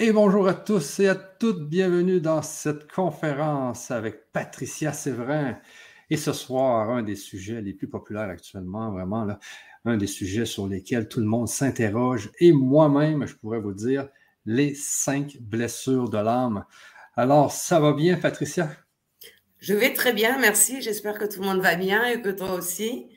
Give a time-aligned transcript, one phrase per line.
[0.00, 5.58] Et bonjour à tous et à toutes, bienvenue dans cette conférence avec Patricia Séverin.
[6.08, 9.26] Et ce soir, un des sujets les plus populaires actuellement, vraiment,
[9.84, 14.08] un des sujets sur lesquels tout le monde s'interroge, et moi-même, je pourrais vous dire,
[14.46, 16.64] les cinq blessures de l'âme.
[17.16, 18.70] Alors, ça va bien, Patricia?
[19.58, 20.80] Je vais très bien, merci.
[20.80, 23.08] J'espère que tout le monde va bien et que toi aussi.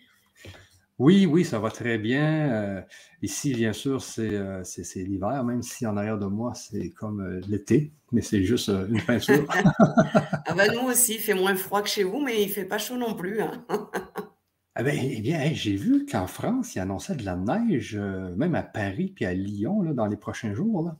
[1.01, 2.51] Oui, oui, ça va très bien.
[2.51, 2.81] Euh,
[3.23, 7.41] ici, bien sûr, euh, c'est l'hiver, même si en arrière de moi, c'est comme euh,
[7.47, 9.47] l'été, mais c'est juste une peinture.
[10.45, 12.65] ah ben, nous aussi, il fait moins froid que chez vous, mais il ne fait
[12.65, 13.41] pas chaud non plus.
[13.41, 13.65] Hein.
[14.75, 18.61] ah ben, eh bien, j'ai vu qu'en France, il annonçait de la neige, même à
[18.61, 20.85] Paris puis à Lyon, là, dans les prochains jours.
[20.85, 20.97] Là.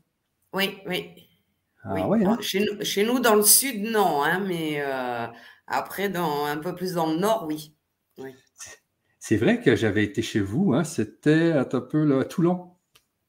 [0.53, 1.11] Oui, oui.
[1.83, 2.37] Ah, hein?
[2.41, 4.81] chez, nous, chez, nous, dans le sud, non, hein, mais
[5.67, 7.75] après, dans, un peu plus dans le nord, oui.
[8.17, 8.31] oui.
[9.21, 12.71] C'est vrai que j'avais été chez vous, hein, c'était un peu là, à Toulon.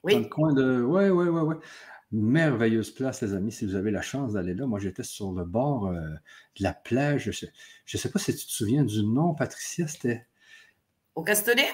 [0.03, 0.15] Oui.
[0.15, 0.83] Dans le coin de.
[0.83, 1.55] Oui, oui, oui, oui.
[2.13, 4.67] Merveilleuse place, les amis, si vous avez la chance d'aller là.
[4.67, 7.31] Moi, j'étais sur le bord euh, de la plage.
[7.31, 10.27] Je ne sais pas si tu te souviens du nom, Patricia, c'était.
[11.15, 11.69] Au Castellet?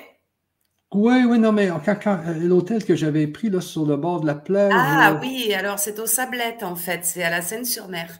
[0.92, 4.34] Oui, oui, non, mais euh, l'hôtel que j'avais pris là, sur le bord de la
[4.34, 4.72] plage.
[4.74, 8.18] Ah oui, alors c'est au Sablette, en fait, c'est à la Seine-sur-Mer.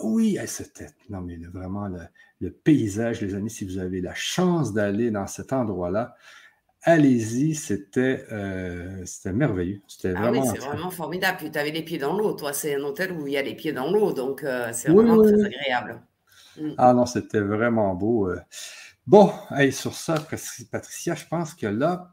[0.00, 0.90] Oui, c'était.
[1.08, 2.00] Non, mais vraiment, le,
[2.48, 6.16] paysage, les amis, si vous avez la chance d'aller dans cet endroit-là,
[6.82, 9.80] allez-y, c'était euh, merveilleux.
[9.86, 11.38] C'était ah oui, c'est vraiment formidable.
[11.38, 12.32] Puis tu avais les pieds dans l'eau.
[12.32, 14.90] Toi, c'est un hôtel où il y a les pieds dans l'eau, donc euh, c'est
[14.90, 16.00] vraiment très agréable.
[16.58, 16.70] Mm.
[16.78, 18.28] Ah non, c'était vraiment beau.
[18.28, 18.40] Euh.
[19.06, 19.32] Bon,
[19.72, 20.14] sur ça,
[20.70, 22.12] Patricia, je pense que là,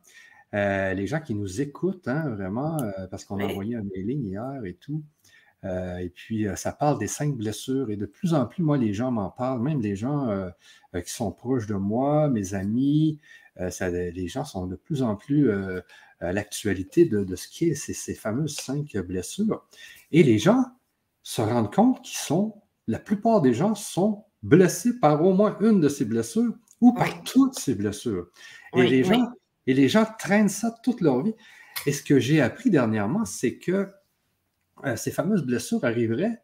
[0.51, 2.77] les gens qui nous écoutent, hein, vraiment,
[3.11, 5.03] parce qu'on a envoyé un mailing hier et tout,
[5.65, 7.89] euh, et puis, euh, ça parle des cinq blessures.
[7.89, 10.49] Et de plus en plus, moi, les gens m'en parlent, même les gens euh,
[10.93, 13.19] qui sont proches de moi, mes amis.
[13.57, 15.51] les gens sont de plus en plus
[16.19, 19.65] à l'actualité de, ce qui est ces, fameuses cinq blessures.
[20.11, 20.63] Et les gens
[21.23, 25.81] se rendent compte qu'ils sont, la plupart des gens sont blessés par au moins une
[25.81, 28.27] de ces blessures ou par toutes ces blessures.
[28.75, 29.31] Et, les gens,
[29.65, 31.33] et les gens traînent ça toute leur vie.
[31.85, 33.89] Et ce que j'ai appris dernièrement, c'est que
[34.95, 36.41] ces fameuses blessures arriveraient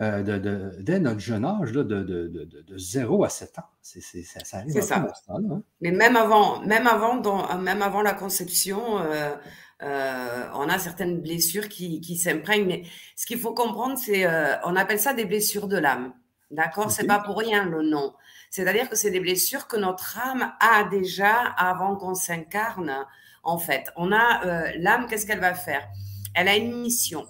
[0.00, 3.62] euh, dès notre jeune âge, de, de, 0 à 7 ans.
[3.80, 4.98] C'est, ça, arrive ça.
[4.98, 5.62] Là, hein.
[5.80, 7.22] Mais même avant, même, avant,
[7.58, 12.66] même avant la conception, euh, on a certaines blessures qui, qui s'imprègnent.
[12.66, 12.82] Mais
[13.14, 14.26] ce qu'il faut comprendre, c'est
[14.64, 16.12] on appelle ça des blessures de l'âme.
[16.50, 16.90] D'accord?
[16.90, 18.14] C'est pas pour rien le nom.
[18.50, 23.06] C'est-à-dire que c'est des blessures que notre âme a déjà avant qu'on s'incarne.
[23.44, 25.86] En fait, on a l'âme, qu'est-ce qu'elle va faire?
[26.34, 27.26] Elle a une mission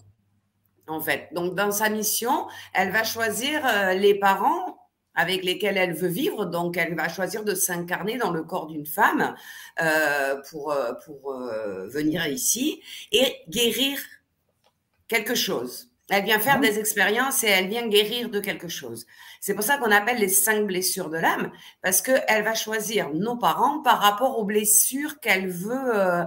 [0.87, 1.29] en fait.
[1.33, 4.79] Donc, dans sa mission, elle va choisir euh, les parents
[5.15, 6.45] avec lesquels elle veut vivre.
[6.45, 9.35] Donc, elle va choisir de s'incarner dans le corps d'une femme
[9.81, 11.37] euh, pour, euh, pour
[11.87, 13.99] venir ici et guérir
[15.07, 15.91] quelque chose.
[16.11, 19.07] Elle vient faire des expériences et elle vient guérir de quelque chose.
[19.41, 23.37] C'est pour ça qu'on appelle les cinq blessures de l'âme, parce qu'elle va choisir nos
[23.37, 26.27] parents par rapport aux blessures qu'elle veut,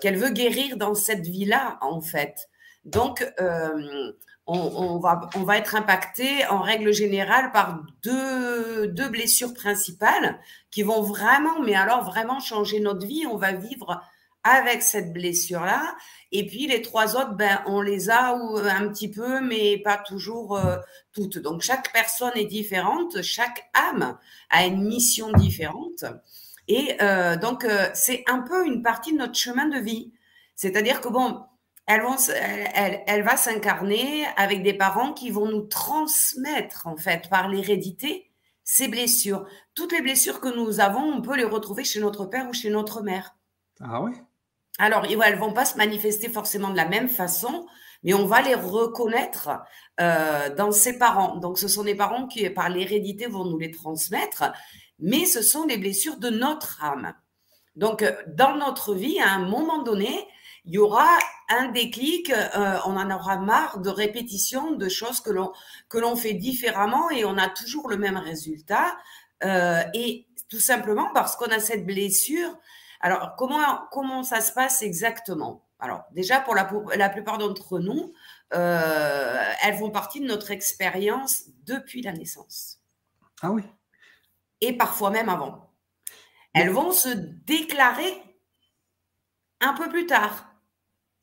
[0.00, 2.50] qu'elle veut guérir dans cette vie-là, en fait.
[2.84, 4.12] Donc, euh,
[4.46, 10.82] on, va, on va être impacté en règle générale par deux, deux blessures principales qui
[10.82, 13.26] vont vraiment, mais alors vraiment changer notre vie.
[13.30, 14.02] On va vivre
[14.42, 15.94] avec cette blessure-là.
[16.32, 20.56] Et puis les trois autres, ben, on les a un petit peu, mais pas toujours
[20.56, 20.78] euh,
[21.12, 21.38] toutes.
[21.38, 24.16] Donc chaque personne est différente, chaque âme
[24.48, 26.04] a une mission différente.
[26.66, 30.12] Et euh, donc c'est un peu une partie de notre chemin de vie.
[30.56, 31.42] C'est-à-dire que bon,
[33.06, 38.30] elle, va s'incarner avec des parents qui vont nous transmettre, en fait, par l'hérédité,
[38.64, 39.46] ces blessures.
[39.74, 42.70] Toutes les blessures que nous avons, on peut les retrouver chez notre père ou chez
[42.70, 43.34] notre mère.
[43.80, 44.12] Ah oui
[44.78, 47.66] Alors, elles ne vont pas se manifester forcément de la même façon,
[48.04, 49.50] mais on va les reconnaître
[50.00, 51.36] euh, dans ses parents.
[51.36, 54.52] Donc, ce sont des parents qui, par l'hérédité, vont nous les transmettre,
[54.98, 57.14] mais ce sont les blessures de notre âme.
[57.74, 60.26] Donc, euh, dans notre vie, à un moment donné,
[60.64, 61.08] il y aura
[61.48, 65.52] un déclic, euh, on en aura marre de répétition de choses que l'on
[65.88, 68.96] que l'on fait différemment et on a toujours le même résultat.
[69.42, 72.58] Euh, et tout simplement parce qu'on a cette blessure.
[73.00, 75.66] Alors comment comment ça se passe exactement?
[75.78, 78.12] Alors déjà pour la la plupart d'entre nous,
[78.54, 82.80] euh, elles font partie de notre expérience depuis la naissance.
[83.42, 83.62] Ah oui.
[84.60, 85.70] Et parfois même avant.
[86.52, 88.22] Elles vont se déclarer
[89.60, 90.49] un peu plus tard.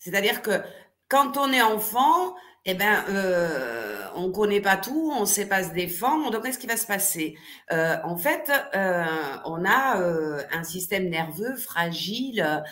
[0.07, 0.61] C'est-à-dire que
[1.09, 2.33] quand on est enfant,
[2.63, 6.31] eh ben, euh, on connaît pas tout, on sait pas se défendre.
[6.31, 7.37] Donc, qu'est-ce qui va se passer?
[7.71, 9.05] Euh, En fait, euh,
[9.43, 10.01] on a
[10.51, 12.63] un système nerveux fragile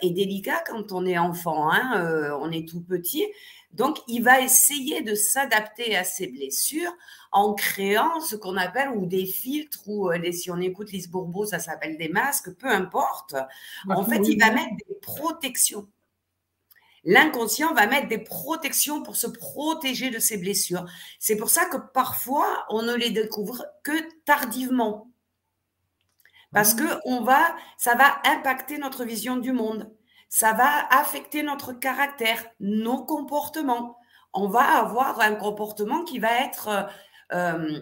[0.00, 1.72] et délicat quand on est enfant.
[1.72, 3.24] Hein, on est tout petit.
[3.72, 6.92] Donc, il va essayer de s'adapter à ses blessures
[7.30, 11.46] en créant ce qu'on appelle ou des filtres ou les, si on écoute Lise Bourbeau,
[11.46, 13.36] ça s'appelle des masques, peu importe.
[13.88, 15.86] En fait, il va mettre des protections
[17.04, 20.84] L'inconscient va mettre des protections pour se protéger de ses blessures.
[21.18, 23.92] C'est pour ça que parfois, on ne les découvre que
[24.24, 25.10] tardivement.
[26.52, 29.90] Parce que on va, ça va impacter notre vision du monde.
[30.28, 33.96] Ça va affecter notre caractère, nos comportements.
[34.32, 36.88] On va avoir un comportement qui va être
[37.32, 37.80] euh,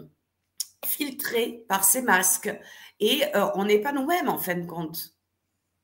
[0.85, 2.55] filtré par ces masques.
[3.01, 5.15] Et euh, on n'est pas nous-mêmes en fin de compte.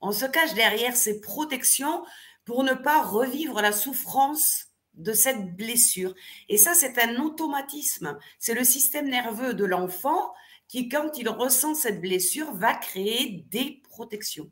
[0.01, 2.05] On se cache derrière ces protections
[2.45, 6.15] pour ne pas revivre la souffrance de cette blessure.
[6.49, 8.19] Et ça, c'est un automatisme.
[8.39, 10.33] C'est le système nerveux de l'enfant
[10.69, 14.51] qui, quand il ressent cette blessure, va créer des protections.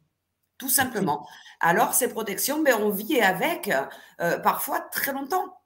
[0.59, 1.27] Tout simplement.
[1.61, 3.71] Alors, ces protections, ben, on vit avec
[4.21, 5.57] euh, parfois très longtemps.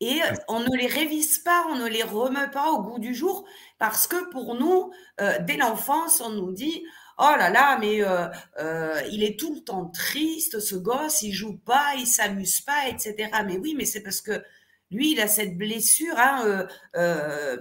[0.00, 3.48] Et on ne les révise pas, on ne les remet pas au goût du jour,
[3.78, 6.84] parce que pour nous, euh, dès l'enfance, on nous dit
[7.18, 8.28] oh là là, mais euh,
[8.58, 12.88] euh, il est tout le temps triste, ce gosse, il joue pas, il s'amuse pas,
[12.88, 13.30] etc.
[13.46, 14.42] Mais oui, mais c'est parce que
[14.90, 16.66] lui, il a cette blessure hein,
[16.96, 17.56] euh,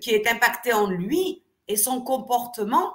[0.00, 2.94] qui est impactée en lui et son comportement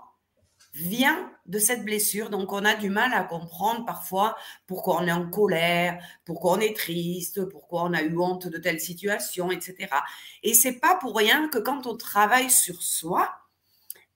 [0.73, 2.29] vient de cette blessure.
[2.29, 4.35] Donc, on a du mal à comprendre parfois
[4.67, 8.57] pourquoi on est en colère, pourquoi on est triste, pourquoi on a eu honte de
[8.57, 9.87] telle situation, etc.
[10.41, 13.29] Et c'est pas pour rien que quand on travaille sur soi,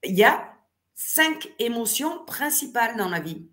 [0.03, 0.56] il y a
[0.97, 3.47] cinq émotions principales dans la vie,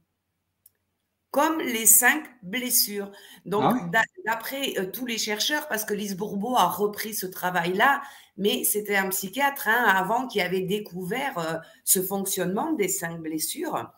[1.31, 3.13] comme les cinq blessures.
[3.45, 8.01] Donc, ah d'après euh, tous les chercheurs, parce que Lise Bourbeau a repris ce travail-là,
[8.39, 13.93] mais c'était un psychiatre hein, avant qui avait découvert euh, ce fonctionnement des cinq blessures.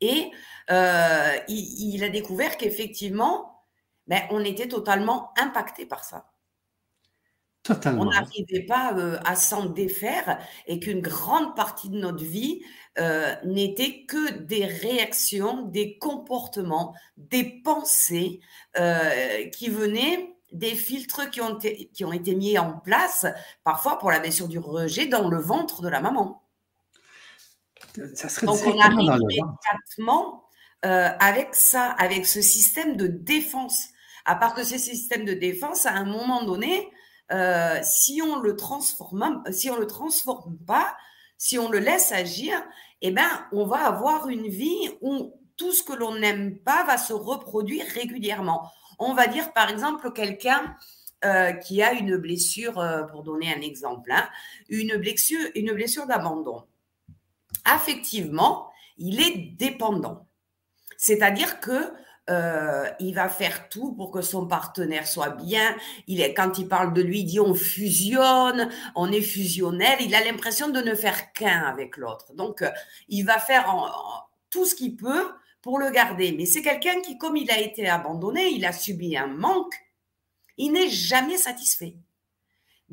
[0.00, 0.30] Et
[0.70, 3.62] euh, il, a découvert qu'effectivement,
[4.06, 6.30] ben, on était totalement impacté par ça.
[7.70, 12.62] On n'arrivait pas euh, à s'en défaire et qu'une grande partie de notre vie
[12.98, 18.40] euh, n'était que des réactions, des comportements, des pensées
[18.78, 23.26] euh, qui venaient des filtres qui ont, été, qui ont été mis en place,
[23.64, 26.42] parfois pour la blessure du rejet, dans le ventre de la maman.
[28.14, 30.44] Ça serait Donc on arrive immédiatement
[30.82, 33.88] avec ça, avec ce système de défense.
[34.26, 36.88] À part que ce système de défense, à un moment donné,
[37.32, 40.96] euh, si on le transforme, si on le transforme pas,
[41.38, 42.54] si on le laisse agir,
[43.00, 46.98] eh ben, on va avoir une vie où tout ce que l'on n'aime pas va
[46.98, 48.70] se reproduire régulièrement.
[48.98, 50.76] On va dire, par exemple, quelqu'un
[51.24, 54.28] euh, qui a une blessure, euh, pour donner un exemple, hein,
[54.68, 56.64] une blessure, une blessure d'abandon.
[57.64, 60.26] Affectivement, il est dépendant.
[60.98, 61.92] C'est-à-dire que
[62.30, 65.76] euh, il va faire tout pour que son partenaire soit bien.
[66.06, 69.98] Il est, quand il parle de lui, il dit on fusionne, on est fusionnel.
[70.00, 72.32] Il a l'impression de ne faire qu'un avec l'autre.
[72.34, 72.70] Donc, euh,
[73.08, 73.66] il va faire
[74.50, 75.30] tout ce qu'il peut
[75.60, 76.32] pour le garder.
[76.32, 79.74] Mais c'est quelqu'un qui, comme il a été abandonné, il a subi un manque,
[80.56, 81.96] il n'est jamais satisfait.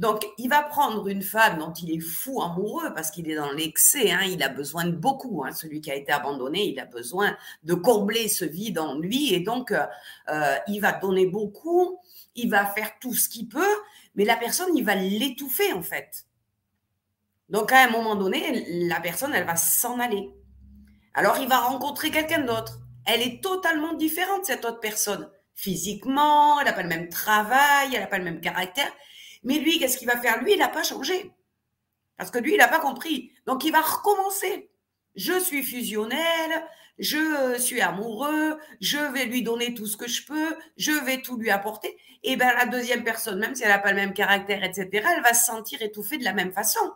[0.01, 3.51] Donc, il va prendre une femme dont il est fou amoureux parce qu'il est dans
[3.51, 4.09] l'excès.
[4.09, 5.43] Hein, il a besoin de beaucoup.
[5.45, 9.31] Hein, celui qui a été abandonné, il a besoin de combler ce vide en lui.
[9.31, 9.85] Et donc, euh,
[10.29, 11.99] euh, il va donner beaucoup.
[12.33, 13.75] Il va faire tout ce qu'il peut.
[14.15, 16.25] Mais la personne, il va l'étouffer, en fait.
[17.49, 20.31] Donc, à un moment donné, la personne, elle va s'en aller.
[21.13, 22.79] Alors, il va rencontrer quelqu'un d'autre.
[23.05, 25.29] Elle est totalement différente, cette autre personne.
[25.53, 28.91] Physiquement, elle n'a pas le même travail, elle n'a pas le même caractère.
[29.43, 30.41] Mais lui, qu'est-ce qu'il va faire?
[30.43, 31.31] Lui, il n'a pas changé.
[32.17, 33.31] Parce que lui, il n'a pas compris.
[33.45, 34.69] Donc, il va recommencer.
[35.15, 36.65] Je suis fusionnel,
[36.97, 41.35] je suis amoureux, je vais lui donner tout ce que je peux, je vais tout
[41.35, 41.97] lui apporter.
[42.23, 45.23] Et bien, la deuxième personne, même si elle n'a pas le même caractère, etc., elle
[45.23, 46.93] va se sentir étouffée de la même façon.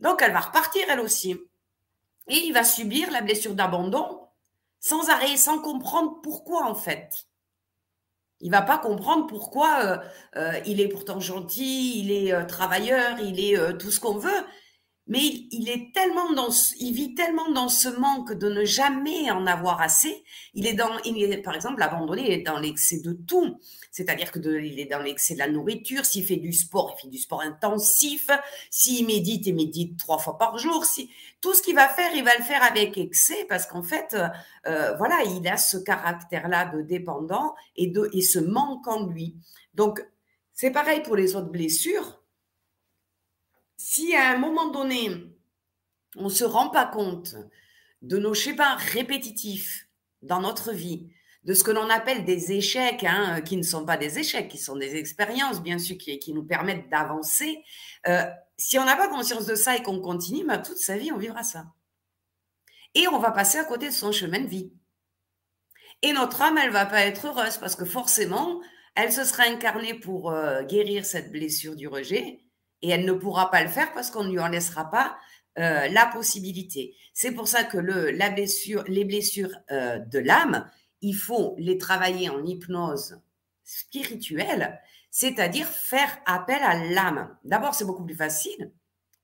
[0.00, 1.40] Donc, elle va repartir, elle aussi.
[2.28, 4.26] Et il va subir la blessure d'abandon
[4.80, 7.28] sans arrêt, sans comprendre pourquoi, en fait.
[8.40, 9.96] Il va pas comprendre pourquoi euh,
[10.36, 14.44] euh, il est pourtant gentil, il est euh, travailleur, il est tout ce qu'on veut.
[15.08, 16.32] Mais il, vit tellement
[17.52, 20.24] dans ce manque de ne jamais en avoir assez.
[20.52, 23.56] Il est dans, il est, par exemple, abandonné, il est dans l'excès de tout.
[23.92, 26.04] C'est-à-dire que il est dans l'excès de la nourriture.
[26.04, 28.28] S'il fait du sport, il fait du sport intensif.
[28.68, 30.84] S'il médite, il médite trois fois par jour.
[31.40, 34.16] Tout ce qu'il va faire, il va le faire avec excès parce qu'en fait,
[34.66, 39.36] euh, voilà, il a ce caractère-là de dépendant et de, et ce manque en lui.
[39.74, 40.04] Donc,
[40.52, 42.20] c'est pareil pour les autres blessures
[43.76, 45.10] si à un moment donné,
[46.16, 47.36] on ne se rend pas compte
[48.02, 49.88] de nos schémas répétitifs
[50.22, 51.10] dans notre vie,
[51.44, 54.58] de ce que l'on appelle des échecs, hein, qui ne sont pas des échecs, qui
[54.58, 57.62] sont des expériences, bien sûr, qui, qui nous permettent d'avancer.
[58.08, 58.24] Euh,
[58.56, 61.18] si on n'a pas conscience de ça et qu'on continue, bah, toute sa vie, on
[61.18, 61.66] vivra ça.
[62.94, 64.72] Et on va passer à côté de son chemin de vie.
[66.02, 68.60] Et notre âme, elle va pas être heureuse parce que forcément,
[68.94, 72.45] elle se sera incarnée pour euh, guérir cette blessure du rejet
[72.86, 75.16] et elle ne pourra pas le faire parce qu'on ne lui en laissera pas
[75.58, 76.94] euh, la possibilité.
[77.12, 83.20] C'est pour ça que les blessures euh, de l'âme, il faut les travailler en hypnose
[83.64, 87.36] spirituelle, c'est-à-dire faire appel à l'âme.
[87.42, 88.70] D'abord, c'est beaucoup plus facile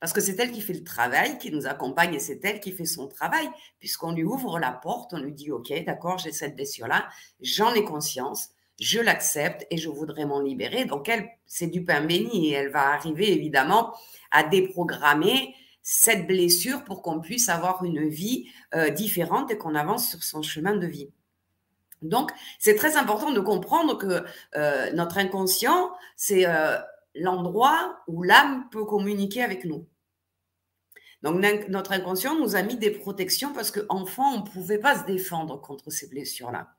[0.01, 2.73] parce que c'est elle qui fait le travail, qui nous accompagne et c'est elle qui
[2.73, 6.57] fait son travail, puisqu'on lui ouvre la porte, on lui dit, OK, d'accord, j'ai cette
[6.57, 7.09] blessure-là,
[7.41, 8.49] j'en ai conscience,
[8.81, 10.85] je l'accepte et je voudrais m'en libérer.
[10.85, 13.95] Donc, elle, c'est du pain béni et elle va arriver évidemment
[14.31, 20.09] à déprogrammer cette blessure pour qu'on puisse avoir une vie euh, différente et qu'on avance
[20.09, 21.11] sur son chemin de vie.
[22.03, 24.25] Donc, c'est très important de comprendre que
[24.57, 26.79] euh, notre inconscient, c'est euh,
[27.15, 29.87] l'endroit où l'âme peut communiquer avec nous.
[31.23, 35.07] Donc, notre inconscient nous a mis des protections parce qu'enfant, on ne pouvait pas se
[35.07, 36.75] défendre contre ces blessures-là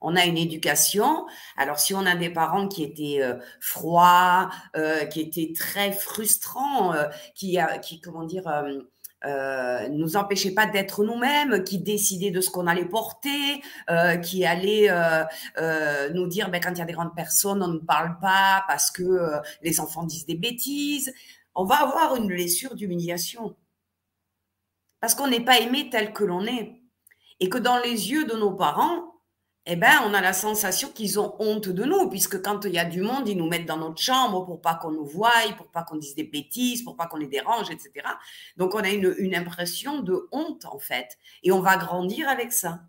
[0.00, 1.26] on a une éducation.
[1.56, 6.92] Alors, si on a des parents qui étaient euh, froids, euh, qui étaient très frustrants,
[6.94, 7.04] euh,
[7.34, 8.44] qui, qui, comment dire,
[9.90, 13.60] nous empêchaient pas d'être nous-mêmes, qui décidaient de ce qu'on allait porter,
[14.22, 14.88] qui allaient
[16.14, 18.92] nous dire, ben, quand il y a des grandes personnes, on ne parle pas parce
[18.92, 21.12] que les enfants disent des bêtises.
[21.56, 23.56] On va avoir une blessure d'humiliation
[25.00, 26.80] parce qu'on n'est pas aimé tel que l'on est.
[27.40, 29.07] Et que dans les yeux de nos parents,
[29.70, 32.78] eh ben, on a la sensation qu'ils ont honte de nous, puisque quand il y
[32.78, 35.70] a du monde, ils nous mettent dans notre chambre pour pas qu'on nous voie, pour
[35.70, 37.90] pas qu'on dise des bêtises, pour pas qu'on les dérange, etc.
[38.56, 41.18] Donc, on a une, impression de honte, en fait.
[41.42, 42.80] Et on va grandir avec ça.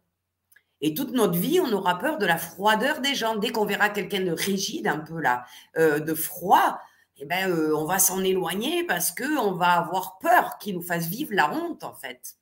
[0.79, 3.35] Et toute notre vie, on aura peur de la froideur des gens.
[3.35, 5.43] Dès qu'on verra quelqu'un de rigide, un peu là,
[5.77, 6.79] euh, de froid,
[7.17, 11.07] eh ben, euh, on va s'en éloigner parce qu'on va avoir peur qu'il nous fasse
[11.07, 12.38] vivre la honte, en fait.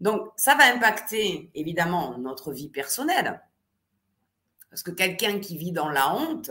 [0.00, 3.42] Donc, ça va impacter évidemment notre vie personnelle.
[4.70, 6.50] Parce que quelqu'un qui vit dans la honte,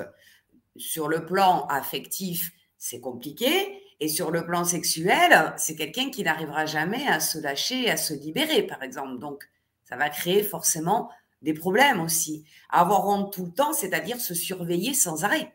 [0.76, 3.84] sur le plan affectif, c'est compliqué.
[4.02, 8.14] Et sur le plan sexuel, c'est quelqu'un qui n'arrivera jamais à se lâcher, à se
[8.14, 9.20] libérer, par exemple.
[9.20, 9.50] Donc,
[9.84, 11.10] ça va créer forcément
[11.42, 12.46] des problèmes aussi.
[12.70, 15.54] Avoir honte tout le temps, c'est-à-dire se surveiller sans arrêt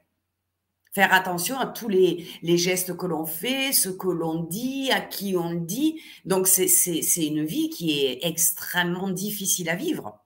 [0.95, 5.01] faire attention à tous les, les gestes que l'on fait, ce que l'on dit, à
[5.01, 6.01] qui on le dit.
[6.25, 10.21] Donc, c'est une vie qui est extrêmement difficile à vivre.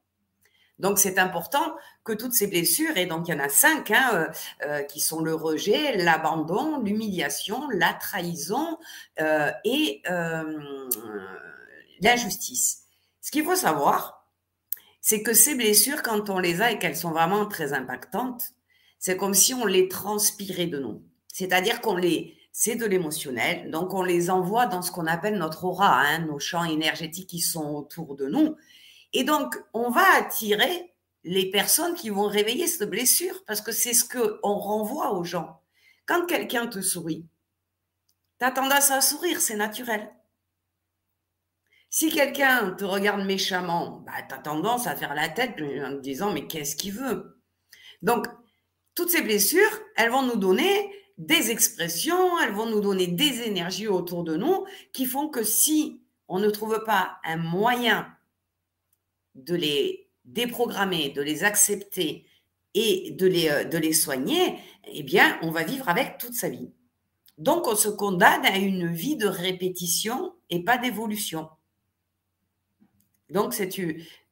[0.78, 4.10] Donc, c'est important que toutes ces blessures, et donc il y en a cinq, hein,
[4.14, 4.28] euh,
[4.64, 8.78] euh, qui sont le rejet, l'abandon, l'humiliation, la trahison
[9.20, 10.02] euh, et
[12.00, 12.84] l'injustice.
[13.20, 14.26] Ce qu'il faut savoir,
[15.00, 18.54] c'est que ces blessures, quand on les a et qu'elles sont vraiment très impactantes,
[18.98, 21.02] c'est comme si on les transpirait de nous.
[21.32, 25.64] C'est-à-dire qu'on les, c'est de l'émotionnel, donc on les envoie dans ce qu'on appelle notre
[25.64, 28.56] aura, hein, nos champs énergétiques qui sont autour de nous.
[29.12, 30.92] Et donc, on va attirer
[31.24, 35.60] les personnes qui vont réveiller cette blessure parce que c'est ce qu'on renvoie aux gens.
[36.06, 37.26] Quand quelqu'un te sourit,
[38.38, 40.10] tu as tendance à sourire, c'est naturel.
[41.90, 46.00] Si quelqu'un te regarde méchamment, bah, tu as tendance à faire la tête en te
[46.00, 47.40] disant mais qu'est-ce qu'il veut?
[48.02, 48.26] Donc,
[48.98, 53.86] toutes ces blessures, elles vont nous donner des expressions, elles vont nous donner des énergies
[53.86, 58.12] autour de nous qui font que si on ne trouve pas un moyen
[59.36, 62.26] de les déprogrammer, de les accepter
[62.74, 66.48] et de les, euh, de les soigner, eh bien, on va vivre avec toute sa
[66.48, 66.72] vie.
[67.38, 71.48] Donc, on se condamne à une vie de répétition et pas d'évolution.
[73.30, 73.54] Donc,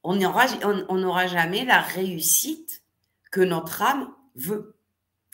[0.02, 2.82] on n'aura jamais la réussite
[3.30, 4.76] que notre âme veut.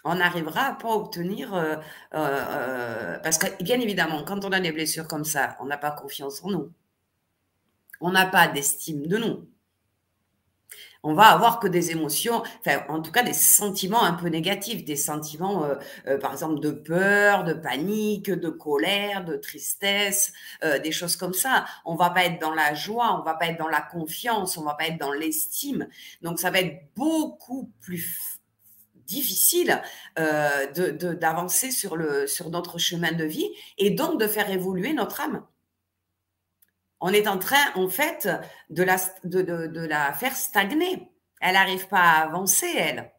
[0.05, 1.77] On n'arrivera à pas obtenir, euh,
[2.15, 5.79] euh, euh, parce que bien évidemment, quand on a des blessures comme ça, on n'a
[5.79, 6.73] pas confiance en nous.
[8.01, 9.49] On n'a pas d'estime de nous.
[11.05, 14.85] on va avoir que des émotions, enfin, en tout cas des sentiments un peu négatifs,
[14.85, 15.69] des sentiments,
[16.21, 20.33] par exemple, de peur, de panique, de colère, de tristesse,
[20.63, 21.65] des choses comme ça.
[21.85, 24.63] On va pas être dans la joie, on va pas être dans la confiance, on
[24.65, 25.89] va pas être dans l'estime.
[26.23, 28.32] Donc, ça va être beaucoup plus
[29.12, 29.83] difficile
[30.16, 35.45] d'avancer sur, sur notre chemin de vie et donc de faire évoluer notre âme
[37.02, 38.28] on est en train, en fait,
[38.71, 41.11] de la, de, la faire stagner.
[41.40, 43.11] Elle n'arrive pas à avancer, elle.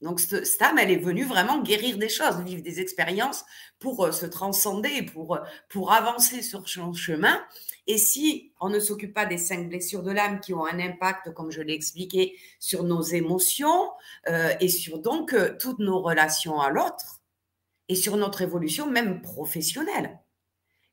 [0.00, 3.44] Donc, cette, âme, elle est venue vraiment guérir des choses, vivre des expériences
[3.78, 7.40] pour euh, se transcender, pour, euh, pour avancer sur son chemin.
[7.86, 11.34] Et si on ne s'occupe pas des cinq blessures de l'âme qui ont un impact,
[11.34, 13.90] comme je l'ai expliqué, sur nos émotions
[14.28, 17.20] euh, et sur donc toutes nos relations à l'autre
[17.88, 20.18] et sur notre évolution même professionnelle.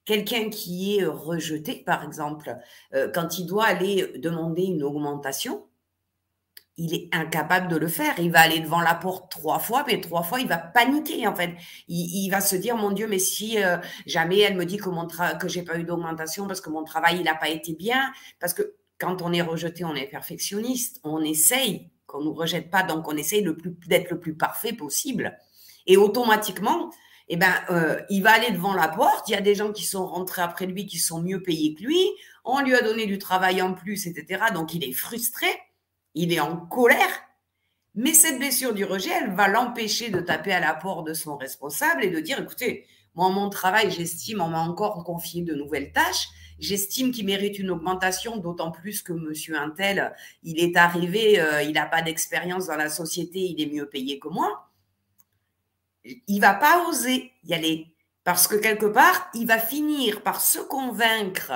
[0.03, 2.57] Quelqu'un qui est rejeté, par exemple,
[2.93, 5.67] euh, quand il doit aller demander une augmentation,
[6.81, 8.15] il est incapable de le faire.
[8.17, 11.35] Il va aller devant la porte trois fois, mais trois fois, il va paniquer, en
[11.35, 11.51] fait.
[11.87, 15.07] Il, va se dire, mon Dieu, mais si euh, jamais elle me dit que, mon
[15.07, 18.55] que j'ai pas eu d'augmentation parce que mon travail, il n'a pas été bien, parce
[18.55, 23.07] que quand on est rejeté, on est perfectionniste, on essaye qu'on nous rejette pas, donc
[23.07, 23.45] on essaye
[23.87, 25.37] d'être le plus parfait possible.
[25.85, 26.89] Et automatiquement,
[27.27, 29.29] eh ben, euh, il va aller devant la porte.
[29.29, 31.83] Il y a des gens qui sont rentrés après lui, qui sont mieux payés que
[31.83, 32.09] lui.
[32.43, 34.45] On lui a donné du travail en plus, etc.
[34.53, 35.47] Donc, il est frustré,
[36.15, 37.23] il est en colère.
[37.95, 41.35] Mais cette blessure du rejet, elle va l'empêcher de taper à la porte de son
[41.35, 45.91] responsable et de dire, écoutez, moi, mon travail, j'estime, on m'a encore confié de nouvelles
[45.91, 46.29] tâches.
[46.59, 50.13] J'estime qu'il mérite une augmentation, d'autant plus que monsieur Intel,
[50.43, 54.19] il est arrivé, euh, il n'a pas d'expérience dans la société, il est mieux payé
[54.19, 54.71] que moi
[56.03, 57.87] il va pas oser y aller
[58.23, 61.53] parce que quelque part, il va finir par se convaincre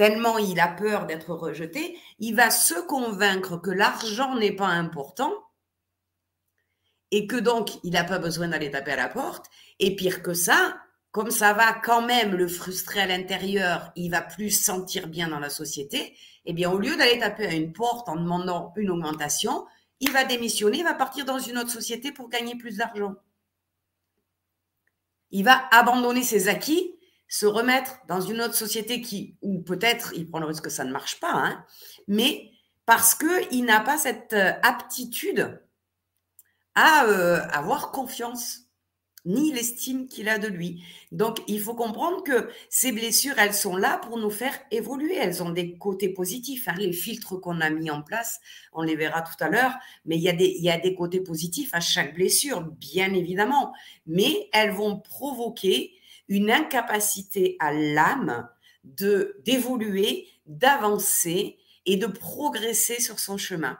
[0.00, 5.30] tellement il a peur d'être rejeté, il va se convaincre que l'argent n'est pas important
[7.10, 9.50] et que donc il n'a pas besoin d'aller taper à la porte.
[9.78, 10.78] Et pire que ça,
[11.10, 15.28] comme ça va quand même le frustrer à l'intérieur, il va plus se sentir bien
[15.28, 16.16] dans la société.
[16.46, 19.66] Eh bien, au lieu d'aller taper à une porte en demandant une augmentation,
[20.00, 23.16] il va démissionner, il va partir dans une autre société pour gagner plus d'argent
[25.30, 26.94] il va abandonner ses acquis,
[27.30, 30.92] se remettre dans une autre société qui, peut-être il prend le risque que ça ne
[30.92, 31.64] marche pas, hein,
[32.08, 32.50] mais
[32.84, 35.62] parce qu'il n'a pas cette euh, aptitude
[36.74, 38.62] à euh, avoir confiance
[39.26, 40.82] ni l'estime qu'il a de lui.
[41.12, 45.14] Donc, il faut comprendre que ces blessures, elles sont là pour nous faire évoluer.
[45.14, 46.66] Elles ont des côtés positifs.
[46.68, 46.74] Hein.
[46.78, 48.40] Les filtres qu'on a mis en place,
[48.72, 49.74] on les verra tout à l'heure,
[50.06, 53.74] mais il y, des, il y a des côtés positifs à chaque blessure, bien évidemment.
[54.06, 55.92] Mais elles vont provoquer
[56.30, 58.48] une incapacité à l'âme
[58.84, 63.78] de d'évoluer, d'avancer et de progresser sur son chemin.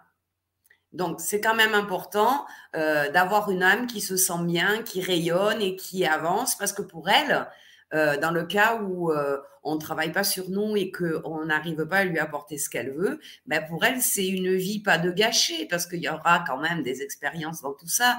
[0.93, 5.63] Donc, c'est quand même important euh, d'avoir une âme qui se sent bien, qui rayonne
[5.63, 7.47] et qui avance, parce que pour elle,
[7.95, 11.87] euh, dans le cas où euh, on ne travaille pas sur nous et qu'on n'arrive
[11.87, 15.13] pas à lui apporter ce qu'elle veut, ben pour elle, c'est une vie pas de
[15.13, 18.19] gâcher, parce qu'il y aura quand même des expériences dans tout ça,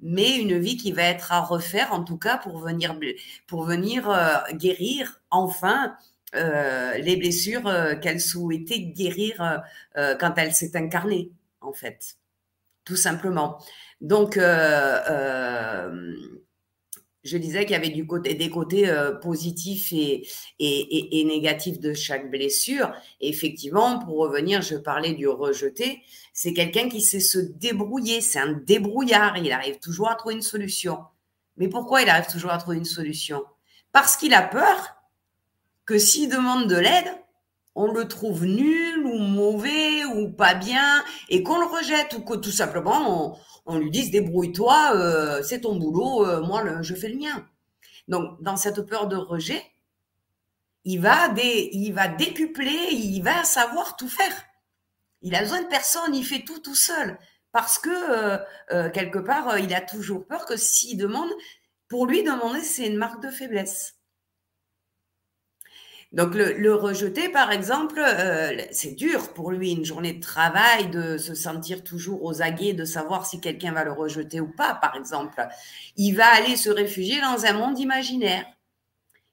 [0.00, 2.98] mais une vie qui va être à refaire, en tout cas, pour venir,
[3.46, 4.10] pour venir
[4.52, 5.96] guérir enfin
[6.34, 9.62] les blessures qu'elle souhaitait guérir
[9.94, 11.30] quand elle s'est incarnée
[11.66, 12.16] en fait,
[12.84, 13.58] tout simplement.
[14.00, 16.16] Donc, euh, euh,
[17.26, 20.26] je disais qu'il y avait des côtés euh, positifs et,
[20.58, 22.92] et, négatifs de chaque blessure.
[23.20, 26.02] effectivement, pour revenir, je parlais du rejeté.
[26.32, 28.20] C'est quelqu'un qui sait se débrouiller.
[28.20, 29.36] C'est un débrouillard.
[29.38, 30.98] Il arrive toujours à trouver une solution.
[31.56, 33.42] Mais pourquoi il arrive toujours à trouver une solution?
[33.92, 34.96] Parce qu'il a peur
[35.84, 37.10] que s'il demande de l'aide,
[37.76, 42.34] on le trouve nul ou mauvais ou pas bien et qu'on le rejette ou que
[42.34, 47.18] tout simplement on, lui dise débrouille-toi, euh, c'est ton boulot, euh, moi je fais le
[47.18, 47.46] mien.
[48.08, 49.62] Donc dans cette peur de rejet,
[50.84, 54.32] il va, il va décupler, il va savoir tout faire.
[55.20, 57.18] Il a besoin de personne, il fait tout tout seul
[57.52, 57.90] parce que
[58.72, 61.30] euh, quelque part il a toujours peur que s'il demande,
[61.88, 63.95] pour lui demander c'est une marque de faiblesse.
[66.16, 71.18] Donc le, rejeter, par exemple, euh, c'est dur pour lui, une journée de travail, de
[71.18, 74.96] se sentir toujours aux aguets, de savoir si quelqu'un va le rejeter ou pas, par
[74.96, 75.46] exemple.
[75.96, 78.46] Il va aller se réfugier dans un monde imaginaire.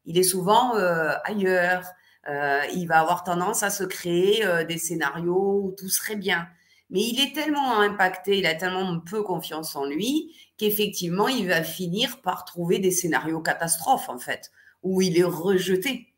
[0.04, 1.86] Il est souvent euh, ailleurs.
[2.28, 6.50] Euh, il va avoir tendance à se créer des scénarios où tout serait bien.
[6.90, 11.64] Mais il est tellement impacté, il a tellement peu confiance en lui qu'effectivement, il va
[11.64, 16.13] finir par trouver des scénarios catastrophes, en fait, où il est rejeté.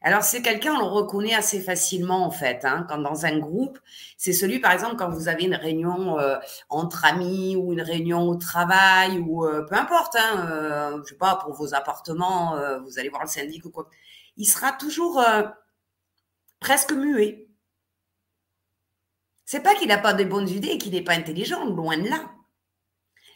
[0.00, 2.64] Alors, c'est quelqu'un, on le reconnaît assez facilement, en fait.
[2.64, 3.80] Hein, quand dans un groupe,
[4.16, 6.36] c'est celui, par exemple, quand vous avez une réunion euh,
[6.68, 11.16] entre amis ou une réunion au travail ou euh, peu importe, hein, euh, je sais
[11.16, 13.88] pas, pour vos appartements, vous allez voir le syndic ou quoi.
[14.36, 15.24] Il sera toujours
[16.60, 17.48] presque muet.
[19.44, 22.08] C'est pas qu'il n'a pas de bonnes idées et qu'il n'est pas intelligent, loin de
[22.08, 22.30] là.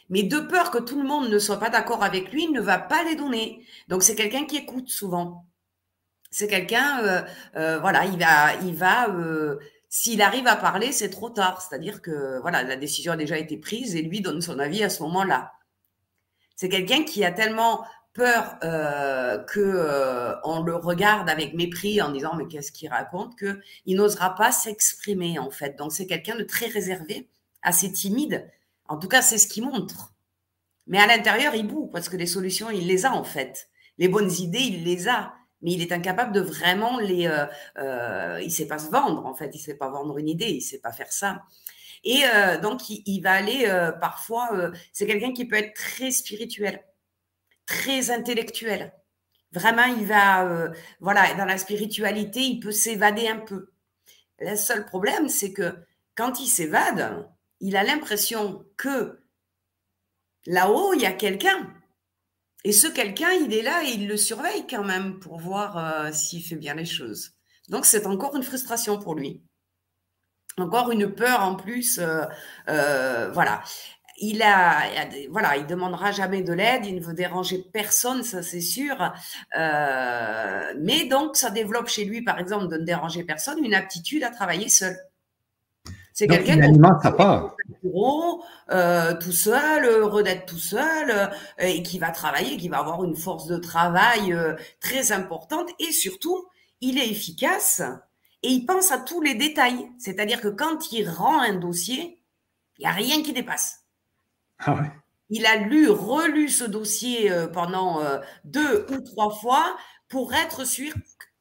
[0.09, 2.61] Mais de peur que tout le monde ne soit pas d'accord avec lui, il ne
[2.61, 3.65] va pas les donner.
[3.89, 5.45] Donc c'est quelqu'un qui écoute souvent.
[6.33, 7.21] C'est quelqu'un, euh,
[7.55, 9.09] euh, voilà, il va, il va.
[9.09, 11.61] Euh, s'il arrive à parler, c'est trop tard.
[11.61, 14.89] C'est-à-dire que voilà, la décision a déjà été prise et lui donne son avis à
[14.89, 15.53] ce moment-là.
[16.55, 22.47] C'est quelqu'un qui a tellement peur que on le regarde avec mépris en disant mais
[22.47, 25.77] qu'est-ce qu'il raconte que il n'osera pas s'exprimer en fait.
[25.77, 27.27] Donc c'est quelqu'un de très réservé,
[27.63, 28.47] assez timide
[28.87, 30.13] en tout cas, c'est ce qu'il montre.
[30.87, 33.69] Mais à l'intérieur, il boue parce que les solutions, il les a en fait.
[33.97, 35.33] Les bonnes idées, il les a.
[35.63, 37.25] Mais il est incapable de vraiment les.
[37.27, 37.45] Euh,
[37.77, 39.49] euh, il ne sait pas se vendre en fait.
[39.53, 40.49] Il ne sait pas vendre une idée.
[40.49, 41.41] Il ne sait pas faire ça.
[42.03, 43.65] Et euh, donc, il, va aller
[44.01, 44.49] parfois.
[44.91, 46.83] c'est quelqu'un qui peut être très spirituel,
[47.65, 48.93] très intellectuel.
[49.53, 50.73] Vraiment, il va.
[50.99, 53.71] voilà, dans la spiritualité, il peut s'évader un peu.
[54.39, 55.77] Le seul problème, c'est que
[56.15, 57.29] quand il s'évade,
[57.61, 59.23] il a l'impression que
[60.45, 61.73] là-haut, il y a quelqu'un.
[62.63, 66.11] Et ce quelqu'un, il est là et il le surveille quand même pour voir euh,
[66.11, 67.31] s'il fait bien les choses.
[67.69, 69.41] Donc c'est encore une frustration pour lui.
[70.57, 71.99] Encore une peur en plus.
[71.99, 72.23] Euh,
[72.69, 73.61] euh, voilà.
[74.19, 74.83] Il a,
[75.31, 79.11] voilà, il demandera jamais de l'aide, il ne veut déranger personne, ça c'est sûr.
[79.55, 84.29] mais donc, ça développe chez lui, par exemple, de ne déranger personne, une aptitude à
[84.29, 84.95] travailler seul.
[86.13, 87.55] C'est quelqu'un qui alimente part.
[87.83, 91.27] Bureau, euh, tout seul, heureux d'être tout seul, euh,
[91.59, 95.91] et qui va travailler, qui va avoir une force de travail euh, très importante, et
[95.91, 96.47] surtout,
[96.81, 97.81] il est efficace
[98.41, 99.89] et il pense à tous les détails.
[99.97, 102.21] C'est-à-dire que quand il rend un dossier,
[102.77, 103.83] il n'y a rien qui dépasse.
[104.59, 104.91] Ah ouais.
[105.29, 108.01] Il a lu, relu ce dossier pendant
[108.43, 109.77] deux ou trois fois
[110.09, 110.93] pour être sûr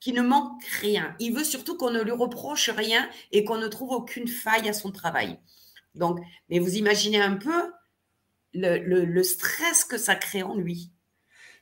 [0.03, 1.15] qui ne manque rien.
[1.21, 4.73] Il veut surtout qu'on ne lui reproche rien et qu'on ne trouve aucune faille à
[4.73, 5.39] son travail.
[5.95, 7.73] Donc, mais vous imaginez un peu
[8.55, 10.91] le, stress que ça crée en lui.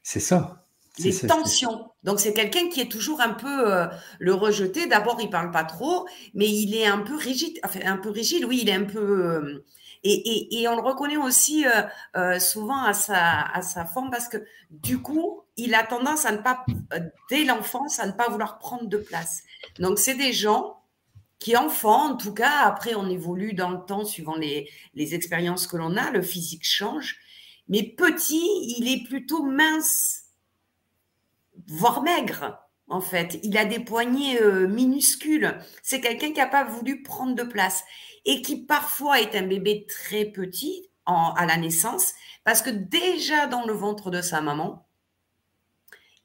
[0.03, 0.67] C'est ça.
[0.99, 1.93] Les tensions.
[2.03, 3.87] Donc, c'est quelqu'un qui est toujours un peu euh,
[4.19, 4.87] le rejeté.
[4.87, 7.59] D'abord, il parle pas trop, mais il est un peu rigide.
[7.65, 8.99] Enfin, un peu rigide, oui, il est un peu.
[8.99, 9.65] Euh,
[10.03, 11.67] et, on le reconnaît aussi
[12.17, 14.39] euh, souvent à sa, à sa forme parce que
[14.71, 16.65] du coup, il a tendance à ne pas,
[17.29, 19.43] dès l'enfance, à ne pas vouloir prendre de place.
[19.79, 20.80] Donc, c'est des gens
[21.41, 25.67] qui, enfants, en tout cas, après, on évolue dans le temps suivant les, les expériences
[25.67, 27.17] que l'on a, le physique change.
[27.69, 28.47] Mais petit,
[28.79, 30.27] il est plutôt mince,
[31.67, 33.41] voire maigre, en fait.
[33.43, 35.59] Il a des poignets euh, minuscules.
[35.83, 37.83] C'est quelqu'un qui n'a pas voulu prendre de place
[38.27, 42.13] et qui parfois est un bébé très petit à la naissance,
[42.45, 44.87] parce que déjà dans le ventre de sa maman,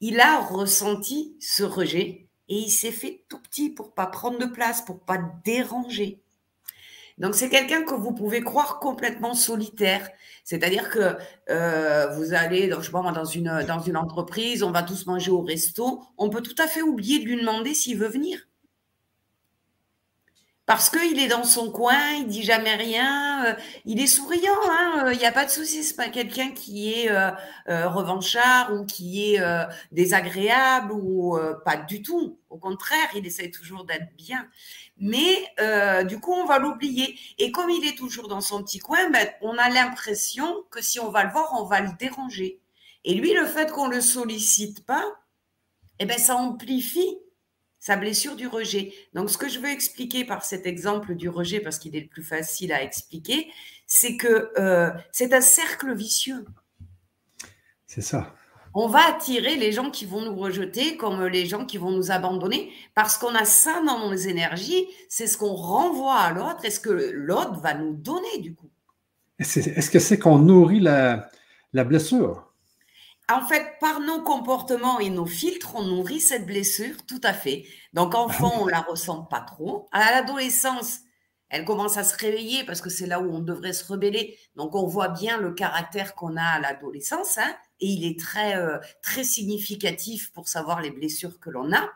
[0.00, 4.46] il a ressenti ce rejet et il s'est fait tout petit pour pas prendre de
[4.46, 6.20] place, pour pas déranger.
[7.18, 10.10] Donc c'est quelqu'un que vous pouvez croire complètement solitaire,
[10.44, 11.16] c'est-à-dire que
[11.48, 15.30] euh, vous allez, je sais pas dans une dans une entreprise, on va tous manger
[15.30, 18.46] au resto, on peut tout à fait oublier de lui demander s'il veut venir
[20.66, 25.04] parce qu'il est dans son coin, il dit jamais rien, euh, il est souriant, hein,
[25.06, 27.30] euh, il n'y a pas de souci, c'est pas quelqu'un qui est euh,
[27.88, 29.40] revanchard ou qui est
[29.92, 32.38] désagréable ou pas du tout.
[32.50, 34.48] Au contraire, il essaie toujours d'être bien.
[34.98, 35.54] Mais
[36.04, 37.18] du coup, on va l'oublier.
[37.38, 40.98] Et comme il est toujours dans son petit coin, ben, on a l'impression que si
[40.98, 42.60] on va le voir, on va le déranger.
[43.04, 45.04] Et lui, le fait qu'on le sollicite pas,
[45.98, 47.18] eh ben, ça amplifie
[47.86, 48.92] sa blessure du rejet.
[49.14, 52.08] Donc, ce que je veux expliquer par cet exemple du rejet, parce qu'il est le
[52.08, 53.46] plus facile à expliquer,
[53.86, 56.44] c'est que euh, c'est un cercle vicieux.
[57.86, 58.34] C'est ça.
[58.74, 62.10] On va attirer les gens qui vont nous rejeter comme les gens qui vont nous
[62.10, 64.88] abandonner parce qu'on a ça dans nos énergies.
[65.08, 68.68] C'est ce qu'on renvoie à l'autre et ce que l'autre va nous donner du coup.
[69.38, 71.30] Est-ce que c'est qu'on nourrit la,
[71.72, 72.45] la blessure?
[73.28, 77.64] En fait, par nos comportements et nos filtres, on nourrit cette blessure, tout à fait.
[77.92, 79.88] Donc, enfant, on la ressent pas trop.
[79.90, 81.00] À l'adolescence,
[81.48, 84.38] elle commence à se réveiller parce que c'est là où on devrait se rebeller.
[84.54, 88.56] Donc, on voit bien le caractère qu'on a à l'adolescence, hein, et il est très,
[88.56, 91.90] euh, très significatif pour savoir les blessures que l'on a.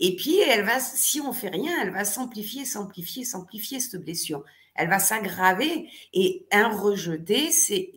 [0.00, 4.42] Et puis, elle va, si on fait rien, elle va s'amplifier, s'amplifier, s'amplifier cette blessure.
[4.74, 7.92] Elle va s'aggraver et un rejeté, c'est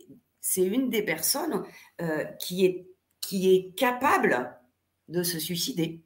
[0.48, 1.64] c'est une des personnes
[2.00, 2.86] euh, qui, est,
[3.20, 4.56] qui est capable
[5.08, 6.04] de se suicider.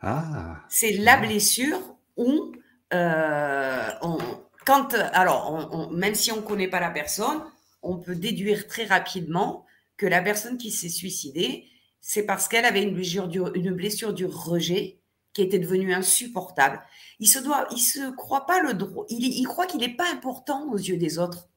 [0.00, 0.64] Ah.
[0.68, 1.78] C'est la blessure
[2.16, 2.52] où
[2.92, 4.18] euh, on,
[4.64, 7.40] quand, alors, même si on ne connaît pas la personne,
[7.82, 9.64] on peut déduire très rapidement
[9.96, 11.66] que la personne qui s'est suicidée,
[12.00, 14.98] c'est parce qu'elle avait une blessure, du, une blessure du rejet
[15.34, 16.82] qui était devenue insupportable.
[17.20, 20.10] Il se doit, il se croit pas le droit, il, il croit qu'il n'est pas
[20.12, 21.48] important aux yeux des autres.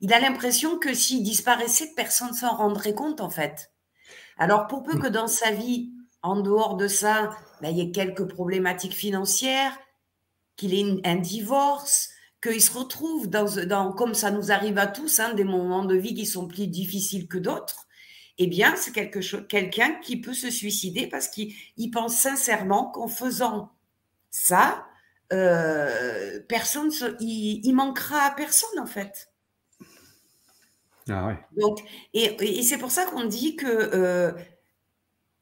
[0.00, 3.72] Il a l'impression que s'il disparaissait, personne s'en rendrait compte en fait.
[4.38, 7.30] Alors pour peu que dans sa vie, en dehors de ça,
[7.60, 9.78] ben, il y ait quelques problématiques financières,
[10.56, 12.10] qu'il ait un divorce,
[12.42, 15.96] qu'il se retrouve dans, dans, comme ça nous arrive à tous, hein, des moments de
[15.96, 17.86] vie qui sont plus difficiles que d'autres,
[18.38, 21.54] eh bien, c'est quelque chose, quelqu'un qui peut se suicider parce qu'il
[21.92, 23.72] pense sincèrement qu'en faisant
[24.30, 24.86] ça,
[25.32, 29.30] euh, personne, il, manquera à personne en fait.
[31.08, 31.38] Ah ouais.
[31.56, 31.80] Donc,
[32.14, 34.32] et, et c'est pour ça qu'on dit que euh,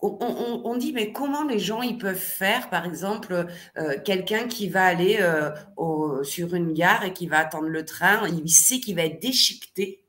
[0.05, 3.47] on, dit, mais comment les gens ils peuvent faire, par exemple,
[3.79, 8.29] euh, quelqu'un qui va aller euh, sur une gare et qui va attendre le train,
[8.29, 10.05] il sait qu'il va être déchiqueté.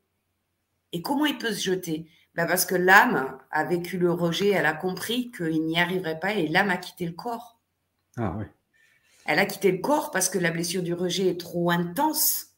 [0.92, 2.10] Et comment il peut se jeter?
[2.34, 6.34] Ben Parce que l'âme a vécu le rejet, elle a compris qu'il n'y arriverait pas
[6.34, 7.58] et l'âme a quitté le corps.
[8.18, 8.44] Ah oui.
[9.24, 12.55] Elle a quitté le corps parce que la blessure du rejet est trop intense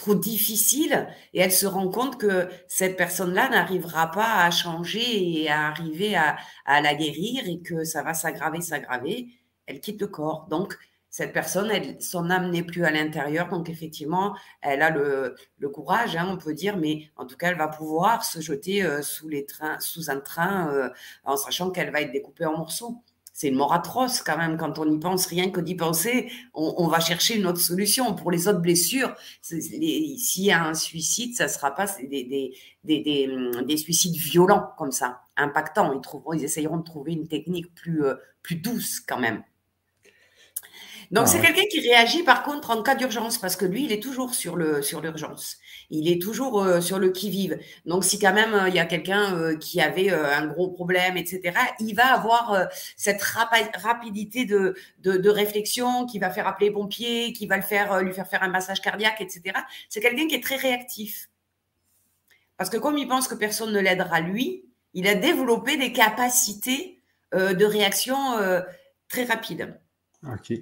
[0.00, 5.50] trop difficile et elle se rend compte que cette personne-là n'arrivera pas à changer et
[5.50, 6.36] à arriver à,
[6.66, 9.28] la guérir et que ça va s'aggraver, s'aggraver,
[9.66, 10.46] elle quitte le corps.
[10.48, 10.76] Donc,
[11.10, 15.34] cette personne, elle, son âme n'est plus à l'intérieur, donc effectivement, elle a le,
[15.68, 19.02] courage, hein, on peut dire, mais en tout cas, elle va pouvoir se jeter euh,
[19.02, 20.88] sous, les trains, sous un train euh,
[21.24, 23.02] en sachant qu'elle va être découpée en morceaux
[23.40, 24.58] c'est une mort atroce quand même.
[24.58, 28.14] Quand on y pense, rien que d'y penser, on, va chercher une autre solution.
[28.14, 32.52] Pour les autres blessures, s'il y a un suicide, ça ne sera pas des,
[32.84, 35.94] des, suicides violents comme ça, impactants.
[35.94, 39.42] Ils, trouveront, ils essayeront de trouver une technique plus, euh, plus douce quand même.
[41.10, 44.00] Donc, c'est quelqu'un qui réagit par contre en cas d'urgence parce que lui, il est
[44.00, 45.58] toujours sur le sur l'urgence.
[45.90, 47.58] Il est toujours euh, sur le qui-vive.
[47.84, 51.16] Donc, si quand même euh, il y a quelqu'un euh, qui avait un gros problème,
[51.16, 57.32] etc., il va avoir cette rapidité de, de, réflexion qui va faire appeler les pompiers,
[57.32, 59.58] qui va le faire, lui faire faire un massage cardiaque, etc.
[59.88, 61.28] C'est quelqu'un qui est très réactif.
[62.56, 67.00] Parce que comme il pense que personne ne l'aidera lui, il a développé des capacités
[67.32, 68.16] de réaction
[69.08, 69.80] très rapides.
[70.24, 70.52] OK.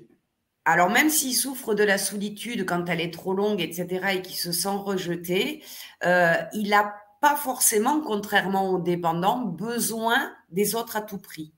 [0.70, 4.37] Alors même s'il souffre de la solitude quand elle est trop longue, etc., et qu'il
[4.37, 5.64] se sent rejeté,
[6.04, 11.54] euh, il n'a pas forcément, contrairement aux dépendants, besoin des autres à tout prix.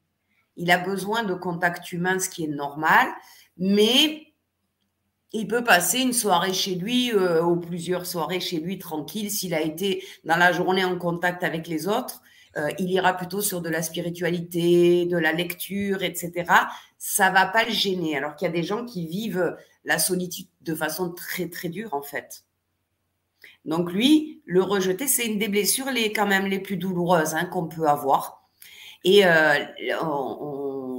[0.56, 3.08] Il a besoin de contact humain, ce qui est normal,
[3.58, 4.28] mais
[5.32, 9.54] il peut passer une soirée chez lui euh, ou plusieurs soirées chez lui tranquille s'il
[9.54, 12.22] a été dans la journée en contact avec les autres.
[12.56, 16.52] Euh, il ira plutôt sur de la spiritualité, de la lecture, etc.
[17.02, 18.14] Ça va pas le gêner.
[18.16, 21.94] Alors qu'il y a des gens qui vivent la solitude de façon très très dure
[21.94, 22.44] en fait.
[23.64, 27.46] Donc lui, le rejeter, c'est une des blessures les quand même les plus douloureuses hein,
[27.46, 28.50] qu'on peut avoir.
[29.02, 29.64] Et euh,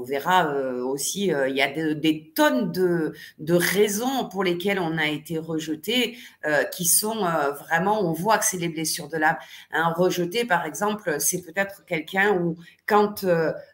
[0.04, 3.14] verra euh, aussi, euh, il y a des tonnes de,
[3.50, 7.26] raisons pour lesquelles on a été rejeté, euh, qui sont
[7.60, 9.38] vraiment, on voit que c'est les blessures de l'âme.
[9.72, 13.26] Un rejeté, par exemple, c'est peut-être quelqu'un où, quand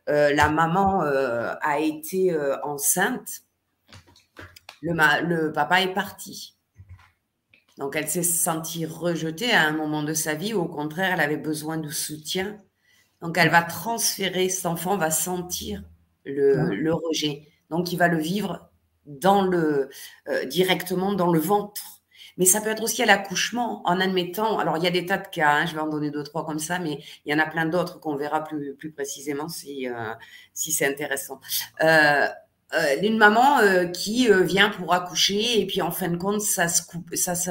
[0.08, 3.42] la maman a été enceinte,
[4.82, 6.56] le, le papa est parti.
[7.78, 11.22] Donc, elle s'est sentie rejetée à un moment de sa vie, où, au contraire, elle
[11.22, 12.58] avait besoin de soutien.
[13.22, 15.84] Donc, elle va transférer, cet enfant va sentir
[16.28, 17.44] le, rejet.
[17.70, 18.70] Donc, il va le vivre
[19.06, 19.90] dans le,
[20.28, 22.02] euh, directement dans le ventre.
[22.38, 24.60] Mais ça peut être aussi à l'accouchement, en admettant.
[24.60, 26.46] Alors, il y a des tas de cas, hein, je vais en donner deux, trois
[26.46, 29.90] comme ça, mais il y en a plein d'autres qu'on verra plus, plus précisément si,
[29.90, 30.14] euh,
[30.54, 31.40] si c'est intéressant.
[31.82, 32.28] Euh,
[33.02, 33.60] une maman
[33.94, 37.50] qui vient pour accoucher et puis en fin de compte, ça se coupe, ça se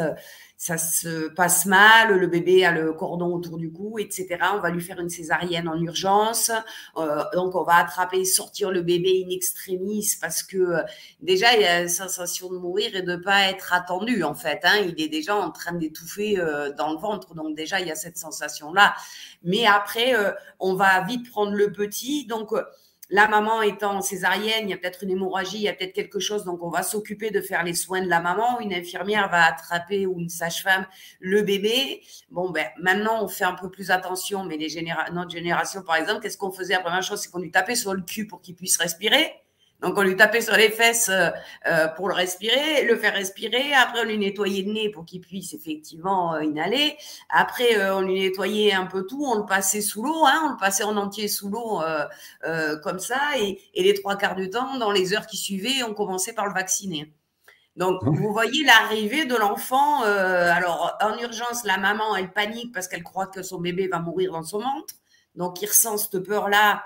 [0.59, 4.39] ça se passe mal, le bébé a le cordon autour du cou, etc.
[4.55, 6.51] On va lui faire une césarienne en urgence.
[6.97, 10.83] Euh, donc, on va attraper, sortir le bébé in extremis parce que euh,
[11.21, 14.61] déjà, il y a la sensation de mourir et de pas être attendu, en fait.
[14.63, 14.79] Hein.
[14.87, 17.35] Il est déjà en train d'étouffer euh, dans le ventre.
[17.35, 18.95] Donc, déjà, il y a cette sensation-là.
[19.43, 20.15] Mais après,
[20.59, 22.27] on va vite prendre le petit.
[22.27, 22.53] Donc,
[23.09, 26.19] la maman étant césarienne, il y a peut-être une hémorragie, il y a peut-être quelque
[26.19, 28.61] chose, donc on va s'occuper de faire les soins de la maman.
[28.61, 30.87] Une infirmière va attraper ou une sage-femme
[31.21, 32.03] le bébé.
[32.31, 34.67] Bon, ben maintenant on fait un peu plus attention, mais les
[35.13, 36.75] notre génération, par exemple, qu'est-ce qu'on faisait?
[36.75, 39.33] La première chose, c'est qu'on lui tapait sur le cul pour qu'il puisse respirer.
[39.83, 41.29] Donc, on lui tapait sur les fesses euh,
[41.67, 43.75] euh, pour le respirer, le faire respirer.
[43.75, 46.97] Après, on lui nettoyait le nez pour qu'il puisse effectivement euh, inhaler.
[47.29, 49.23] Après, on lui nettoyait un peu tout.
[49.23, 51.83] On le passait sous l'eau, hein, on le passait en entier sous l'eau
[52.83, 53.21] comme ça.
[53.39, 56.47] Et, et, les trois quarts du temps, dans les heures qui suivaient, on commençait par
[56.47, 57.13] le vacciner.
[57.77, 60.03] Donc, vous voyez l'arrivée de l'enfant.
[60.03, 64.33] alors, en urgence, la maman, elle panique parce qu'elle croit que son bébé va mourir
[64.33, 64.95] dans son ventre.
[65.35, 66.83] Donc, il ressent cette peur-là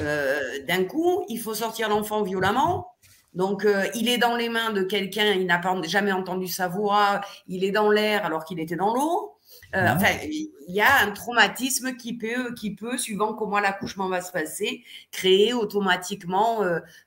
[0.00, 2.92] euh, d'un coup, il faut sortir l'enfant violemment.
[3.34, 7.20] Donc, euh, il est dans les mains de quelqu'un, il n'a jamais entendu sa voix,
[7.46, 9.34] il est dans l'air alors qu'il était dans l'eau.
[9.74, 14.22] Euh, enfin, il y a un traumatisme qui peut, qui peut, suivant comment l'accouchement va
[14.22, 16.62] se passer, créer automatiquement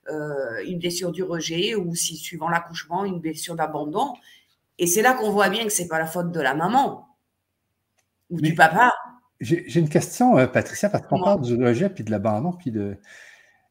[0.08, 4.14] une blessure du rejet ou, si suivant l'accouchement, une blessure d'abandon.
[4.78, 7.08] Et c'est là qu'on voit bien que c'est pas la faute de la maman
[8.30, 8.92] ou du papa.
[9.40, 12.98] J'ai une question, euh, Patricia, parce qu'on parle du rejet puis de l'abandon, puis de,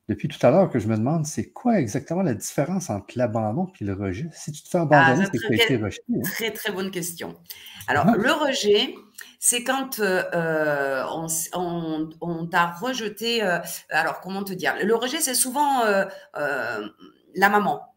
[0.07, 3.67] depuis tout à l'heure que je me demande, c'est quoi exactement la différence entre l'abandon
[3.67, 4.29] puis le rejet?
[4.33, 6.03] Si tu te fais ah, abandonner, c'est que tu as été rejeté.
[6.09, 6.21] Hein?
[6.23, 7.35] Très, très bonne question.
[7.87, 8.15] Alors, ah.
[8.17, 8.95] le rejet,
[9.39, 11.03] c'est quand euh, euh,
[11.53, 13.41] on, on t'a rejeté.
[13.91, 14.73] alors, comment te dire?
[14.83, 15.83] Le rejet, c'est souvent
[16.33, 17.88] la maman.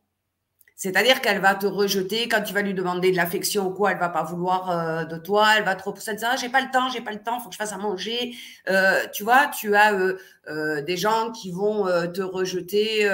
[0.83, 3.99] C'est-à-dire qu'elle va te rejeter quand tu vas lui demander de l'affection ou quoi, elle
[3.99, 6.91] va pas vouloir euh, de toi, elle va trop ça, ah, j'ai pas le temps,
[6.91, 8.35] j'ai pas le temps, faut que je fasse à manger.
[8.69, 13.09] Euh, tu vois, tu as euh, des gens qui vont te rejeter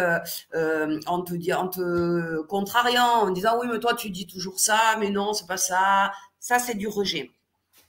[1.07, 5.11] en te en te contrariant, en disant oui mais toi tu dis toujours ça, mais
[5.11, 6.11] non c'est pas ça.
[6.41, 7.31] Ça c'est du rejet.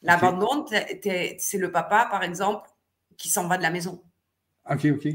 [0.04, 2.68] L'abandon, c'est le papa par exemple
[3.16, 4.02] qui s'en va de la maison.
[4.70, 5.08] Ok ok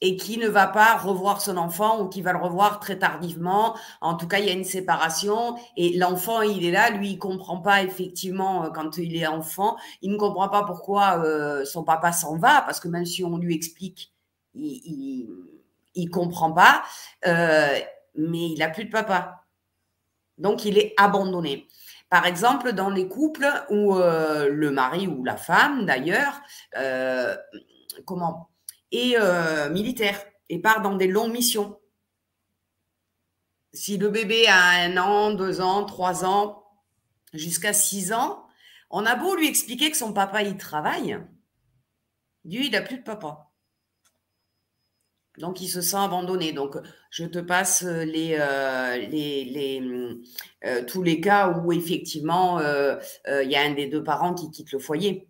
[0.00, 3.76] et qui ne va pas revoir son enfant ou qui va le revoir très tardivement.
[4.00, 7.18] En tout cas, il y a une séparation et l'enfant, il est là, lui, il
[7.18, 11.84] comprend pas effectivement euh, quand il est enfant, il ne comprend pas pourquoi euh, son
[11.84, 14.12] papa s'en va parce que même si on lui explique,
[14.54, 15.28] il,
[15.94, 16.82] il, comprend pas,
[17.26, 17.78] euh,
[18.16, 19.44] mais il a plus de papa.
[20.38, 21.68] Donc, il est abandonné.
[22.08, 26.40] Par exemple, dans les couples où le mari ou la femme, d'ailleurs,
[28.04, 28.49] comment
[28.92, 31.78] et euh, militaire et part dans des longues missions.
[33.72, 36.64] Si le bébé a un an, deux ans, trois ans,
[37.32, 38.44] jusqu'à six ans,
[38.90, 41.18] on a beau lui expliquer que son papa y travaille,
[42.44, 43.52] lui, il n'a plus de papa.
[45.38, 46.52] Donc, il se sent abandonné.
[46.52, 46.76] Donc,
[47.10, 48.04] je te passe euh,
[50.64, 54.72] euh, tous les cas où, effectivement, il y a un des deux parents qui quitte
[54.72, 55.29] le foyer.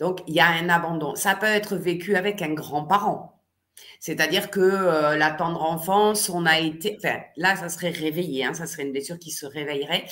[0.00, 1.14] Donc, il y a un abandon.
[1.14, 3.38] Ça peut être vécu avec un grand-parent.
[4.00, 8.54] C'est-à-dire que euh, la tendre enfance, on a été, enfin là, ça serait réveillé, hein,
[8.54, 10.04] ça serait une blessure qui se réveillerait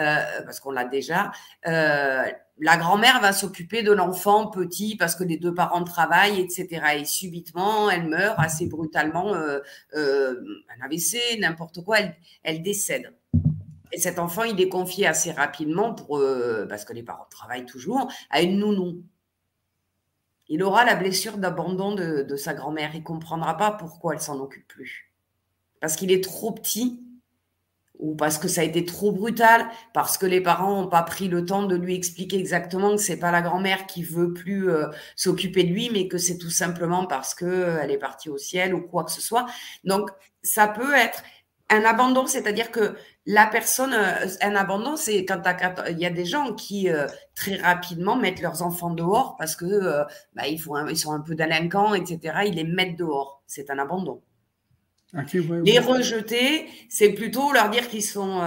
[0.00, 1.32] euh, parce qu'on l'a déjà.
[1.66, 2.24] Euh,
[2.58, 6.98] la grand-mère va s'occuper de l'enfant petit parce que les deux parents travaillent, etc.
[6.98, 11.98] Et subitement, elle meurt assez brutalement, un AVC, n'importe quoi,
[12.44, 13.12] elle, décède.
[13.90, 15.94] Et cet enfant, il est confié assez rapidement
[16.68, 19.02] parce que les parents travaillent toujours, à une nounou
[20.52, 22.90] il aura la blessure d'abandon de, sa grand-mère.
[22.92, 25.10] Il ne comprendra pas pourquoi elle s'en occupe plus.
[25.80, 27.02] Parce qu'il est trop petit
[27.98, 31.28] ou parce que ça a été trop brutal, parce que les parents n'ont pas pris
[31.28, 34.88] le temps de lui expliquer exactement que c'est pas la grand-mère qui veut plus euh,
[35.16, 38.36] s'occuper de lui, mais que c'est tout simplement parce que euh, elle est partie au
[38.36, 39.46] ciel ou quoi que ce soit.
[39.84, 40.10] Donc
[40.42, 41.22] ça peut être
[41.72, 45.42] un abandon, c'est-à-dire que la personne, euh, un abandon, c'est quand
[45.90, 49.64] il y a des gens qui euh, très rapidement mettent leurs enfants dehors parce que
[49.64, 50.04] euh,
[50.34, 52.40] bah, ils, font ils sont un peu délinquants, etc.
[52.46, 53.42] Ils les mettent dehors.
[53.46, 54.22] C'est un abandon.
[55.64, 58.40] les rejeter, c'est plutôt leur dire qu'ils sont,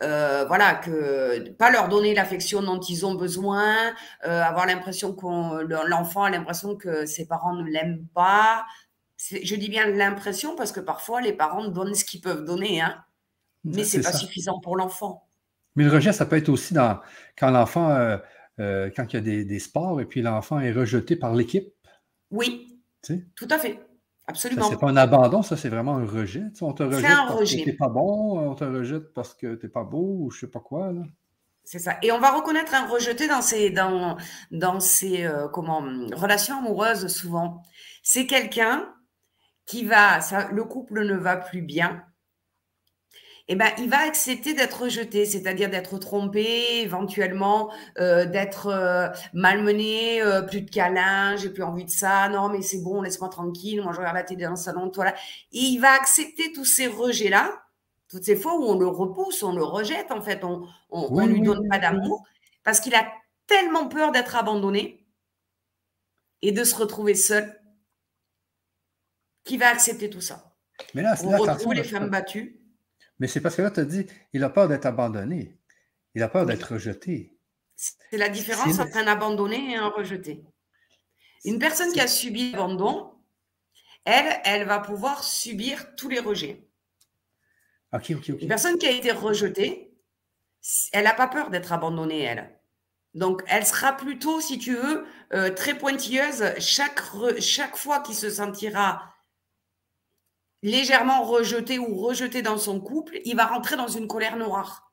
[0.00, 3.74] voilà, que pas leur donner l'affection dont ils ont besoin,
[4.22, 8.66] avoir l'impression que l'enfant a l'impression que ses parents ne l'aiment pas.
[9.28, 13.04] Je dis bien l'impression parce que parfois les parents donnent ce qu'ils peuvent donner, hein.
[13.64, 15.26] Mais c'est pas suffisant pour l'enfant.
[15.76, 16.98] Mais le rejet, ça peut être aussi dans,
[17.36, 18.16] quand l'enfant, euh,
[18.58, 21.68] euh, quand il y a des, sports et puis l'enfant est rejeté par l'équipe.
[22.30, 23.78] Oui, tout à fait.
[24.26, 24.68] Absolument.
[24.70, 26.44] C'est pas un abandon, ça, c'est vraiment un rejet.
[26.62, 27.60] on te rejette un parce rejet.
[27.60, 30.46] que t'es pas bon, on te rejette parce que t'es pas beau ou je sais
[30.46, 30.92] pas quoi.
[31.64, 31.98] C'est ça.
[32.02, 34.16] Et on va reconnaître un rejeté dans ces, dans,
[34.50, 35.80] dans euh, comment,
[36.12, 37.62] relations amoureuses souvent.
[38.02, 38.88] C'est quelqu'un
[39.66, 42.04] qui va, ça, le couple ne va plus bien,
[43.52, 50.22] eh ben, il va accepter d'être rejeté, c'est-à-dire d'être trompé, éventuellement euh, d'être euh, malmené,
[50.22, 53.82] euh, plus de câlins, j'ai plus envie de ça, non mais c'est bon, laisse-moi tranquille,
[53.82, 55.14] moi je regarde la télé dans le salon, toi là.
[55.50, 57.60] Et il va accepter tous ces rejets-là,
[58.08, 61.40] toutes ces fois où on le repousse, on le rejette en fait, on ne lui
[61.40, 62.22] donne pas d'amour,
[62.62, 63.04] parce qu'il a
[63.48, 65.04] tellement peur d'être abandonné
[66.42, 67.59] et de se retrouver seul
[69.44, 70.54] qui va accepter tout ça.
[70.94, 72.60] Mais là, On retrouve les femmes battues.
[73.18, 75.58] Mais c'est parce que là, tu as dit, il a peur d'être abandonné.
[76.14, 77.36] Il a peur d'être rejeté.
[77.76, 80.44] C'est la différence entre un abandonné et un rejeté.
[81.44, 83.12] Une personne qui a subi l'abandon,
[84.04, 86.66] elle, elle va pouvoir subir tous les rejets.
[87.92, 89.94] Une personne qui a été rejetée,
[90.92, 92.60] elle n'a pas peur d'être abandonnée, elle.
[93.14, 96.54] Donc, elle sera plutôt, si tu veux, euh, très pointilleuse.
[96.58, 97.00] Chaque,
[97.40, 99.12] chaque fois qu'il se sentira
[100.62, 104.92] légèrement rejeté ou rejeté dans son couple, il va rentrer dans une colère noire.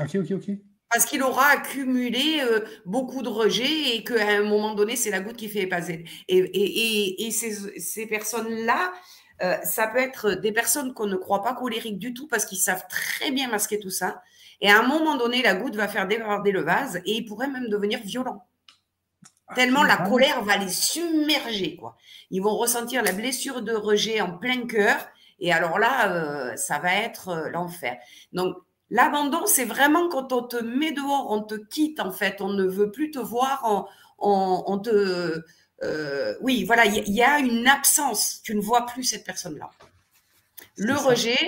[0.00, 0.50] Ok, ok, ok.
[0.90, 5.20] Parce qu'il aura accumulé euh, beaucoup de rejets et qu'à un moment donné, c'est la
[5.20, 6.04] goutte qui fait passer.
[6.28, 8.92] Et, et, et, ces, ces personnes-là,
[9.42, 12.58] euh, ça peut être des personnes qu'on ne croit pas colériques du tout parce qu'ils
[12.58, 14.22] savent très bien masquer tout ça.
[14.60, 17.48] Et à un moment donné, la goutte va faire déborder le vase et il pourrait
[17.48, 18.48] même devenir violent.
[19.48, 21.96] Ah, Tellement la colère va les submerger, quoi.
[22.30, 24.96] Ils vont ressentir la blessure de rejet en plein cœur.
[25.40, 27.96] Et alors là, euh, ça va être l'enfer.
[28.32, 28.56] Donc,
[28.90, 32.64] L'abandon, c'est vraiment quand on te met dehors, on te quitte en fait, on ne
[32.64, 35.42] veut plus te voir, on, te...
[35.82, 39.70] Euh, oui, voilà, il y, a une absence, tu ne vois plus cette personne-là.
[40.76, 41.38] Le rejet,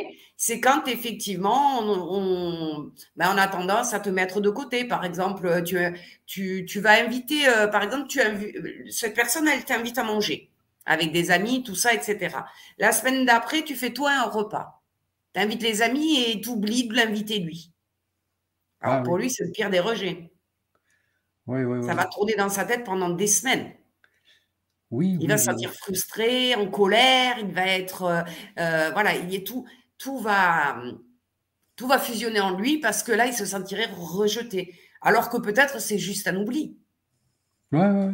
[0.42, 4.86] c'est quand effectivement on, ben, on, a tendance à te mettre de côté.
[4.86, 5.78] Par exemple, tu,
[6.24, 8.20] tu, tu vas inviter, euh, par exemple, tu
[8.90, 10.50] cette personne, elle t'invite à manger
[10.86, 12.38] avec des amis, tout ça, etc.
[12.78, 14.82] La semaine d'après, tu fais toi un repas.
[15.34, 17.70] Tu invites les amis et tu oublies de l'inviter lui.
[18.80, 20.32] Alors ah pour lui, c'est le pire des rejets.
[21.46, 23.74] Oui, oui, Ça va tourner dans sa tête pendant des semaines.
[24.90, 28.02] Oui, il va se sentir frustré, en colère, il va être.
[28.04, 28.22] Euh,
[28.58, 29.66] euh, voilà, il est tout,
[30.00, 30.82] tout, va,
[31.76, 34.74] tout va fusionner en lui parce que là, il se sentirait rejeté.
[35.02, 36.76] Alors que peut-être c'est juste un oubli.
[37.70, 38.12] Ouais, ouais.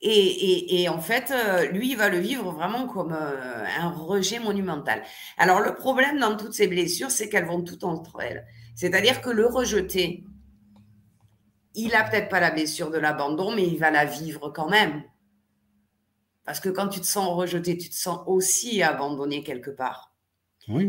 [0.00, 5.02] Et, en fait, euh, lui, il va le vivre vraiment comme euh, un rejet monumental.
[5.38, 8.46] Alors, le problème dans toutes ces blessures, c'est qu'elles vont toutes entre elles.
[8.76, 10.24] C'est-à-dire que le rejeté,
[11.74, 15.02] il n'a peut-être pas la blessure de l'abandon, mais il va la vivre quand même.
[16.44, 20.07] Parce que quand tu te sens rejeté, tu te sens aussi abandonné quelque part.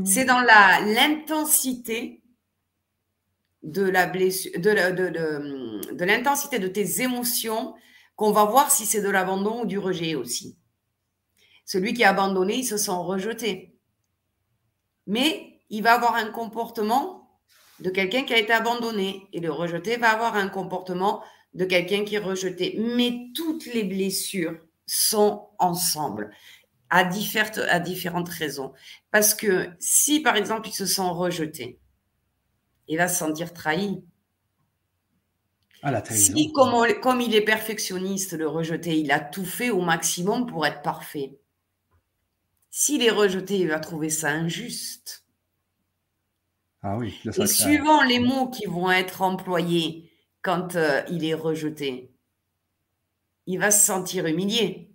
[0.06, 2.22] C'est dans l'intensité
[3.64, 4.70] de la blessure, de,
[5.94, 7.74] de, l'intensité de tes émotions
[8.16, 10.58] qu'on va voir si c'est de l'abandon ou du rejet aussi.
[11.66, 13.76] Celui qui est abandonné, il se sent rejeté.
[15.08, 17.40] Mais il va avoir un comportement
[17.80, 19.28] de quelqu'un qui a été abandonné.
[19.34, 21.24] Et le rejeté va avoir un comportement
[21.54, 22.76] de quelqu'un qui est rejeté.
[22.80, 26.32] Mais toutes les blessures sont ensemble
[26.90, 28.74] à différentes, à différentes raisons.
[29.12, 31.80] Parce que si, par exemple, il se sent rejeté,
[32.88, 34.04] il va se sentir trahi.
[35.82, 40.66] Ah, si, comme, il est perfectionniste, le rejeté, il a tout fait au maximum pour
[40.66, 41.40] être parfait.
[42.70, 45.26] S'il est rejeté, il va trouver ça injuste.
[46.82, 47.18] Ah oui.
[47.26, 50.12] Et suivant les mots qui vont être employés
[50.42, 52.14] quand euh, il est rejeté,
[53.46, 54.89] il va se sentir humilié.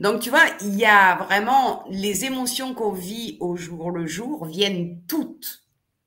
[0.00, 4.46] Donc, tu vois, il y a vraiment les émotions qu'on vit au jour le jour
[4.46, 5.64] viennent toutes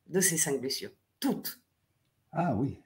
[0.08, 0.92] de ces cinq blessures.
[1.20, 1.60] Toutes.
[2.32, 2.78] Ah oui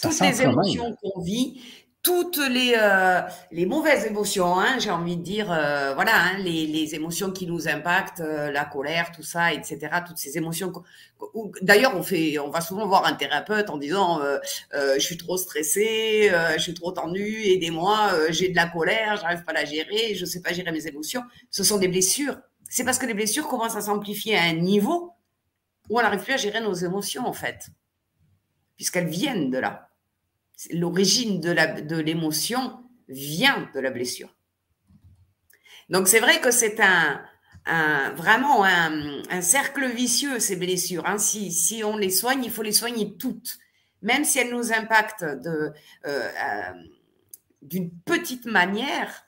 [0.00, 1.60] toutes les émotions qu'on vit,
[2.02, 3.20] toutes les, euh,
[3.50, 7.68] les mauvaises émotions, hein, j'ai envie de dire, euh, voilà, hein, les, émotions qui nous
[7.68, 9.78] impactent, euh, la colère, tout ça, etc.
[10.06, 10.72] Toutes ces émotions.
[11.60, 14.20] D'ailleurs, on va souvent voir un thérapeute en disant,
[14.72, 19.52] je suis trop stressé, je suis trop tendu, aidez-moi, j'ai de la colère, j'arrive pas
[19.52, 21.22] à la gérer, je sais pas gérer mes émotions.
[21.50, 22.38] Ce sont des blessures.
[22.70, 25.12] C'est parce que les blessures commencent à s'amplifier à un niveau
[25.90, 27.68] où on n'arrive plus à gérer nos émotions en fait,
[28.76, 29.89] puisqu'elles viennent de là
[30.72, 34.34] l'origine de l'émotion vient de la blessure.
[35.90, 37.20] Donc c'est vrai que c'est un,
[38.14, 41.06] vraiment un, cercle vicieux, ces blessures.
[41.06, 41.18] Hein.
[41.18, 43.58] Si, on les soigne, il faut les soigner toutes,
[44.02, 45.70] même si elles nous impactent euh,
[46.06, 46.72] euh,
[47.62, 49.24] d'une petite manière.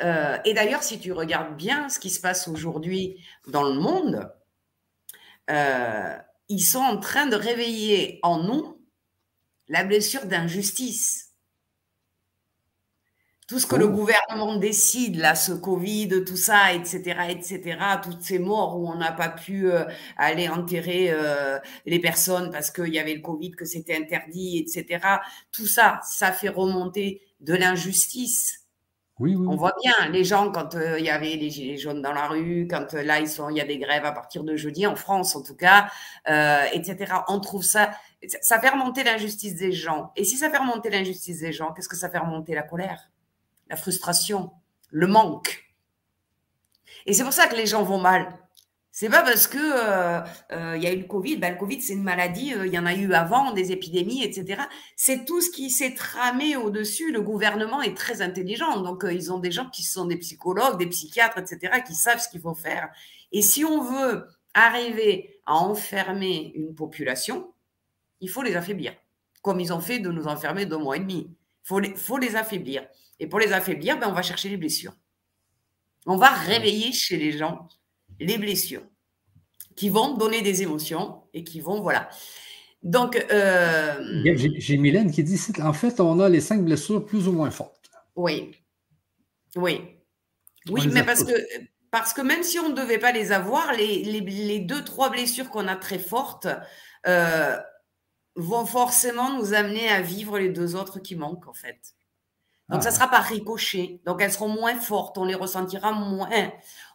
[0.00, 4.32] Euh, et d'ailleurs, si tu regardes bien ce qui se passe aujourd'hui dans le monde,
[6.48, 8.81] ils sont en train de réveiller en nous
[9.68, 11.32] la blessure d'injustice.
[13.48, 13.90] Tout ce que le oh.
[13.90, 19.12] gouvernement décide, là, ce Covid, tout ça, etc., etc., toutes ces morts où on n'a
[19.12, 19.84] pas pu euh,
[20.16, 25.04] aller enterrer euh, les personnes parce qu'il y avait le Covid, que c'était interdit, etc.,
[25.50, 28.60] tout ça, ça fait remonter de l'injustice.
[29.18, 32.12] Oui, On voit bien les gens quand euh, il y avait les gilets jaunes dans
[32.12, 34.86] la rue, quand là ils sont, il y a des grèves à partir de jeudi
[34.86, 35.90] en France en tout cas,
[36.72, 37.12] etc.
[37.28, 37.90] On trouve ça
[38.40, 40.12] ça fait remonter l'injustice des gens.
[40.16, 43.10] Et si ça fait remonter l'injustice des gens, qu'est-ce que ça fait remonter La colère,
[43.68, 44.52] la frustration,
[44.90, 45.64] le manque?
[47.06, 48.38] Et c'est pour ça que les gens vont mal.
[48.94, 50.20] C'est pas parce que euh,
[50.52, 52.74] euh, il y a eu le Covid, ben, le Covid c'est une maladie, euh, il
[52.74, 54.60] y en a eu avant, des épidémies, etc.
[54.96, 57.10] C'est tout ce qui s'est tramé au-dessus.
[57.10, 60.86] Le gouvernement est très intelligent, donc ils ont des gens qui sont des psychologues, des
[60.86, 62.90] psychiatres, etc., qui savent ce qu'il faut faire.
[63.32, 67.50] Et si on veut arriver à enfermer une population,
[68.22, 68.94] il faut les affaiblir,
[69.42, 71.28] comme ils ont fait de nous enfermer deux mois et demi.
[71.28, 72.86] Il faut les, faut les affaiblir.
[73.20, 74.94] Et pour les affaiblir, ben, on va chercher les blessures.
[76.06, 77.68] On va réveiller chez les gens
[78.18, 78.82] les blessures
[79.76, 82.08] qui vont donner des émotions et qui vont, voilà.
[82.82, 83.16] Donc.
[83.30, 84.24] Euh,
[84.56, 87.90] j'ai Mylène qui dit en fait, on a les cinq blessures plus ou moins fortes.
[88.16, 88.52] Oui.
[89.56, 89.80] Oui.
[90.68, 91.32] Oui, mais parce que,
[91.90, 95.50] parce que même si on ne devait pas les avoir, les, les, deux, trois blessures
[95.50, 96.46] qu'on a très fortes
[97.06, 97.56] euh,
[98.36, 101.94] vont forcément nous amener à vivre les deux autres qui manquent, en fait.
[102.68, 102.92] Donc, ça ah.
[102.92, 104.00] sera par ricochet.
[104.06, 106.30] Donc, elles seront moins fortes, on les ressentira moins.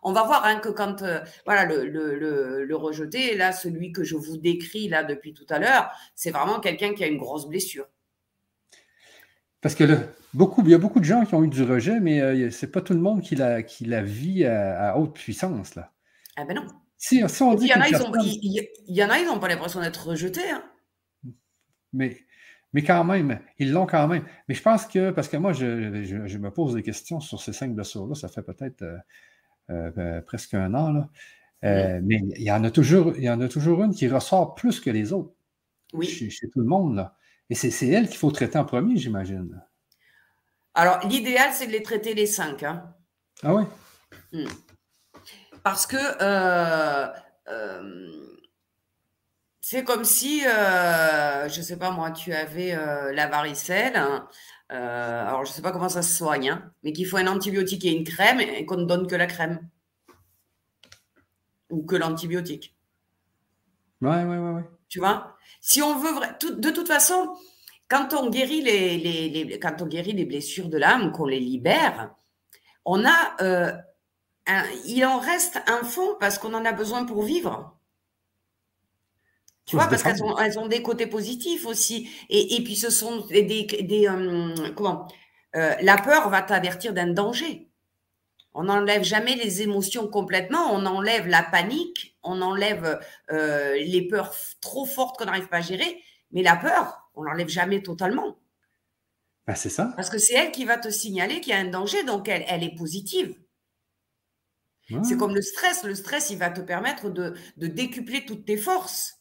[0.02, 4.04] On va voir hein, que quand, euh, voilà, le, le, le, rejeté, là, celui que
[4.04, 7.48] je vous décris là depuis tout à l'heure, c'est vraiment quelqu'un qui a une grosse
[7.48, 7.86] blessure.
[9.62, 9.84] Parce que
[10.34, 12.72] beaucoup, il y a beaucoup de gens qui ont eu du rejet, mais euh, c'est
[12.72, 15.92] pas tout le monde qui la, qui la vit à, haute puissance, là.
[16.38, 16.66] Ah ben non.
[16.98, 19.40] Si, on dit il, y en a, ils ont, il, y en a, ils n'ont
[19.40, 20.50] pas l'impression d'être rejetés.
[20.50, 20.64] Hein.
[21.94, 22.18] Mais
[22.74, 24.24] mais quand même, ils l'ont quand même.
[24.48, 27.74] Mais je pense que, parce que moi, je, me pose des questions sur ces cinq
[27.74, 28.98] blessures-là, ça fait peut-être euh,
[29.70, 31.10] euh, ben, presque un an, là.
[31.64, 34.54] Euh, mais il y, en a toujours, il y en a toujours une qui ressort
[34.54, 35.34] plus que les autres.
[35.94, 36.06] Oui.
[36.06, 37.16] Chez, tout le monde, là.
[37.50, 39.60] Et c'est elle qu'il faut traiter en premier, j'imagine.
[40.76, 42.62] Alors, l'idéal, c'est de les traiter les cinq.
[42.62, 42.94] Hein.
[43.42, 43.64] Ah oui?
[44.34, 44.50] Hmm.
[45.64, 45.98] Parce que
[49.70, 53.98] c'est comme si, euh, je ne sais pas moi, tu avais euh, la varicelle.
[53.98, 54.30] Hein,
[54.72, 57.28] euh, alors, je ne sais pas comment ça se soigne, hein, mais qu'il faut un
[57.28, 59.60] antibiotique et une crème et qu'on ne donne que la crème.
[61.70, 62.78] Ou que l'antibiotique.
[64.00, 64.70] Ouais, ouais, ouais, ouais.
[64.88, 65.36] Tu vois?
[65.60, 66.14] Si on veut.
[66.50, 67.36] de toute façon,
[67.90, 72.16] quand on, guérit les, quand on guérit les blessures de l'âme, qu'on les libère,
[72.86, 73.76] on a.
[74.86, 77.77] il en reste un fond parce qu'on en a besoin pour vivre.
[79.68, 82.10] Tu vois, parce qu'elles ont, elles ont des côtés positifs aussi.
[82.30, 83.44] Et, et puis, ce sont des.
[83.44, 85.08] des, euh, comment
[85.56, 87.70] euh, La peur va t'avertir d'un danger.
[88.54, 90.72] On n'enlève jamais les émotions complètement.
[90.74, 93.00] On enlève la panique, on enlève
[93.30, 96.02] euh, les peurs trop fortes qu'on n'arrive pas à gérer.
[96.32, 98.38] Mais la peur, on l'enlève jamais totalement.
[99.48, 99.92] Ben, c'est ça.
[99.98, 102.46] Parce que c'est elle qui va te signaler qu'il y a un danger, donc elle,
[102.48, 103.36] elle est positive.
[105.04, 105.84] C'est comme le stress.
[105.84, 109.17] Le stress, il va te permettre de, de décupler toutes tes forces.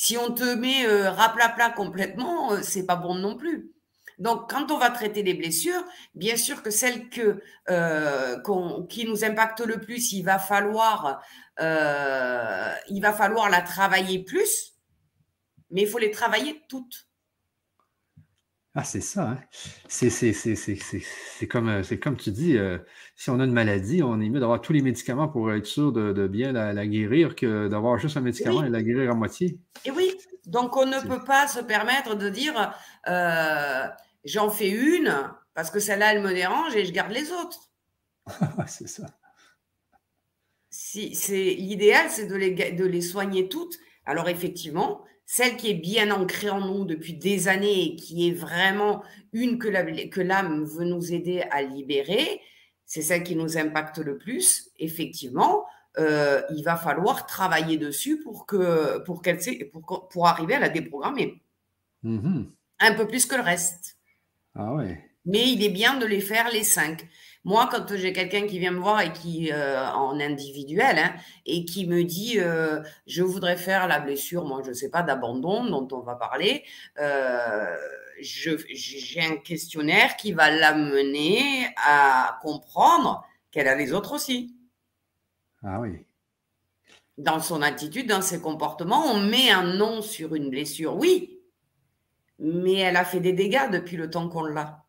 [0.00, 3.72] Si on te met euh, raplapla complètement, euh, c'est pas bon non plus.
[4.20, 5.82] Donc, quand on va traiter les blessures,
[6.14, 8.38] bien sûr que celles que, euh,
[8.88, 11.20] qui nous impactent le plus, il va falloir,
[11.58, 14.76] il va falloir la travailler plus,
[15.72, 17.08] mais il faut les travailler toutes.
[18.80, 19.30] Ah, c'est ça.
[19.30, 19.40] Hein.
[19.88, 22.78] C'est comme, euh, comme tu dis, euh,
[23.18, 25.90] si on a une maladie, on est mieux d'avoir tous les médicaments pour être sûr
[25.90, 29.58] de, bien la, guérir que d'avoir juste un médicament et la guérir à moitié.
[29.84, 30.16] Et oui,
[30.46, 32.72] donc on ne peut pas se permettre de dire
[33.08, 33.88] euh,
[34.24, 35.12] j'en fais une
[35.52, 37.72] parce que celle-là, elle me dérange et je garde les autres.
[38.68, 39.06] c'est ça.
[40.70, 41.08] Si,
[41.58, 43.78] L'idéal, c'est de les, de les soigner toutes.
[44.06, 48.32] Alors effectivement, celle qui est bien ancrée en nous depuis des années et qui est
[48.32, 49.02] vraiment
[49.32, 52.40] une que l'âme veut nous aider à libérer,
[52.88, 54.70] c'est celle qui nous impacte le plus.
[54.78, 55.66] Effectivement,
[55.98, 59.38] euh, il va falloir travailler dessus pour, que, pour, qu'elle,
[59.70, 61.40] pour, pour arriver à la déprogrammer.
[62.02, 62.46] Mm-hmm.
[62.80, 63.98] Un peu plus que le reste.
[64.54, 65.04] Ah ouais.
[65.26, 67.06] Mais il est bien de les faire les cinq.
[67.44, 71.12] Moi, quand j'ai quelqu'un qui vient me voir et qui, euh, en individuel, hein,
[71.44, 75.02] et qui me dit euh, je voudrais faire la blessure, moi, je ne sais pas,
[75.02, 76.64] d'abandon dont on va parler,
[78.20, 84.56] j'ai un questionnaire qui va l'amener à comprendre qu'elle a les autres aussi.
[85.62, 86.04] Ah oui.
[87.16, 91.40] Dans son attitude, dans ses comportements, on met un nom sur une blessure, oui,
[92.38, 94.84] mais elle a fait des dégâts depuis le temps qu'on l'a.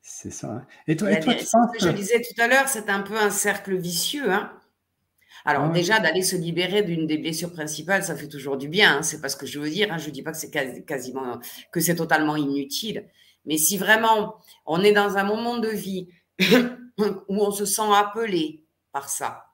[0.00, 0.48] C'est ça.
[0.48, 0.66] Hein.
[0.86, 3.76] Et toi, tu penses que je disais tout à l'heure, c'est un peu un cercle
[3.76, 4.30] vicieux.
[4.30, 4.52] Hein.
[5.46, 8.98] Alors déjà, d'aller se libérer d'une des blessures principales, ça fait toujours du bien.
[8.98, 9.02] Hein.
[9.02, 9.96] C'est pas ce que je veux dire.
[9.98, 10.50] Je ne dis pas que c'est
[10.84, 11.38] quasiment,
[11.72, 13.08] que c'est totalement inutile.
[13.44, 14.36] Mais si vraiment
[14.66, 16.08] on est dans un moment de vie
[16.98, 19.44] où on se sent appelé par ça,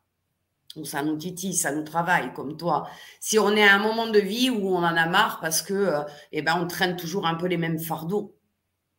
[0.75, 2.89] où ça nous titille, ça nous travaille, comme toi.
[3.21, 5.75] Si on est à un moment de vie où on en a marre parce que,
[5.75, 6.01] euh,
[6.33, 8.35] eh ben, on traîne toujours un peu les mêmes fardeaux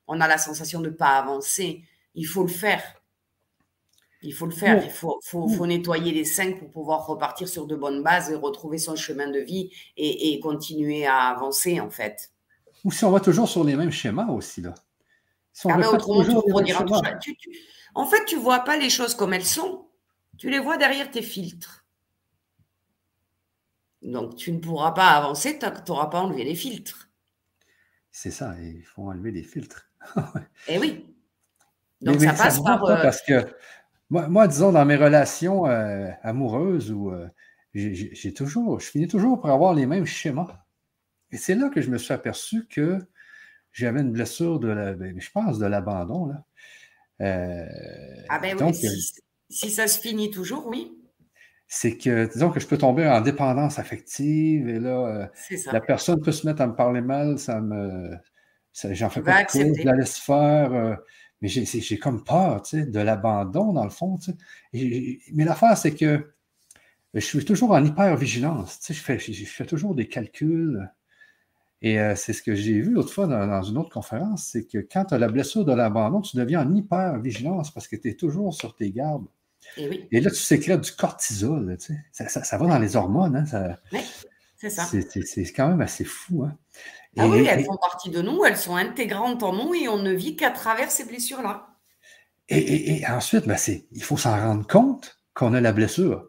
[0.07, 1.83] on a la sensation de ne pas avancer.
[2.15, 2.83] Il faut le faire.
[4.24, 7.76] Il faut le faire, il faut, faut, nettoyer les cinq pour pouvoir repartir sur de
[7.76, 12.32] bonnes bases et retrouver son chemin de vie et, continuer à avancer en fait.
[12.86, 14.74] Ou si on va toujours sur les mêmes schémas aussi là.
[15.65, 16.24] ah ben, autrement,
[17.19, 17.36] tu,
[17.95, 19.88] En fait, tu ne vois pas les choses comme elles sont.
[20.38, 21.86] Tu les vois derrière tes filtres.
[24.01, 27.09] Donc, tu ne pourras pas avancer tant que tu n'auras pas enlevé les filtres.
[28.11, 29.89] C'est ça, il faut enlever les filtres.
[30.67, 31.05] eh oui.
[32.01, 32.84] Donc, ça passe par.
[32.86, 33.45] Euh, parce que
[34.22, 37.28] moi, disons, dans mes relations euh, amoureuses, où euh,
[37.74, 40.64] j'ai toujours, je finis toujours par avoir les mêmes schémas.
[41.32, 42.99] Et c'est là que je me suis aperçu que
[43.72, 46.32] j'avais une blessure de la, ben, je pense, de l'abandon.
[47.20, 50.95] ah ben oui, si, si, ça se finit toujours, oui
[51.76, 55.28] c'est que, disons que je peux tomber en dépendance affective et là, euh,
[55.72, 58.16] la personne peut se mettre à me parler mal, ça me.
[58.91, 60.99] J'en fais pas de je la laisse faire.
[61.43, 64.17] Mais j'ai comme peur, de l'abandon, dans le fond,
[64.71, 66.31] mais l'affaire, c'est que
[67.13, 70.89] je suis toujours en hyper-vigilance, je fais, je, fais toujours des calculs.
[71.81, 74.63] Et euh, c'est ce que j'ai vu l'autre fois dans, dans, une autre conférence, c'est
[74.63, 78.09] que quand tu as la blessure de l'abandon, tu deviens en hyper-vigilance parce que tu
[78.09, 79.25] es toujours sur tes gardes.
[79.75, 81.77] Et, là, tu sécrètes du cortisol.
[82.13, 83.35] Ça, va dans les hormones.
[83.35, 83.99] Hein, oui,
[84.55, 84.85] c'est ça.
[84.85, 86.45] C'est quand même assez fou.
[86.45, 86.57] Hein.
[87.18, 90.11] Ah oui, elles font partie de nous, elles sont intégrantes en nous et on ne
[90.11, 91.68] vit qu'à travers ces blessures-là.
[92.49, 93.57] Et, ensuite, ben
[93.91, 96.28] il faut s'en rendre compte qu'on a la blessure.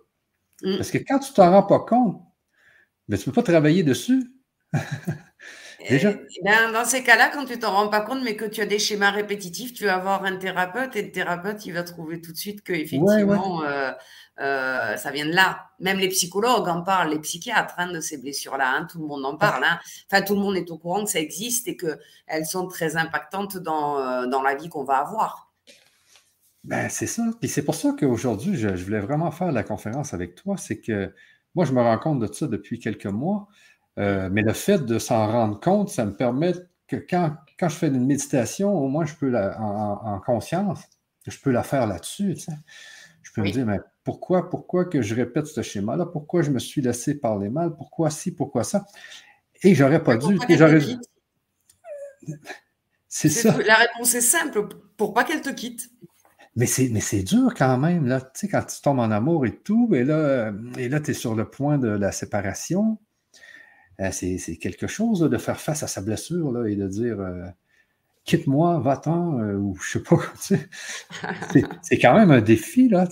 [0.63, 0.77] Mm.
[0.77, 2.23] Parce que quand tu t'en rends pas compte,
[3.09, 4.33] ben, tu ne peux pas travailler dessus.
[5.91, 8.67] Euh, ben, dans ces cas-là, quand tu t'en rends pas compte, mais que tu as
[8.67, 12.33] des schémas répétitifs, tu vas voir un thérapeute et le thérapeute, il va trouver tout
[12.33, 13.91] de suite que effectivement, euh,
[14.41, 15.71] euh, ça vient de là.
[15.81, 18.75] Même les psychologues en parlent, les psychiatres hein, de ces blessures-là.
[18.75, 19.65] Hein, tout le monde en parle.
[19.65, 19.79] Hein.
[20.11, 23.57] Enfin, tout le monde est au courant que ça existe et qu'elles sont très impactantes
[23.59, 25.53] dans, dans la vie qu'on va avoir.
[26.65, 27.23] Ben, c'est ça.
[27.43, 30.57] Et c'est pour ça qu'aujourd'hui, je, je, voulais vraiment faire la conférence avec toi.
[30.57, 31.13] C'est que
[31.55, 33.49] moi, je me rends compte de ça depuis quelques mois.
[33.99, 36.53] Euh, mais le fait de s'en rendre compte, ça me permet
[36.89, 40.83] que quand, quand je fais une méditation, au moins je peux la, en, conscience,
[41.27, 42.37] je peux la faire là-dessus.
[43.23, 46.07] Je peux me dire, mais pourquoi, pourquoi que je répète ce schéma-là?
[46.07, 47.75] Pourquoi je me suis laissé parler mal?
[47.75, 48.85] Pourquoi ci, pourquoi ça?
[49.63, 50.39] Et j'aurais pas dû.
[53.09, 53.57] C'est ça.
[53.67, 55.91] La réponse est simple, pour pas qu'elle te quitte?
[56.57, 59.47] Mais c'est, mais c'est dur quand même, là, tu sais, quand tu tombes en amour
[59.47, 62.99] et tout, et là, et là tu es sur le point de la séparation.
[64.01, 67.45] Euh, c'est quelque chose de faire face à sa blessure là, et de dire euh,
[68.25, 70.17] quitte-moi, va-t'en, euh, ou je sais pas.
[71.83, 72.89] c'est quand même un défi.
[72.89, 73.07] Là,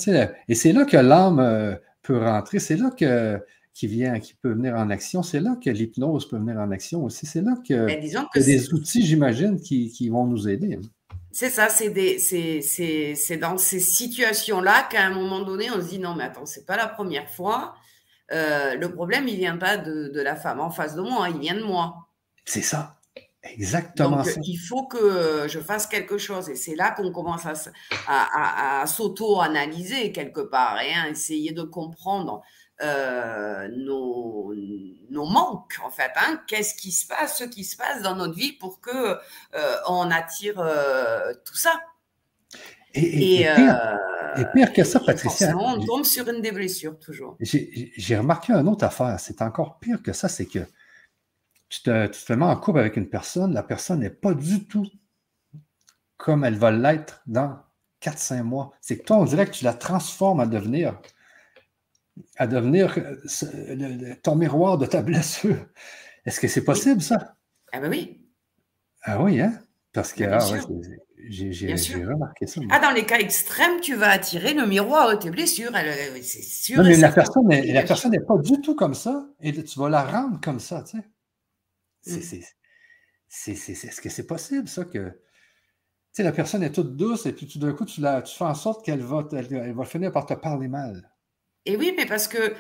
[0.49, 3.39] et c'est là que l'âme peut rentrer, c'est là que
[3.75, 5.23] qui vient, qui peut venir en action.
[5.23, 7.27] C'est là que l'hypnose peut venir en action aussi.
[7.27, 10.75] C'est là que, ben, y a des outils, j'imagine, qui, qui, vont nous aider.
[10.75, 10.89] Hein.
[11.31, 16.25] C'est ça, c'est dans ces situations-là qu'à un moment donné, on se dit non, mais
[16.25, 17.75] attends, c'est pas la première fois.
[18.33, 21.55] Euh, le problème, il vient pas de, la femme en face de moi, il vient
[21.55, 22.09] de moi.
[22.45, 23.01] C'est ça.
[23.45, 24.19] Exactement.
[24.19, 26.49] Donc, il faut que je fasse quelque chose.
[26.49, 27.47] Et c'est là qu'on commence
[28.07, 32.43] à, s'auto-analyser quelque part et à essayer de comprendre
[32.83, 34.55] euh, nos,
[35.27, 36.13] manques, en fait.
[36.17, 36.41] Hein.
[36.47, 40.11] Qu'est-ce qui se passe, ce qui se passe dans notre vie pour que euh, on
[40.11, 40.65] attire
[41.45, 41.73] tout ça.
[42.95, 43.47] Et,
[44.55, 45.57] pire, que ça, Patricia.
[45.57, 47.37] On tombe sur une des blessures, toujours.
[47.41, 49.19] J'ai remarqué une autre affaire.
[49.19, 50.61] C'est encore pire que ça, c'est que
[51.73, 54.67] tu te, tu te mets en couple avec une personne, la personne n'est pas du
[54.67, 54.87] tout
[56.19, 57.61] comme elle va l'être dans
[58.03, 58.73] 4-5 mois.
[58.83, 61.01] C'est que toi, on dirait que tu la transformes à devenir,
[62.37, 65.67] à devenir euh, ton miroir de ta blessure.
[66.27, 67.37] Est-ce que c'est possible, ça?
[67.73, 68.23] Ah ben oui.
[69.05, 69.59] Ah oui, hein?
[69.95, 70.39] Parce que, ah,
[71.29, 72.61] j'ai remarqué ça.
[72.71, 75.73] Ah, dans les cas extrêmes, tu vas attirer le miroir de tes blessures.
[76.23, 76.83] C'est sûr.
[76.83, 79.89] Non, mais la personne, la personne n'est pas du tout comme ça et tu vas
[79.89, 81.05] la rendre comme ça, tu sais.
[82.03, 83.83] C'est, mm.
[83.85, 85.13] Est-ce que c'est possible, ça, que.
[86.19, 88.55] La personne est toute douce et puis tout d'un coup, tu, la, tu fais en
[88.55, 91.11] sorte qu'elle va, elle va finir par te parler mal.
[91.65, 92.55] Et oui, mais parce que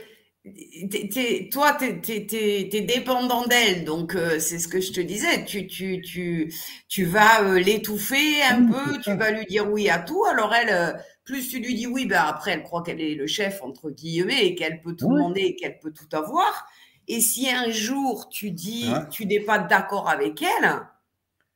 [1.50, 5.44] toi, tu es, dépendant d'elle, donc euh, c'est ce que je te disais.
[5.44, 6.52] Tu, tu, tu,
[6.88, 10.24] tu vas euh, l'étouffer un peu, tu vas lui dire oui à tout.
[10.24, 10.92] Alors elle, euh,
[11.24, 14.46] plus tu lui dis oui, ben après elle croit qu'elle est le chef entre guillemets
[14.46, 16.66] et qu'elle peut tout demander et qu'elle peut tout avoir.
[17.08, 20.80] Et si un jour tu dis tu n'es pas d'accord avec elle,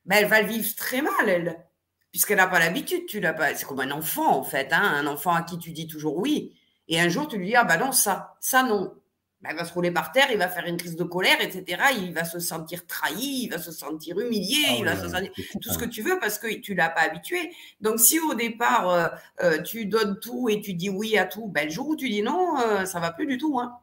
[0.05, 1.65] ben elle va le vivre très mal elle,
[2.11, 3.05] puisqu'elle n'a pas l'habitude.
[3.07, 3.55] Tu l'as pas.
[3.55, 6.53] C'est comme un enfant en fait, hein, un enfant à qui tu dis toujours oui.
[6.87, 8.93] Et un jour, tu lui dis, ah ben non, ça, ça non.
[9.41, 11.83] ben, il va se rouler par terre, il va faire une crise de colère, etc.
[11.97, 15.31] Il va se sentir trahi, il va se sentir humilié, ah il va se sentir
[15.61, 17.51] tout ce que tu veux parce que tu l'as pas habitué.
[17.81, 19.07] Donc si au départ euh,
[19.43, 22.09] euh, tu donnes tout et tu dis oui à tout, ben, le jour où tu
[22.09, 23.59] dis non, euh, ça va plus du tout.
[23.59, 23.77] Hein.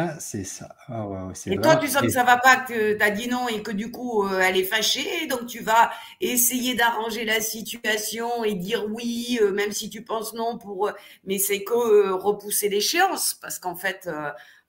[0.00, 0.76] Ah, c'est ça.
[0.86, 1.08] Ah,
[1.46, 3.72] et toi, tu sens que ça va pas, que tu as dit non et que
[3.72, 5.26] du coup, euh, elle est fâchée.
[5.26, 5.90] Donc, tu vas
[6.20, 10.86] essayer d'arranger la situation et dire oui, euh, même si tu penses non, pour.
[10.86, 10.92] Euh,
[11.24, 13.34] mais c'est que repousser l'échéance.
[13.42, 14.08] Parce qu'en fait,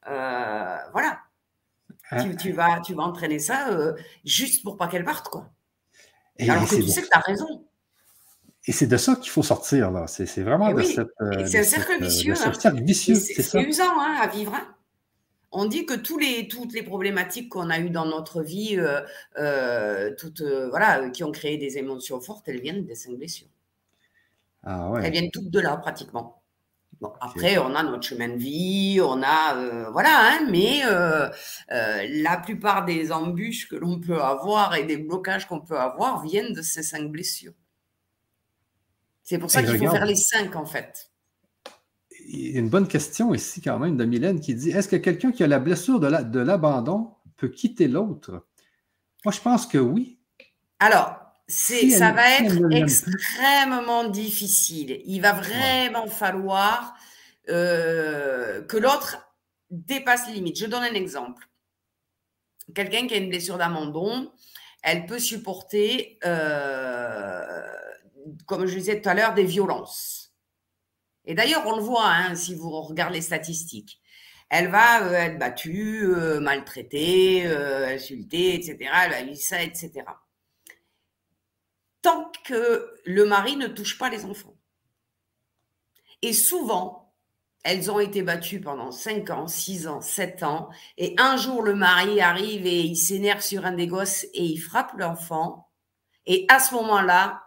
[0.04, 1.20] voilà.
[2.10, 2.24] Ah.
[2.34, 3.68] Tu, vas, tu vas entraîner ça
[4.26, 5.48] juste pour pas qu'elle parte, quoi.
[6.40, 7.68] Et Alors que tu sais que tu as raison.
[8.66, 10.08] Et c'est de ça qu'il faut sortir, là.
[10.08, 11.08] C'est vraiment de cette.
[11.46, 12.34] c'est un cercle vicieux.
[12.34, 12.52] Hein.
[13.14, 14.56] C'est usant hein, à vivre.
[14.56, 14.76] Hein.
[15.52, 19.02] On dit que tous les, toutes les problématiques qu'on a eues dans notre vie, euh,
[19.38, 23.48] euh, toutes, euh, voilà, qui ont créé des émotions fortes, elles viennent des cinq blessures.
[24.64, 26.44] Ah elles viennent toutes de là, pratiquement.
[27.02, 30.82] Bon, après, on a notre chemin de vie, on a, voilà, hein, mais
[31.70, 36.52] la plupart des embûches que l'on peut avoir et des blocages qu'on peut avoir viennent
[36.52, 37.54] de ces cinq blessures.
[39.24, 41.09] C'est pour ça qu'il faut faire les cinq, en fait
[42.30, 45.48] une bonne question ici quand même de Mylène qui dit Est-ce que quelqu'un qui a
[45.48, 48.46] la blessure de l'abandon peut quitter l'autre?
[49.26, 50.20] Moi, je pense que oui.
[50.80, 55.02] Alors, ça va être extrêmement difficile.
[55.06, 56.96] Il va vraiment falloir
[57.50, 59.18] euh, que l'autre
[59.72, 60.60] dépasse les limites.
[60.60, 61.48] Je donne un exemple.
[62.76, 64.32] Quelqu'un qui a une blessure d'abandon,
[64.84, 67.62] elle peut supporter, euh,
[68.46, 70.19] comme je disais tout à l'heure, des violences
[71.26, 74.02] et d'ailleurs, on le voit hein, si vous regardez les statistiques.
[74.50, 78.78] Elle va euh, être battue, euh, maltraitée, euh, insultée, etc.
[79.04, 79.92] Elle va vivre ça, etc.
[82.02, 84.56] Tant que le mari ne touche pas les enfants.
[86.22, 87.14] Et souvent,
[87.64, 90.70] elles ont été battues pendant 5 ans, 6 ans, 7 ans.
[90.98, 94.58] Et un jour, le mari arrive et il s'énerve sur un des gosses et il
[94.58, 95.70] frappe l'enfant.
[96.26, 97.44] Et à ce moment-là,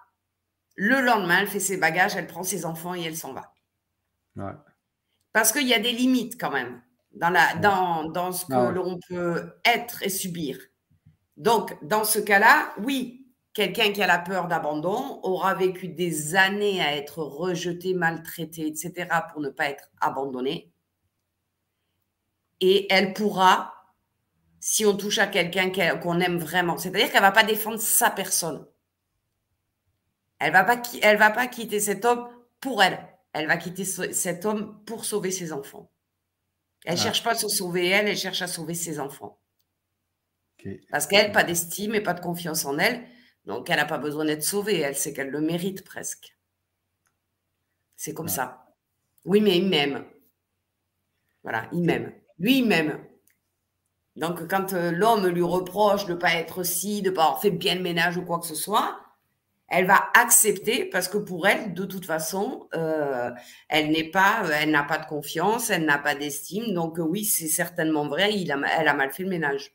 [0.76, 3.51] le lendemain, elle fait ses bagages, elle prend ses enfants et elle s'en va.
[5.32, 6.82] Parce qu'il y a des limites quand même
[7.14, 10.58] dans, la, dans, dans ce que ah l'on peut être et subir.
[11.36, 16.80] Donc, dans ce cas-là, oui, quelqu'un qui a la peur d'abandon aura vécu des années
[16.80, 20.72] à être rejeté, maltraité, etc., pour ne pas être abandonné.
[22.60, 23.74] Et elle pourra,
[24.60, 28.10] si on touche à quelqu'un qu'on aime vraiment, c'est-à-dire qu'elle ne va pas défendre sa
[28.10, 28.66] personne.
[30.38, 32.28] Elle ne va, pas, elle va pas quitter cet homme
[32.60, 35.90] pour elle elle va quitter cet homme pour sauver ses enfants.
[36.84, 37.02] Elle ne ah.
[37.02, 39.38] cherche pas à se sauver elle, elle cherche à sauver ses enfants.
[40.90, 43.04] Parce qu'elle, pas d'estime et pas de confiance en elle,
[43.46, 46.36] donc elle n'a pas besoin d'être sauvée, elle sait qu'elle le mérite presque.
[47.96, 48.74] C'est comme ça.
[49.24, 50.04] Oui, mais il m'aime.
[51.42, 52.12] Voilà, il m'aime.
[52.38, 53.04] Lui, il m'aime.
[54.16, 57.40] Donc, quand euh, l'homme lui reproche de ne pas être si, de ne pas avoir
[57.40, 59.00] fait bien le ménage ou quoi que ce soit,
[59.72, 63.30] elle va accepter parce que pour elle, de toute façon, euh,
[63.70, 66.74] elle n'est pas, elle n'a pas de confiance, elle n'a pas d'estime.
[66.74, 69.72] Donc oui, c'est certainement vrai, il a, elle a mal fait le ménage.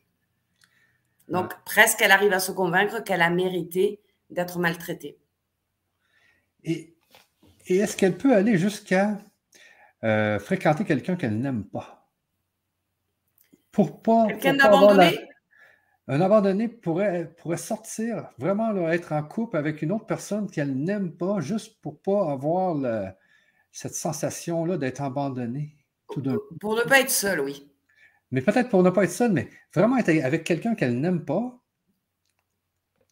[1.30, 5.18] Donc presque, elle arrive à se convaincre qu'elle a mérité d'être maltraitée.
[6.64, 6.94] Et,
[7.68, 9.18] est-ce qu'elle peut aller jusqu'à
[10.04, 12.08] euh, fréquenter quelqu'un qu'elle n'aime pas?
[13.72, 15.27] Pour pas, quelqu'un d'abandonné?
[16.08, 21.12] Un abandonné pourrait, pourrait sortir, vraiment être en couple avec une autre personne qu'elle n'aime
[21.12, 23.14] pas, juste pour ne pas avoir
[23.72, 25.76] cette sensation-là d'être abandonné.
[26.10, 26.24] Tout
[26.62, 27.70] pour ne pas être seul, oui.
[28.32, 31.60] Mais peut-être pour ne pas être seul, mais vraiment être avec quelqu'un qu'elle n'aime pas,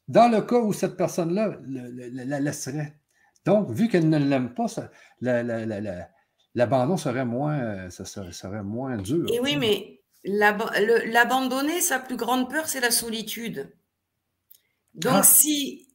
[0.07, 2.97] dans le cas où cette personne-là la, laisserait.
[3.45, 4.67] Donc, vu qu'elle ne l'aime pas,
[6.53, 9.25] l'abandon serait moins, ça serait moins dur.
[9.31, 9.94] Et oui, mais
[10.25, 13.71] L'abandonner, sa plus grande peur, c'est la solitude.
[14.95, 15.23] Donc, ah.
[15.23, 15.85] si,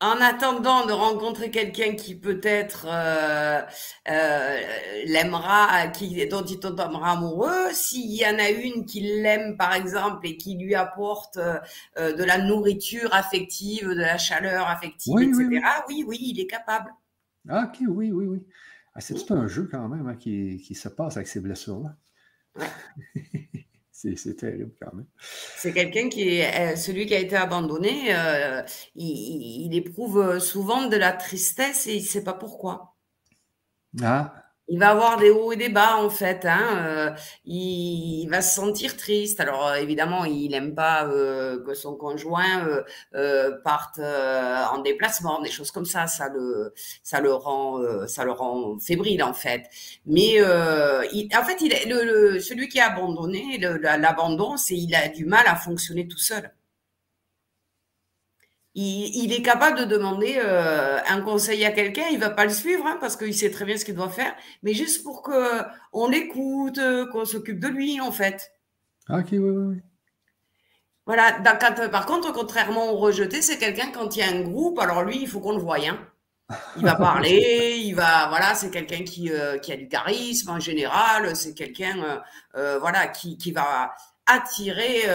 [0.00, 3.60] en attendant de rencontrer quelqu'un qui peut-être euh,
[4.08, 4.60] euh,
[5.04, 10.26] l'aimera, qui, dont il tombera amoureux, s'il y en a une qui l'aime, par exemple,
[10.26, 11.58] et qui lui apporte euh,
[11.96, 16.18] de la nourriture affective, de la chaleur affective, etc., oui oui.
[16.20, 16.90] il est capable.
[17.48, 18.42] Ah, ok, oui, oui, oui.
[18.94, 21.94] Ah, c'est tout un jeu quand même hein, qui, qui se passe avec ces blessures-là.
[23.92, 25.06] c'est terrible quand même.
[25.56, 28.62] C'est quelqu'un qui est, euh, celui qui a été abandonné, euh,
[28.94, 32.96] il, éprouve souvent de la tristesse et il ne sait pas pourquoi.
[34.02, 34.49] Ah.
[34.72, 36.46] Il va avoir des hauts et des bas en fait.
[36.46, 36.84] Hein.
[36.86, 37.10] Euh,
[37.44, 39.40] il, va se sentir triste.
[39.40, 42.64] Alors euh, évidemment, il n'aime pas euh, que son conjoint
[43.64, 46.06] parte en déplacement, des choses comme ça.
[46.06, 49.64] Ça le, ça le rend, ça le rend fébrile en fait.
[50.06, 55.44] Mais en fait, il, le, celui qui a abandonné, l'abandon, c'est il a du mal
[55.46, 56.52] à fonctionner tout seul
[58.74, 62.86] il, est capable de demander euh, un conseil à quelqu'un, il va pas le suivre
[62.86, 65.62] hein, parce qu'il sait très bien ce qu'il doit faire, mais juste pour que
[65.92, 68.52] on l'écoute, euh, qu'on s'occupe de lui en fait.
[69.08, 69.76] Ah, ok, oui, oui, oui.
[71.06, 71.32] Voilà.
[71.90, 75.20] par contre, contrairement au rejeté, c'est quelqu'un quand il y a un groupe, alors lui,
[75.20, 75.78] il faut qu'on le voie.
[75.78, 75.98] Hein.
[76.76, 80.60] Il va parler, il va, voilà, c'est quelqu'un qui, euh, qui a du charisme en
[80.60, 82.22] général, c'est quelqu'un,
[82.54, 83.92] voilà, qui, qui va
[84.26, 85.06] attirer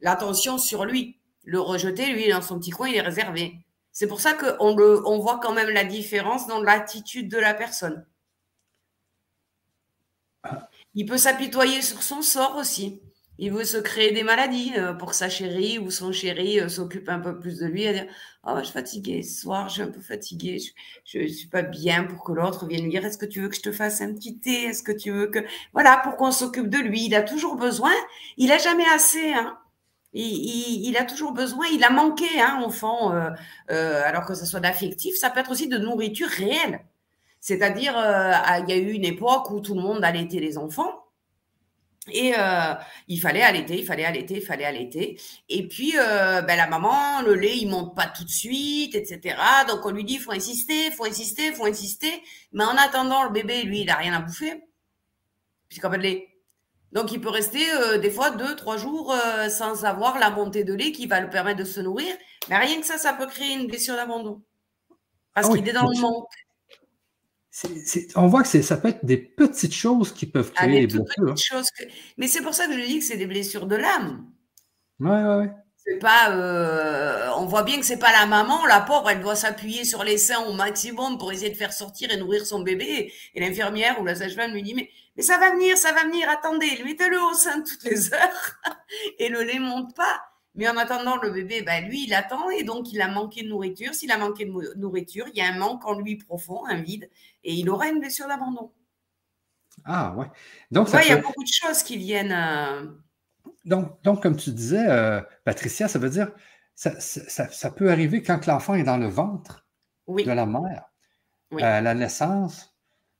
[0.00, 1.18] l'attention sur lui.
[1.44, 3.56] Le rejeté, lui, dans son petit coin, il est réservé.
[3.90, 8.06] C'est pour ça qu'on on voit quand même la différence dans l'attitude de la personne.
[10.94, 13.00] Il peut s'apitoyer sur son sort aussi.
[13.38, 16.68] Il veut se créer des maladies euh, pour que sa chérie ou son chéri euh,
[16.68, 17.82] s'occupe un peu plus de lui.
[17.84, 18.06] Et dire
[18.44, 20.58] Oh, je suis fatiguée ce soir, je suis un peu fatiguée,
[21.04, 23.48] je ne suis pas bien pour que l'autre vienne lui dire Est-ce que tu veux
[23.48, 24.64] que je te fasse un petit thé?
[24.64, 25.40] Est-ce que tu veux que.
[25.72, 27.06] Voilà, pour qu'on s'occupe de lui.
[27.06, 27.92] Il a toujours besoin.
[28.36, 29.32] Il n'a jamais assez.
[29.32, 29.58] Hein.
[30.14, 33.30] Il, a toujours besoin, il a manqué, hein, enfant, euh,
[33.70, 36.84] euh, alors que ce soit d'affectif, ça peut être aussi de nourriture réelle.
[37.40, 40.98] C'est-à-dire, euh, il y a eu une époque où tout le monde allaitait les enfants.
[42.12, 42.32] Et
[43.06, 45.20] il fallait allaiter, il fallait allaiter, il fallait allaiter.
[45.48, 49.36] Et puis, ben, la maman, le lait, il monte pas tout de suite, etc.
[49.68, 52.10] Donc, on lui dit, faut insister, faut insister, faut insister.
[52.52, 54.64] Mais en attendant, le bébé, lui, il a rien à bouffer.
[55.68, 56.31] Puisqu'en de lait.
[56.92, 60.62] Donc, il peut rester euh, des fois deux, trois jours euh, sans avoir la montée
[60.62, 62.14] de lait qui va le permettre de se nourrir.
[62.48, 64.42] Mais rien que ça, ça peut créer une blessure d'abandon.
[65.34, 66.28] Parce ah qu'il est dans le manque.
[68.16, 71.30] on voit que ça peut être des petites choses qui peuvent ah, créer des, blessures.
[71.30, 71.34] Hein.
[71.36, 71.70] Choses
[72.18, 74.26] Mais c'est pour ça que je dis que c'est des blessures de l'âme.
[75.00, 75.61] Oui, oui, oui.
[75.84, 79.34] C'est pas, euh, on voit bien que c'est pas la maman, la pauvre, elle doit
[79.34, 83.12] s'appuyer sur les seins au maximum pour essayer de faire sortir et nourrir son bébé.
[83.34, 86.28] Et l'infirmière ou la sage-femme lui dit mais mais ça va venir, ça va venir,
[86.30, 88.60] attendez, mettez-le au sein toutes les heures
[89.18, 90.22] et le lait monte pas.
[90.54, 93.48] Mais en attendant, le bébé, ben, lui, il attend et donc il a manqué de
[93.48, 93.94] nourriture.
[93.94, 97.08] S'il a manqué de nourriture, il y a un manque en lui profond, un vide,
[97.42, 98.70] et il aura une blessure d'abandon.
[99.84, 100.26] Ah ouais.
[100.70, 102.32] Donc il y a beaucoup de choses qui viennent.
[102.32, 102.86] Euh,
[103.64, 106.30] donc, donc, comme tu disais, euh, Patricia, ça veut dire
[106.74, 109.66] ça, ça, peut arriver quand l'enfant est dans le ventre
[110.08, 110.90] de la mère,
[111.60, 112.72] à la naissance,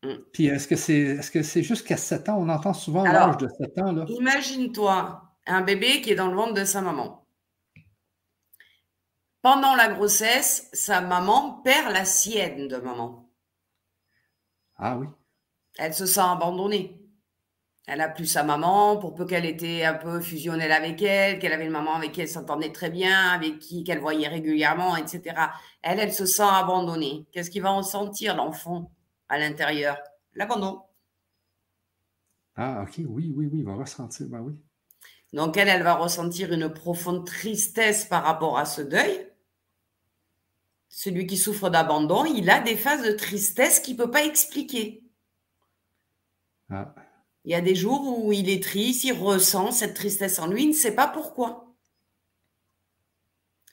[0.02, 0.14] Mm.
[0.32, 2.38] Puis est-ce que c'est est-ce que c'est jusqu'à 7 ans?
[2.38, 3.92] On entend souvent l'âge de 7 ans.
[3.92, 4.04] Là.
[4.08, 7.26] Imagine-toi un bébé qui est dans le ventre de sa maman.
[9.42, 13.28] Pendant la grossesse, sa maman perd la sienne de maman.
[14.76, 15.06] Ah oui.
[15.78, 17.00] Elle se sent abandonnée.
[17.86, 21.52] Elle a plus sa maman, pour peu qu'elle était un peu fusionnelle avec elle, qu'elle
[21.52, 25.34] avait une maman avec qui elle s'entendait très bien, avec qui qu'elle voyait régulièrement, etc.
[25.82, 27.26] Elle, elle se sent abandonnée.
[27.32, 28.92] Qu'est-ce qu'il va en sentir, l'enfant
[29.28, 29.98] à l'intérieur?
[30.34, 30.82] L'abandon.
[32.54, 34.54] Ah, ok, oui, oui, oui, il va ressentir, ben oui.
[35.32, 39.28] Donc, elle, elle va ressentir une profonde tristesse par rapport à ce deuil.
[40.88, 45.02] Celui qui souffre d'abandon, il a des phases de tristesse qu'il ne peut pas expliquer.
[46.70, 46.94] Ah.
[47.44, 50.62] Il y a des jours où il est triste, il ressent cette tristesse en lui,
[50.64, 51.72] il ne sait pas pourquoi.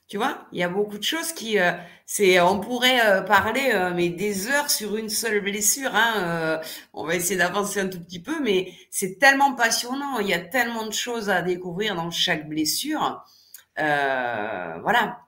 [0.09, 1.72] Tu vois, il y a beaucoup de choses qui, euh,
[2.07, 5.91] c'est, on pourrait euh, parler, euh, mais des heures sur une seule blessure.
[5.93, 6.59] Hein,
[6.93, 10.17] on va essayer d'avancer un tout petit peu, mais c'est tellement passionnant.
[10.17, 13.24] Il y a tellement de choses à découvrir dans chaque blessure.
[13.78, 15.20] voilà.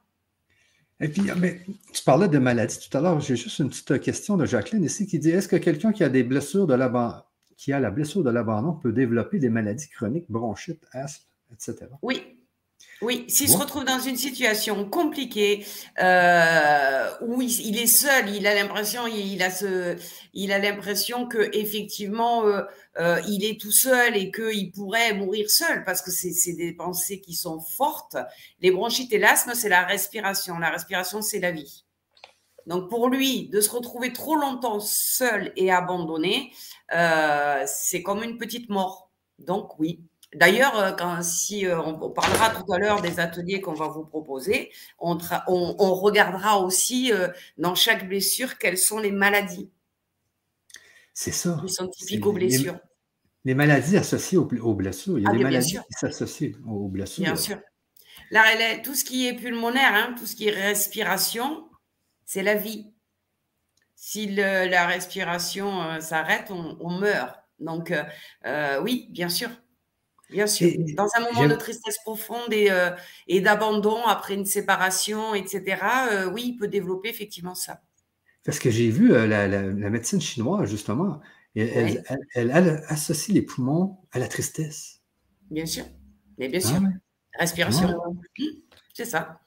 [0.99, 1.61] Et puis, mais,
[1.93, 3.19] tu parlais de maladies tout à l'heure.
[3.19, 6.09] J'ai juste une petite question de Jacqueline ici qui dit Est-ce que quelqu'un qui a
[6.09, 7.21] des blessures de l'abandon,
[7.61, 11.85] qui a la blessure de l'abandon peut développer des maladies chroniques, bronchite, asthme, etc.
[12.01, 12.23] Oui,
[13.03, 15.63] oui, s'il se retrouve dans une situation compliquée
[16.01, 19.95] euh, où il, est seul, il a l'impression, il a ce,
[20.33, 22.63] il a l'impression que effectivement euh,
[22.99, 27.21] euh, il est tout seul et qu'il pourrait mourir seul parce que c'est des pensées
[27.21, 28.17] qui sont fortes.
[28.61, 30.57] Les bronchites et l'asthme, c'est la respiration.
[30.57, 31.85] La respiration, c'est la vie.
[32.67, 36.53] Donc pour lui, de se retrouver trop longtemps seul et abandonné,
[37.65, 39.11] c'est comme une petite mort.
[39.39, 40.03] Donc oui,
[40.33, 44.05] D'ailleurs, euh, quand, si euh, on, parlera tout à l'heure des ateliers qu'on va vous
[44.05, 45.17] proposer, on,
[45.93, 49.69] regardera aussi euh, dans chaque blessure quelles sont les maladies.
[51.13, 51.61] C'est ça.
[51.65, 52.79] Qui sont typiques aux blessures.
[53.43, 55.19] Les, maladies associées aux, blessures.
[55.19, 57.25] Il y a ah, des maladies qui s'associent aux blessures.
[57.25, 57.57] Bien sûr.
[58.29, 58.43] Là,
[58.81, 61.67] tout ce qui est pulmonaire, hein, tout ce qui est respiration,
[62.31, 62.85] c'est la vie.
[63.93, 67.35] Si la respiration s'arrête, on, meurt.
[67.59, 67.93] Donc,
[68.83, 69.49] oui, bien sûr.
[70.29, 70.71] Bien sûr.
[70.95, 72.69] Dans un moment de tristesse profonde et,
[73.27, 75.81] et d'abandon après une séparation, etc.,
[76.31, 77.81] oui, il peut développer effectivement ça.
[78.45, 81.19] Parce que j'ai vu la, médecine chinoise, justement,
[81.53, 82.01] elle,
[82.33, 85.01] elle, associe les poumons à la tristesse.
[85.49, 85.83] Bien sûr.
[86.37, 86.79] Mais bien ah sûr.
[87.37, 87.89] Respiration.
[88.39, 88.45] Mmh.
[88.93, 89.40] C'est ça.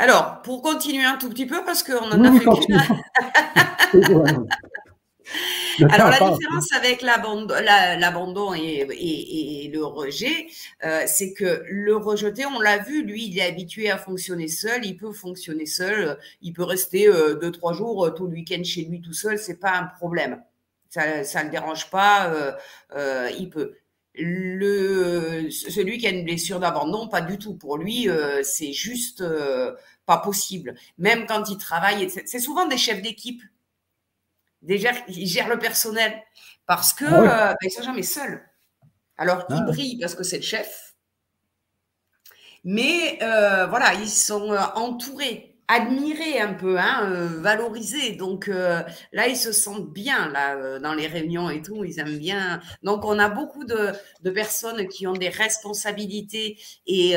[0.00, 2.46] Alors, pour continuer un tout petit peu, parce qu'on en a fait
[5.90, 10.46] Alors, la différence avec l'abandon et, le rejet,
[10.84, 14.86] euh, c'est que le rejeté, on l'a vu, lui, il est habitué à fonctionner seul,
[14.86, 18.64] il peut fonctionner seul, il peut rester euh, deux, trois jours euh, tout le week-end
[18.64, 20.42] chez lui tout seul, c'est pas un problème.
[20.88, 22.56] Ça ne le dérange pas,
[23.38, 23.74] il peut.
[24.16, 27.54] Le, celui qui a une blessure d'abandon, pas du tout.
[27.54, 28.08] Pour lui,
[28.42, 29.24] c'est juste
[30.04, 30.74] pas possible.
[30.98, 33.42] Même quand il travaille, c'est souvent des chefs d'équipe
[34.62, 36.22] Déjà, ils gèrent le personnel
[36.66, 38.46] parce que ah euh, ben, ils sont jamais seuls.
[39.16, 39.62] Alors, ils ah.
[39.62, 40.94] brillent parce que c'est le chef.
[42.62, 48.12] Mais euh, voilà, ils sont euh, entourés admirer un peu, hein, euh, valoriser.
[48.12, 51.84] Donc euh, là, ils se sentent bien là euh, dans les réunions et tout.
[51.84, 52.60] Ils aiment bien.
[52.82, 53.92] Donc on a beaucoup de,
[54.30, 57.14] personnes qui ont des responsabilités et,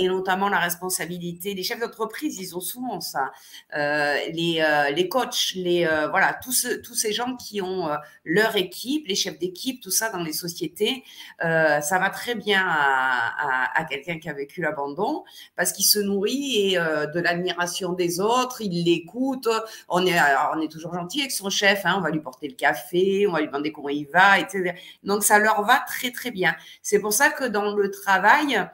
[0.00, 1.54] notamment la responsabilité.
[1.54, 3.32] Les chefs d'entreprise, ils ont souvent ça.
[3.72, 4.62] les,
[4.94, 7.88] les coachs, les voilà, tous tous ces gens qui ont
[8.24, 11.02] leur équipe, les chefs d'équipe, tout ça dans les sociétés,
[11.40, 15.24] ça va très bien à, quelqu'un qui a vécu l'abandon
[15.56, 19.48] parce qu'il se nourrit de l'admiration des autres, il l'écoute.
[19.88, 20.18] On est,
[20.54, 21.96] on est toujours gentil avec son chef, hein.
[21.98, 24.74] on va lui porter le café, on va lui demander comment il va, etc.
[25.02, 26.54] Donc ça leur va très très bien.
[26.82, 28.64] C'est pour ça que dans le travail,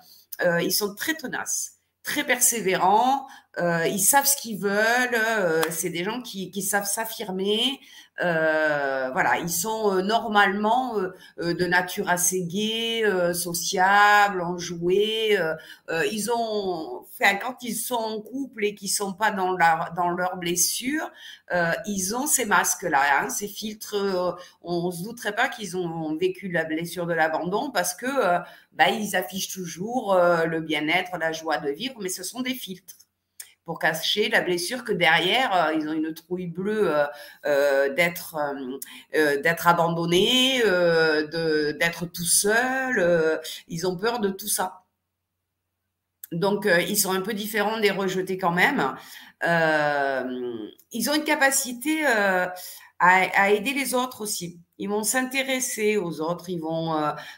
[0.43, 3.27] euh, ils sont très tenaces, très persévérants.
[3.59, 5.15] Euh, ils savent ce qu'ils veulent.
[5.15, 7.81] Euh, c'est des gens qui, qui savent s'affirmer.
[8.23, 13.05] Euh, voilà, ils sont euh, normalement euh, de nature assez gaie,
[13.35, 15.39] sociable, enjoués.
[16.11, 20.15] ils ont, fait quand ils sont en couple et qu'ils sont pas dans leur dans
[21.87, 24.37] ils ont ces masques-là, hein, ces filtres.
[24.63, 28.07] on se douterait pas qu'ils ont vécu la blessure de l'abandon parce que
[28.73, 33.06] bah, ils affichent toujours le bien-être, la joie de vivre, mais ce sont des filtres
[33.67, 37.05] pour cacher la blessure que derrière, euh, ils ont une trouille bleue euh,
[37.45, 38.37] euh, d'être
[39.13, 43.41] d'être abandonnés, d'être tout seuls.
[43.69, 44.85] ils ont peur de tout ça.
[46.33, 48.95] Donc, ils sont un peu différents des rejetés quand même.
[49.43, 52.55] ils ont une capacité à,
[52.99, 54.61] à, aider les autres aussi.
[54.79, 56.49] Ils vont s'intéresser aux autres.
[56.51, 56.95] Ils vont,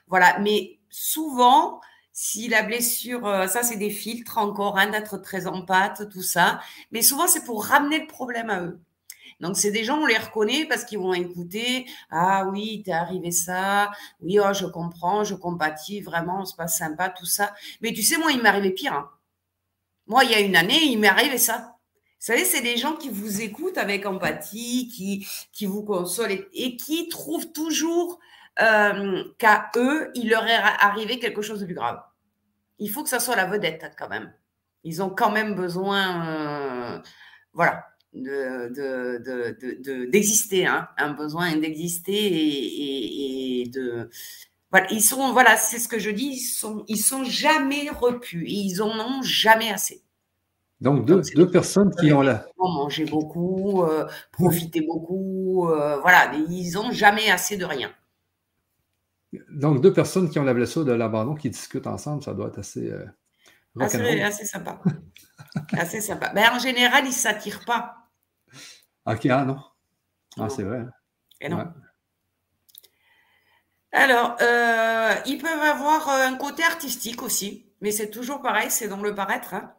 [0.08, 0.38] voilà.
[0.40, 1.80] Mais souvent,
[2.20, 6.22] si la blessure, euh, ça c'est des filtres encore, hein, d'être très en pâte, tout
[6.22, 6.60] ça.
[6.90, 8.80] Mais souvent c'est pour ramener le problème à eux.
[9.38, 11.86] Donc c'est des gens, on les reconnaît parce qu'ils vont écouter.
[12.10, 13.92] Ah oui, t'es arrivé ça.
[14.20, 17.54] Oui, oh, je comprends, je compatis, vraiment, c'est pas sympa, tout ça.
[17.82, 18.94] Mais tu sais, moi, il m'est arrivé pire.
[18.94, 19.10] Hein.
[20.08, 21.76] Moi, il y a une année, il m'est arrivé ça.
[22.18, 26.76] Vous savez, c'est des gens qui vous écoutent avec empathie, qui, qui vous consolent et,
[26.76, 28.18] qui trouvent toujours
[28.60, 32.02] euh, qu'à eux, il leur est arrivé quelque chose de plus grave
[32.78, 34.32] il faut que ça soit la vedette quand même.
[34.84, 36.98] Ils ont quand même besoin, euh,
[37.52, 37.86] voilà,
[40.10, 44.08] d'exister, hein, un besoin d'exister et, de.
[44.70, 48.44] Voilà, ils sont, voilà, c'est ce que je dis, ils sont, ils sont jamais repus
[48.46, 50.02] et ils en ont jamais assez.
[50.80, 52.46] Donc deux, deux personnes qui ont là.
[52.58, 57.90] Manger beaucoup, euh, profiter beaucoup, euh, voilà, ils n'ont jamais assez de rien.
[59.58, 62.60] Donc, deux personnes qui ont la blessure de l'abandon qui discutent ensemble, ça doit être
[62.60, 62.92] assez.
[62.92, 63.04] Euh,
[63.80, 64.80] assez, sympa.
[65.72, 66.30] assez sympa.
[66.32, 67.96] Mais ben, en général, ils ne s'attirent pas.
[69.04, 69.58] Ok, ah non.
[70.38, 70.84] Ah, c'est vrai.
[71.40, 71.66] Et non.
[73.90, 79.02] Alors, euh, ils peuvent avoir un côté artistique aussi, mais c'est toujours pareil, c'est dans
[79.02, 79.54] le paraître.
[79.54, 79.74] Hein.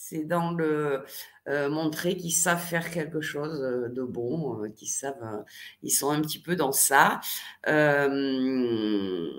[0.00, 1.04] C'est dans le
[1.48, 5.44] euh, montrer qu'ils savent faire quelque chose euh, de bon, euh, qu'ils savent,
[5.82, 7.20] ils sont un petit peu dans ça.
[7.64, 9.32] que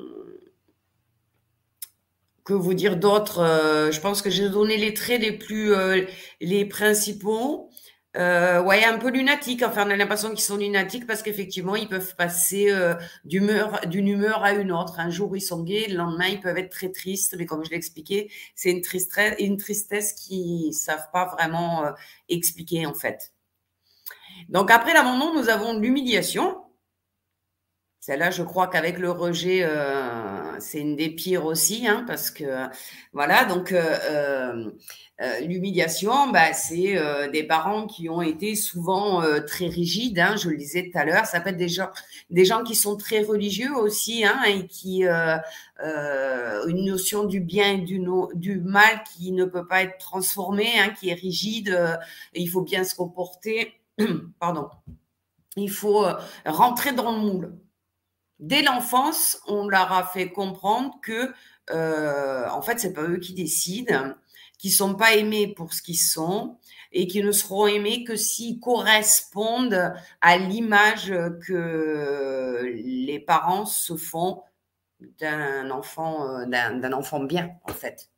[2.53, 5.71] vous dire d'autre Je pense que j'ai donné les traits les plus,
[6.41, 7.68] les principaux.
[8.17, 9.61] Euh, ouais, un peu lunatique.
[9.63, 14.43] Enfin, on a l'impression qu'ils sont lunatiques parce qu'effectivement, ils peuvent passer euh, d'une humeur
[14.43, 14.99] à une autre.
[14.99, 17.35] Un jour, ils sont gays, le lendemain, ils peuvent être très tristes.
[17.37, 21.91] Mais comme je l'ai expliqué, c'est une tristesse, une tristesse qu'ils savent pas vraiment euh,
[22.29, 23.33] expliquer en fait.
[24.49, 26.57] Donc après l'abandon, nous avons l'humiliation.
[28.01, 32.45] Celle-là, je crois qu'avec le rejet, euh, c'est une des pires aussi, hein, parce que
[33.11, 34.71] voilà, donc euh,
[35.21, 36.97] euh, l'humiliation, bah, c'est
[37.33, 41.25] des parents qui ont été souvent très rigides, hein, je le disais tout à l'heure,
[41.25, 41.89] ça peut être des gens,
[42.29, 47.77] des gens qui sont très religieux aussi, hein, et qui une notion du bien et
[47.79, 48.01] du,
[48.33, 51.99] du mal qui ne peut pas être transformée, qui est rigide,
[52.33, 53.73] et il faut bien se comporter,
[54.39, 54.69] pardon,
[55.57, 56.05] il faut
[56.45, 57.59] rentrer dans le moule
[58.39, 61.33] dès l'enfance, on leur a fait comprendre que,
[61.71, 64.13] euh, en fait, c'est pas eux qui décident,
[64.57, 66.57] qu'ils sont pas aimés pour ce qu'ils sont
[66.91, 71.13] et qu'ils ne seront aimés que s'ils correspondent à l'image
[71.47, 74.41] que les parents se font
[75.19, 78.09] d'un enfant, euh, d'un enfant bien, en fait.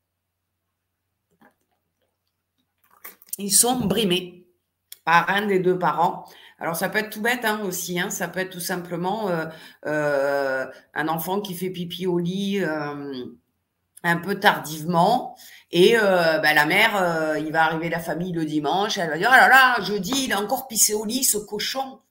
[3.38, 4.48] Ils sont brimés
[5.04, 6.26] par un des deux parents
[6.62, 8.12] alors ça peut être tout bête hein, aussi, hein.
[8.12, 9.46] ça peut être tout simplement euh,
[9.88, 13.26] euh, un enfant qui fait pipi au lit euh,
[14.04, 15.36] un peu tardivement
[15.72, 19.36] et bah, la mère, il va arriver la famille le dimanche, elle va dire oh
[19.36, 22.02] là là, jeudi il a encore pissé au lit ce cochon.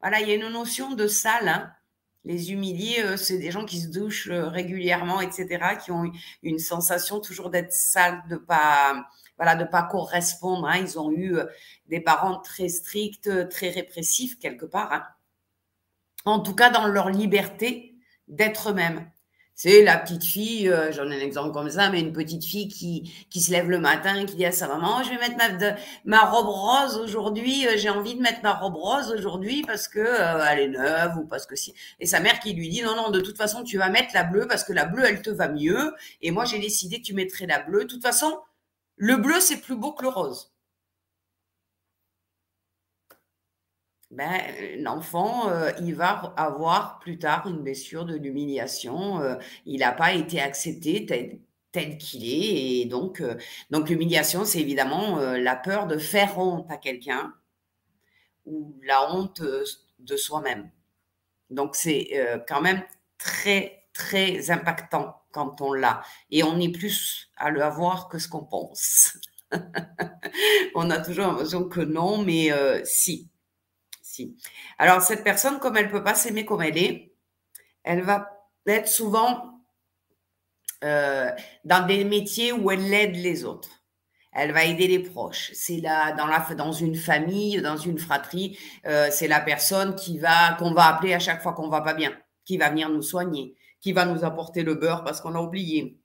[0.00, 1.48] Voilà, il y a une notion de sale.
[1.48, 1.70] Hein.
[2.24, 6.10] Les humiliés, c'est des gens qui se douchent régulièrement, etc., qui ont
[6.42, 9.04] une sensation toujours d'être sales, de pas
[9.38, 10.66] voilà, de pas correspondre.
[10.66, 10.78] Hein.
[10.78, 11.46] Ils ont eu euh,
[11.86, 14.92] des parents très stricts, très répressifs quelque part.
[14.92, 15.04] Hein.
[16.24, 17.94] En tout cas, dans leur liberté
[18.26, 19.10] d'être eux-mêmes.
[19.60, 22.68] C'est la petite fille, euh, j'en ai un exemple comme ça, mais une petite fille
[22.68, 25.18] qui, qui se lève le matin et qui dit à sa maman, oh, je vais
[25.18, 25.74] mettre ma,
[26.04, 29.98] ma robe rose aujourd'hui, euh, j'ai envie de mettre ma robe rose aujourd'hui parce que
[30.48, 31.74] elle est neuve ou parce que si.
[31.98, 34.22] Et sa mère qui lui dit, non, non, de toute façon, tu vas mettre la
[34.22, 35.92] bleue parce que la bleue, elle te va mieux.
[36.22, 37.80] Et moi, j'ai décidé que tu mettrais la bleue.
[37.80, 38.38] De toute façon,
[38.98, 40.52] le bleu, c'est plus beau que le rose.
[44.10, 44.40] Ben,
[44.78, 49.20] l'enfant, euh, il va avoir plus tard une blessure de l'humiliation.
[49.20, 49.36] Euh,
[49.66, 51.04] il n'a pas été accepté
[51.72, 52.80] tel, qu'il est.
[52.80, 53.36] Et euh,
[53.70, 57.34] donc l'humiliation, c'est évidemment la peur de faire honte à quelqu'un
[58.46, 60.70] ou la honte de soi-même.
[61.50, 62.82] Donc, c'est quand même
[63.18, 66.02] très, très impactant quand on l'a.
[66.30, 69.18] Et on est plus à le avoir que ce qu'on pense.
[70.74, 73.28] on a toujours l'impression que non, mais euh, si.
[74.02, 74.36] si.
[74.78, 77.14] Alors, cette personne, comme elle ne peut pas s'aimer comme elle est,
[77.84, 78.28] elle va
[78.66, 79.58] être souvent
[80.84, 81.30] euh,
[81.64, 83.70] dans des métiers où elle aide les autres.
[84.32, 85.50] Elle va aider les proches.
[85.54, 88.56] C'est là dans la dans une famille, dans une fratrie,
[88.86, 91.94] euh, c'est la personne qui va qu'on va appeler à chaque fois qu'on va pas
[91.94, 95.40] bien, qui va venir nous soigner, qui va nous apporter le beurre parce qu'on a
[95.40, 96.00] oublié,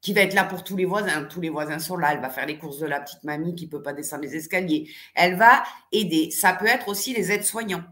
[0.00, 1.24] qui va être là pour tous les voisins.
[1.24, 2.12] Tous les voisins sont là.
[2.12, 4.36] Elle va faire les courses de la petite mamie qui ne peut pas descendre les
[4.36, 4.90] escaliers.
[5.14, 6.30] Elle va aider.
[6.30, 7.84] Ça peut être aussi les aides-soignants,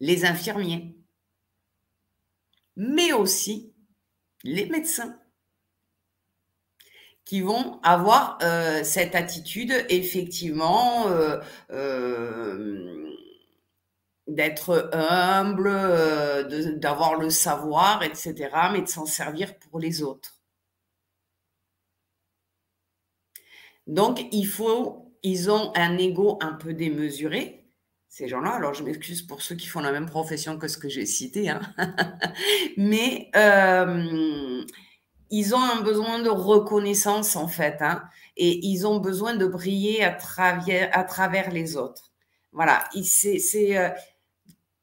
[0.00, 0.96] les infirmiers,
[2.76, 3.72] mais aussi
[4.42, 5.16] les médecins
[7.24, 11.40] qui vont avoir euh, cette attitude effectivement euh,
[11.70, 13.13] euh,
[14.26, 18.34] d'être humble, euh, d'avoir le savoir, etc.,
[18.72, 20.40] mais de s'en servir pour les autres.
[23.86, 27.66] Donc, il faut, ils ont un ego un peu démesuré,
[28.08, 28.52] ces gens-là.
[28.52, 31.50] Alors, je m'excuse pour ceux qui font la même profession que ce que j'ai cité,
[31.50, 31.60] hein.
[32.78, 34.64] mais euh,
[35.30, 38.02] ils ont un besoin de reconnaissance, en fait, hein,
[38.38, 42.12] et ils ont besoin de briller à travers, à travers les autres.
[42.52, 43.90] Voilà, c'est euh,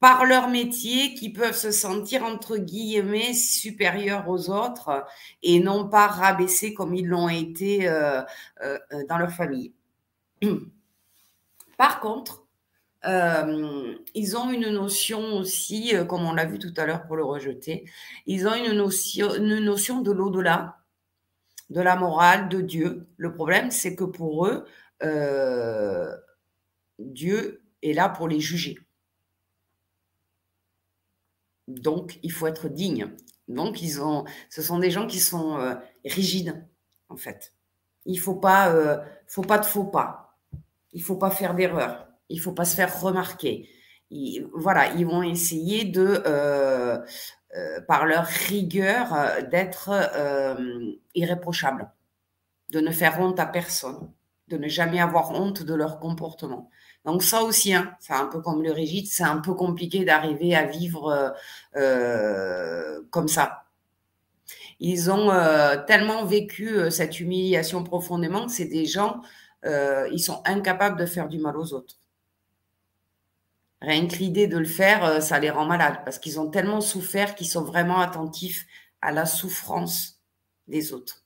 [0.01, 5.05] par leur métier qui peuvent se sentir entre guillemets supérieurs aux autres
[5.43, 8.23] et non pas rabaissés comme ils l'ont été euh,
[8.63, 9.73] euh, euh, dans leur famille.
[11.77, 12.47] Par contre,
[13.03, 17.85] ils ont une notion aussi, comme on l'a vu tout à l'heure pour le rejeter,
[18.27, 20.77] ils ont une notion, une notion de l'au-delà,
[21.71, 23.07] de la morale, de Dieu.
[23.17, 24.65] Le problème, c'est que pour eux,
[26.99, 28.77] Dieu est là pour les juger.
[31.79, 33.11] Donc, il faut être digne.
[33.47, 36.65] Donc, ils ont, ce sont des gens qui sont euh, rigides,
[37.09, 37.53] en fait.
[38.05, 38.97] Il faut pas, euh,
[39.27, 40.37] faut pas de faux pas.
[40.93, 42.07] Il faut pas faire d'erreur.
[42.29, 43.69] Il faut pas se faire remarquer.
[44.53, 46.99] voilà, ils vont essayer de, euh,
[47.87, 49.13] par leur rigueur,
[49.49, 49.89] d'être
[51.13, 51.91] irréprochables,
[52.69, 54.11] de ne faire honte à personne,
[54.47, 56.69] de ne jamais avoir honte de leur comportement.
[57.05, 60.55] Donc ça aussi, hein, c'est un peu comme le rigide, c'est un peu compliqué d'arriver
[60.55, 61.29] à vivre euh,
[61.75, 63.65] euh, comme ça.
[64.79, 69.21] Ils ont euh, tellement vécu cette humiliation profondément que c'est des gens,
[69.63, 71.95] ils sont incapables de faire du mal aux autres.
[73.81, 77.35] Rien que l'idée de le faire, ça les rend malades parce qu'ils ont tellement souffert
[77.35, 78.65] qu'ils sont vraiment attentifs
[79.01, 80.19] à la souffrance
[80.67, 81.20] des autres.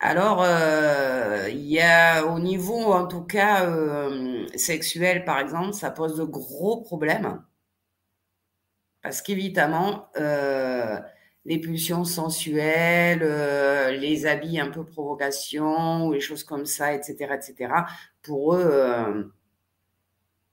[0.00, 0.44] Alors,
[1.48, 3.70] il y a au niveau, en tout cas,
[4.56, 7.42] sexuel, par exemple, ça pose de gros problèmes.
[9.02, 10.08] Parce qu'évidemment,
[11.44, 17.34] les pulsions sensuelles, euh, les habits un peu provocation, ou les choses comme ça, etc.,
[17.34, 17.72] etc.,
[18.22, 19.24] pour eux, euh,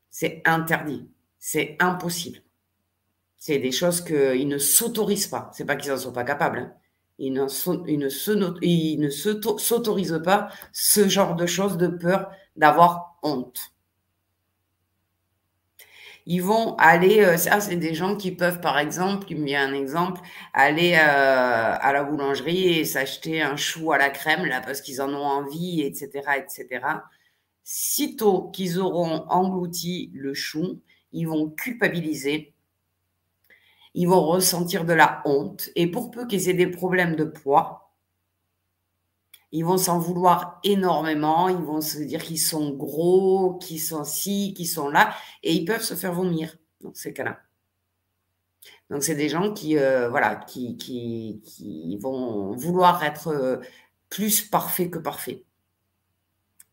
[0.10, 1.10] c'est interdit.
[1.40, 2.40] C'est impossible.
[3.38, 5.52] C'est des choses qu'ils ne s'autorisent pas.
[5.54, 6.60] C'est pas qu'ils n'en sont pas capables.
[6.60, 6.74] Hein.
[7.20, 7.48] Ils ne,
[9.10, 13.74] s'autorisent pas ce genre de choses de peur d'avoir honte.
[16.30, 19.66] Ils vont aller, euh, ça c'est des gens qui peuvent par exemple, il me vient
[19.66, 20.20] un exemple,
[20.54, 25.02] aller euh, à la boulangerie et s'acheter un chou à la crème là parce qu'ils
[25.02, 26.86] en ont envie, etc., etc.
[27.64, 30.82] Sitôt qu'ils auront englouti le chou,
[31.14, 32.54] ils vont culpabiliser,
[33.94, 37.88] ils vont ressentir de la honte et pour peu qu'ils aient des problèmes de poids,
[39.52, 44.54] ils vont s'en vouloir énormément, ils vont se dire qu'ils sont gros, qu'ils sont ci,
[44.56, 47.40] qu'ils sont là, et ils peuvent se faire vomir dans ces cas-là.
[48.90, 53.58] Donc, c'est des gens qui, euh, voilà, qui, qui, vont vouloir être euh,
[54.10, 55.44] plus parfaits que parfaits.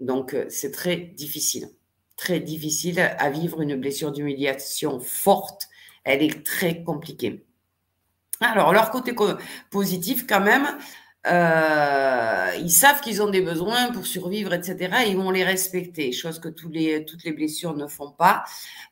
[0.01, 1.71] Donc, euh, c'est très difficile,
[2.17, 5.69] très difficile à vivre une blessure d'humiliation forte.
[6.05, 7.45] Elle est très compliquée.
[8.41, 9.15] Alors, leur côté
[9.71, 10.67] positif, quand même,
[11.27, 15.05] euh, ils savent qu'ils ont des besoins pour survivre, etc.
[15.09, 18.45] ils vont les respecter, chose que toutes les blessures ne font pas.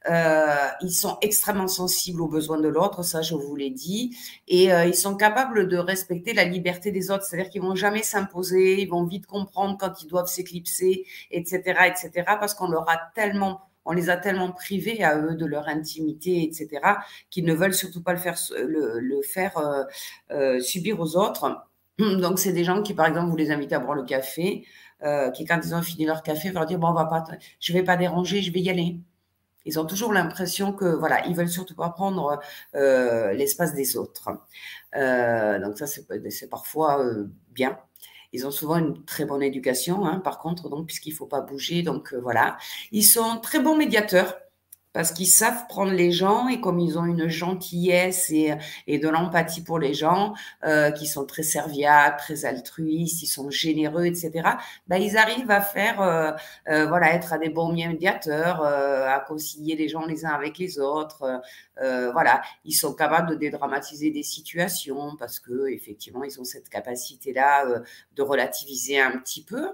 [0.08, 4.16] Euh, ils sont extrêmement sensibles aux besoins de l'autre, ça je vous l'ai dit,
[4.48, 8.02] et euh, ils sont capables de respecter la liberté des autres, c'est-à-dire qu'ils vont jamais
[8.02, 12.10] s'imposer, ils vont vite comprendre quand ils doivent s'éclipser, etc., etc.
[12.40, 16.44] Parce qu'on leur a tellement on les a tellement privés à eux de leur intimité,
[16.44, 16.68] etc.,
[17.30, 18.38] qu'ils ne veulent surtout pas le faire,
[19.24, 19.86] faire
[20.30, 21.66] euh, subir aux autres.
[21.98, 24.66] Donc, c'est des gens qui, par exemple, vous les invitez à boire le café,
[25.02, 27.24] euh, qui, quand ils ont fini leur café, vont dire Bon, on va pas,
[27.60, 29.00] je vais pas déranger, je vais y aller.
[29.64, 32.40] Ils ont toujours l'impression que, voilà, ils veulent surtout pas prendre
[32.74, 34.30] euh, l'espace des autres.
[34.96, 37.04] Euh, donc, ça, c'est parfois
[37.50, 37.78] bien.
[38.32, 41.82] Ils ont souvent une très bonne éducation, hein, par contre, donc, puisqu'il faut pas bouger.
[41.82, 42.56] Donc, voilà.
[42.92, 44.36] Ils sont très bons médiateurs
[44.92, 48.54] parce qu'ils savent prendre les gens et comme ils ont une gentillesse et,
[48.86, 53.50] et de l'empathie pour les gens, euh, qui sont très serviables, très altruistes, ils sont
[53.50, 54.50] généreux, etc.
[54.88, 56.32] Ben, ils arrivent à faire, euh,
[56.68, 60.58] euh, voilà, être à des bons médiateurs, euh, à concilier les gens les uns avec
[60.58, 61.40] les autres.
[61.80, 66.68] Euh, voilà, ils sont capables de dédramatiser des situations parce que effectivement, ils ont cette
[66.68, 67.82] capacité-là
[68.14, 69.68] de relativiser un petit peu.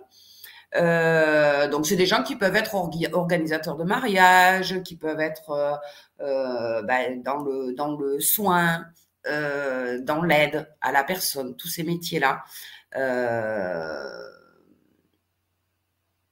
[0.77, 2.75] Euh, donc, c'est des gens qui peuvent être
[3.13, 5.75] organisateurs de mariage, qui peuvent être euh,
[6.21, 8.85] euh ben, dans, le, dans le soin,
[9.25, 12.45] dans l'aide à la personne, tous ces métiers-là.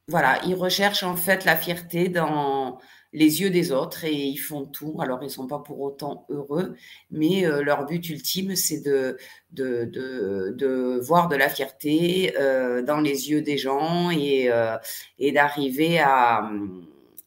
[0.09, 2.79] Voilà, ils recherchent en fait la fierté dans
[3.17, 4.99] les yeux des autres et ils font tout.
[5.01, 6.77] Alors, ils ne sont pas pour autant heureux,
[7.11, 9.17] mais euh, leur but ultime, c'est de,
[9.53, 14.77] de, de, voir de la fierté euh, dans les yeux des gens et, euh,
[15.19, 16.51] et d'arriver à,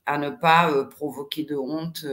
[0.05, 2.05] à ne pas provoquer de honte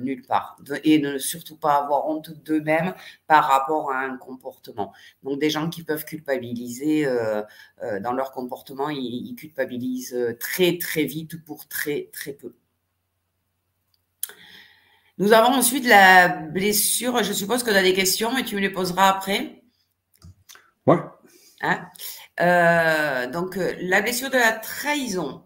[0.00, 2.94] nulle part et ne surtout pas avoir honte d'eux-mêmes
[3.26, 4.92] par rapport à un comportement.
[5.22, 7.06] Donc, des gens qui peuvent culpabiliser
[8.02, 12.54] dans leur comportement, ils culpabilisent très, très vite pour très, très peu.
[15.22, 17.22] Nous avons ensuite la blessure.
[17.22, 19.62] Je suppose que tu as des questions, mais tu me les poseras après.
[20.84, 20.96] Ouais.
[21.60, 21.86] Hein?
[22.40, 25.44] Euh, donc, euh, la blessure de la trahison.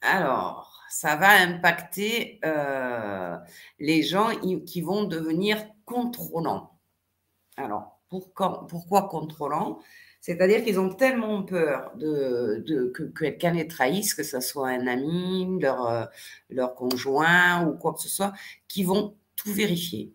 [0.00, 3.36] Alors, ça va impacter euh,
[3.78, 4.30] les gens
[4.66, 6.76] qui vont devenir contrôlants.
[7.56, 9.78] Alors, pourquoi, pourquoi contrôlants?
[10.26, 15.60] C'est-à-dire qu'ils ont tellement peur de, que, quelqu'un les trahisse, que ce soit un ami,
[15.60, 16.04] leur, euh,
[16.50, 18.32] leur conjoint ou quoi que ce soit,
[18.66, 20.12] qu'ils vont tout vérifier,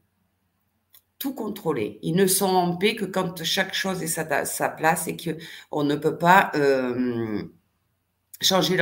[1.18, 1.98] tout contrôler.
[2.02, 5.86] Ils ne sont en paix que quand chaque chose est à sa place et qu'on
[5.86, 7.44] ne peut pas euh,
[8.42, 8.78] changer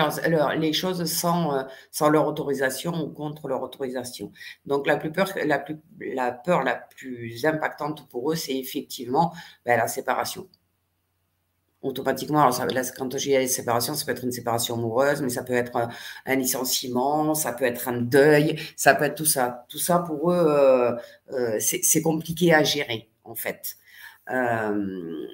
[0.57, 4.31] les choses sans, euh, sans leur autorisation ou contre leur autorisation.
[4.65, 5.77] Donc la, plus peur, la, plus,
[6.43, 9.31] peur la plus impactante pour eux, c'est effectivement
[9.63, 10.49] ben, la séparation
[11.81, 15.43] automatiquement, alors là, quand j'ai la séparation, ça peut être une séparation amoureuse, mais ça
[15.43, 15.89] peut être
[16.25, 19.65] un, licenciement, ça peut être un deuil, ça peut être tout ça.
[19.69, 20.95] Tout ça, pour eux, euh,
[21.31, 23.77] euh, c'est compliqué à gérer, en fait.
[24.29, 25.25] Euh,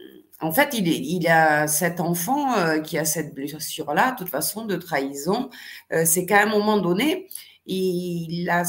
[0.41, 4.75] en fait, il, il a cet enfant qui a cette blessure-là, de toute façon, de
[4.75, 5.49] trahison.
[6.05, 7.29] c'est qu'à un moment donné,
[7.65, 8.63] il n'a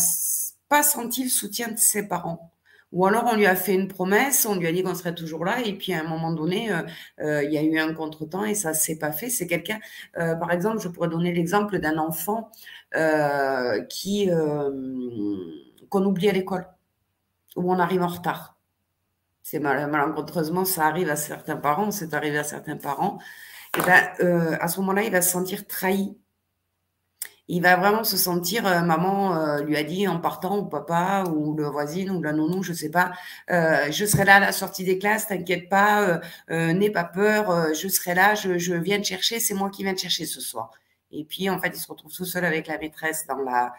[0.68, 2.55] pas senti le soutien de ses parents.
[2.96, 5.44] Ou alors on lui a fait une promesse, on lui a dit qu'on serait toujours
[5.44, 6.80] là, et puis à un moment donné, euh,
[7.20, 9.28] euh, il y a eu un contretemps et ça s'est pas fait.
[9.28, 9.78] C'est quelqu'un,
[10.16, 12.50] euh, par exemple, je pourrais donner l'exemple d'un enfant
[13.90, 14.30] qui
[15.90, 16.66] qu'on oublie à l'école,
[17.56, 18.56] où on arrive en retard.
[19.42, 23.18] C'est mal, malencontreusement, ça arrive à certains parents, c'est arrivé à certains parents.
[23.76, 26.16] Et ben, à ce moment-là, il va se sentir trahi
[27.48, 31.24] il va vraiment se sentir, euh, maman euh, lui a dit en partant, ou papa,
[31.30, 33.12] ou le voisine, ou la nounou, je sais pas,
[33.50, 37.88] euh, je serai là à la sortie des classes, t'inquiète pas, n'aie pas peur, je
[37.88, 40.70] serai là, je, je, viens te chercher, c'est moi qui viens te chercher ce soir.
[41.12, 43.72] Et puis, en fait, il se retrouve tout seul avec la maîtresse dans la,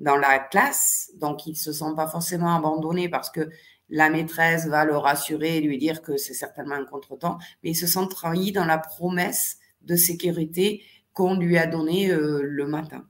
[0.00, 3.50] dans la classe, donc il se sent pas forcément abandonné parce que
[3.88, 7.76] la maîtresse va le rassurer et lui dire que c'est certainement un contretemps, mais il
[7.76, 10.82] se sent trahi dans la promesse de sécurité
[11.12, 13.04] qu'on lui a donnée le matin.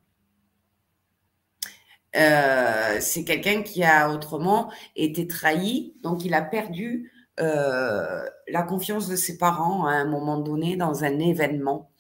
[2.17, 7.11] Euh, c'est quelqu'un qui a autrement été trahi, donc il a perdu
[7.41, 11.91] euh, la confiance de ses parents à un moment donné dans un événement.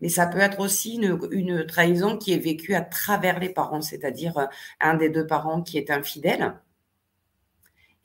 [0.00, 4.36] Mais ça peut être aussi une, trahison qui est vécue à travers les parents, c'est-à-dire
[4.38, 4.46] euh,
[4.80, 6.54] un des deux parents qui est infidèle.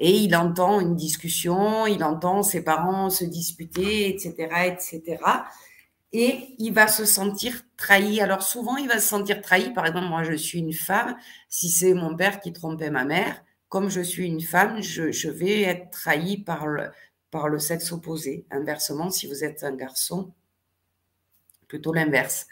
[0.02, 5.18] Et il entend une discussion, il entend ses parents se disputer, etc., etc
[6.11, 8.19] et il va se sentir trahi.
[8.22, 9.73] Alors souvent, il va se sentir trahi.
[9.73, 11.15] Par exemple, moi, je suis une femme.
[11.49, 15.61] Si c'est mon père qui trompait ma mère, comme je suis une femme, je, vais
[15.61, 16.91] être trahi par le,
[17.30, 18.45] par le sexe opposé.
[18.49, 20.34] Inversement, si vous êtes un garçon,
[21.68, 22.48] plutôt l'inverse.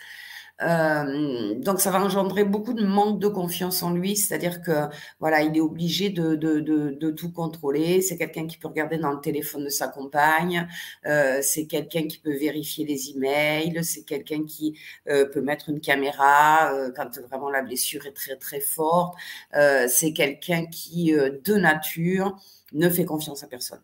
[0.63, 4.71] Euh, donc ça va engendrer beaucoup de manque de confiance en lui, c'est-à-dire que
[5.19, 8.01] voilà, il est obligé de, de, de, de tout contrôler.
[8.01, 10.67] C'est quelqu'un qui peut regarder dans le téléphone de sa compagne,
[11.05, 14.77] euh, c'est quelqu'un qui peut vérifier les emails, c'est quelqu'un qui
[15.09, 19.15] euh, peut mettre une caméra euh, quand vraiment la blessure est très très forte.
[19.55, 22.35] Euh, c'est quelqu'un qui de nature
[22.73, 23.81] ne fait confiance à personne.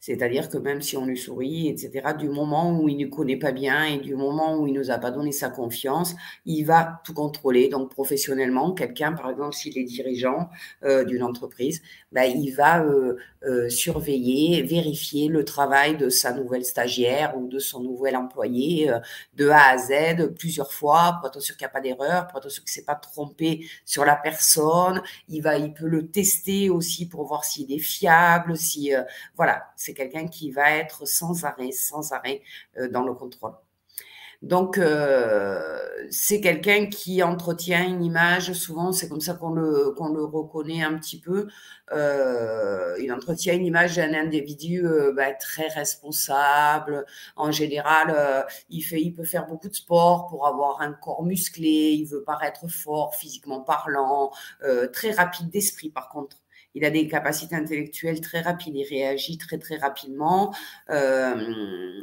[0.00, 3.52] C'est-à-dire que même si on lui sourit, etc., du moment où il ne connaît pas
[3.52, 6.16] bien et du moment où il nous a pas donné sa confiance,
[6.46, 7.68] il va tout contrôler.
[7.68, 10.48] Donc professionnellement, quelqu'un, par exemple, s'il est dirigeant
[10.84, 11.82] euh, d'une entreprise,
[12.12, 17.58] ben, il va euh, euh, surveiller, vérifier le travail de sa nouvelle stagiaire ou de
[17.58, 18.92] son nouvel employé
[19.34, 22.38] de A à Z plusieurs fois pour être sûr qu'il n'y a pas d'erreur, pour
[22.38, 25.02] être sûr qu'il ne s'est pas trompé sur la personne.
[25.28, 28.92] Il va, il peut le tester aussi pour voir s'il est fiable, si
[29.36, 32.42] voilà c'est quelqu'un qui va être sans arrêt, sans arrêt
[32.78, 33.54] euh, dans le contrôle.
[34.42, 35.60] Donc, euh,
[36.10, 40.82] c'est quelqu'un qui entretient une image, souvent c'est comme ça qu'on le, qu'on le reconnaît
[40.82, 41.48] un petit peu,
[41.92, 44.82] euh, il entretient une image d'un individu
[45.14, 47.04] bah, très responsable.
[47.36, 51.92] En général, il, fait, il peut faire beaucoup de sport pour avoir un corps musclé,
[51.98, 54.32] il veut paraître fort physiquement parlant,
[54.92, 56.38] très rapide d'esprit par contre.
[56.74, 60.54] Il a des capacités intellectuelles très rapides, il réagit très très rapidement.
[60.90, 62.00] Euh,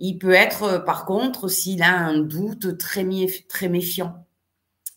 [0.00, 4.26] il peut être, par contre, s'il a un doute très, méfiant.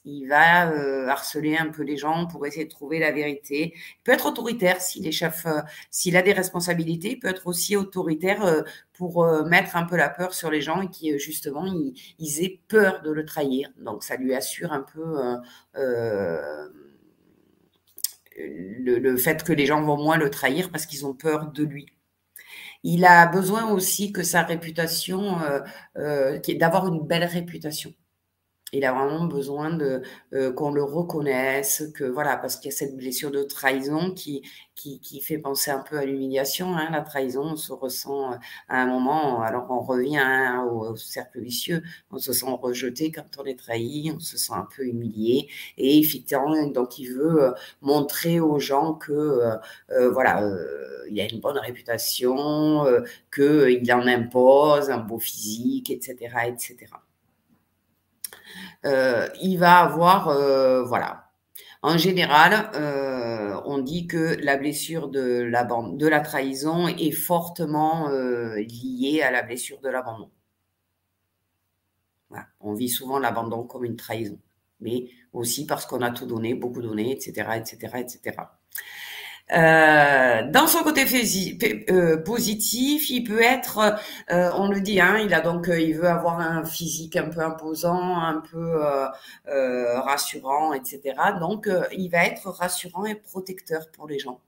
[0.05, 3.73] Il va euh, harceler un peu les gens pour essayer de trouver la vérité.
[3.75, 5.61] Il peut être autoritaire s'il euh,
[5.91, 7.11] s'il a des responsabilités.
[7.11, 8.63] Il peut être aussi autoritaire
[8.93, 13.01] pour mettre un peu la peur sur les gens et qui justement ils, aient peur
[13.01, 13.69] de le trahir.
[13.77, 15.17] Donc ça lui assure un peu
[18.37, 21.92] le, fait que les gens vont moins le trahir parce qu'ils ont peur de lui.
[22.83, 25.61] Il a besoin aussi que sa réputation, euh,
[25.97, 27.93] euh, d'avoir une belle réputation.
[28.73, 30.01] Il a vraiment besoin de
[30.33, 34.41] euh, qu'on le reconnaisse, que voilà, parce qu'il y a cette blessure de trahison qui
[34.75, 36.75] qui, fait penser un peu à l'humiliation.
[36.75, 38.35] Hein, la trahison, on se ressent euh,
[38.67, 43.25] à un moment, alors on revient hein, au, cercle vicieux, on se sent rejeté quand
[43.39, 45.47] on est trahi, on se sent un peu humilié,
[45.77, 47.51] et effectivement, donc il veut euh,
[47.81, 49.57] montrer aux gens que
[50.11, 50.41] voilà,
[51.09, 52.85] il a une bonne réputation,
[53.33, 56.15] qu'il en impose un beau physique, etc.,
[56.47, 56.87] etc.
[58.85, 61.31] Euh, il va avoir, euh, voilà.
[61.81, 68.09] En général, euh, on dit que la blessure de la, de la trahison est fortement
[68.09, 70.31] liée à la blessure de l'abandon.
[72.61, 74.39] On vit souvent l'abandon comme une trahison,
[74.79, 78.37] mais aussi parce qu'on a tout donné, beaucoup donné, etc., etc., etc.
[79.53, 81.05] Euh, dans son côté
[81.91, 83.99] euh, positif, il peut être,
[84.31, 87.41] euh, on le dit, hein, il a donc, il veut avoir un physique un peu
[87.41, 88.81] imposant, un peu
[89.45, 91.15] rassurant, etc.
[91.39, 94.39] Donc, il va être rassurant et protecteur pour les gens.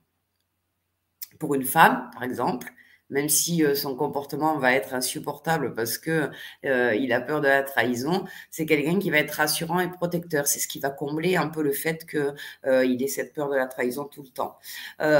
[1.38, 2.72] Pour une femme, par exemple,
[3.10, 6.30] même si euh, son comportement va être insupportable parce que
[6.64, 10.46] euh, il a peur de la trahison, c'est quelqu'un qui va être rassurant et protecteur.
[10.46, 12.34] C'est ce qui va combler un peu le fait que
[12.66, 14.58] euh, ait cette peur de la trahison tout le temps.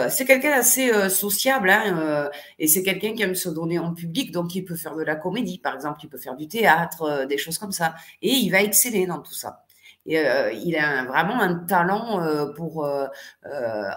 [0.09, 4.55] c'est quelqu'un assez sociable hein, et c'est quelqu'un qui aime se donner en public, donc
[4.55, 7.59] il peut faire de la comédie, par exemple, il peut faire du théâtre, des choses
[7.59, 9.66] comme ça, et il va exceller dans tout ça.
[10.15, 13.07] Euh, il a vraiment un talent euh, pour euh,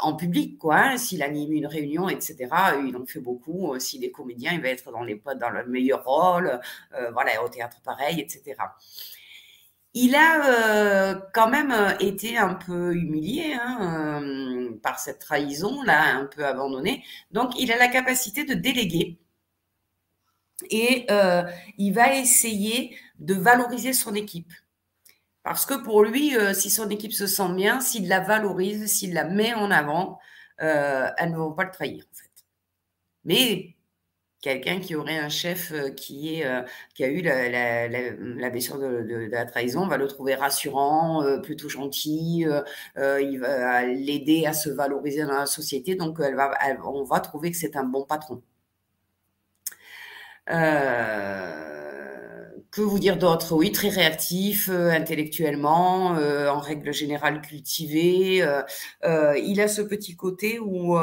[0.01, 0.77] en public, quoi.
[0.77, 0.97] Hein.
[0.97, 2.37] S'il anime une réunion, etc.,
[2.85, 3.77] il en fait beaucoup.
[3.79, 6.59] S'il est comédien, il va être dans les dans le meilleur rôle.
[7.13, 8.55] voilà, au théâtre pareil, etc.
[9.93, 14.21] Il a quand même été un peu humilié hein,
[14.83, 17.03] par cette trahison, là, un peu abandonné.
[17.31, 19.19] Donc, il a la capacité de déléguer
[20.69, 21.07] et
[21.77, 24.51] il va essayer de valoriser son équipe.
[25.49, 29.15] Parce que pour lui, euh, si son équipe se sent bien, s'il la valorise, s'il
[29.15, 30.19] la met en avant,
[30.61, 32.29] euh, elles ne vont pas le trahir, en fait.
[33.25, 33.75] Mais
[34.41, 36.65] quelqu'un qui aurait un chef euh, qui, a
[36.99, 42.45] eu la, blessure de, la trahison va le trouver rassurant, plutôt gentil,
[42.95, 47.75] il va l'aider à se valoriser dans la société, donc on va trouver que c'est
[47.75, 48.43] un bon patron.
[50.51, 51.88] Euh,
[52.71, 53.55] que vous dire d'autre?
[53.55, 58.43] Oui, très réactif euh, intellectuellement, euh, en règle générale cultivé.
[58.43, 60.97] Euh, il a ce petit côté où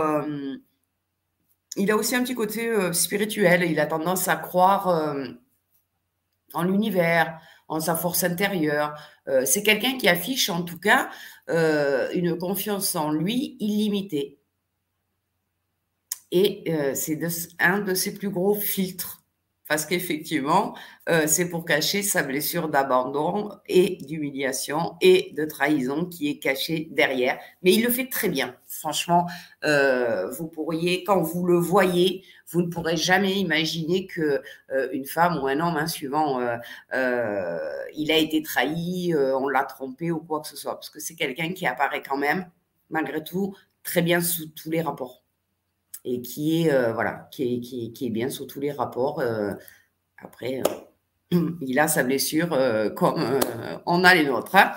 [1.77, 3.65] il a aussi un petit côté spirituel.
[3.71, 5.17] Il a tendance à croire
[6.55, 8.95] en l'univers, en sa force intérieure.
[9.45, 11.11] C'est quelqu'un qui affiche en tout cas
[11.49, 14.39] une confiance en lui illimitée.
[16.31, 16.65] Et
[16.95, 17.19] c'est
[17.59, 19.16] un de ses plus gros filtres
[19.69, 20.77] parce qu'effectivement,
[21.09, 26.89] euh, c'est pour cacher sa blessure d'abandon et d'humiliation et de trahison qui est cachée
[26.93, 27.39] derrière.
[27.63, 28.55] Mais il le fait très bien.
[28.67, 29.27] Franchement,
[29.65, 34.41] euh, vous pourriez, quand vous le voyez, vous ne pourrez jamais imaginer que
[34.71, 36.41] euh, une femme ou un homme, hein, suivant,
[36.93, 41.15] il a été trahi, on l'a trompé ou quoi que ce soit, parce que c'est
[41.15, 42.49] quelqu'un qui apparaît quand même,
[42.91, 45.26] malgré tout, très bien sous tous les rapports
[46.07, 49.21] et qui est, euh, voilà, qui est, qui, est bien sous tous les rapports.
[49.21, 49.53] Euh,
[50.19, 50.63] après,
[51.35, 52.57] euh, il a sa blessure
[52.95, 53.41] comme
[53.85, 54.55] on a les nôtres.
[54.55, 54.73] Hein.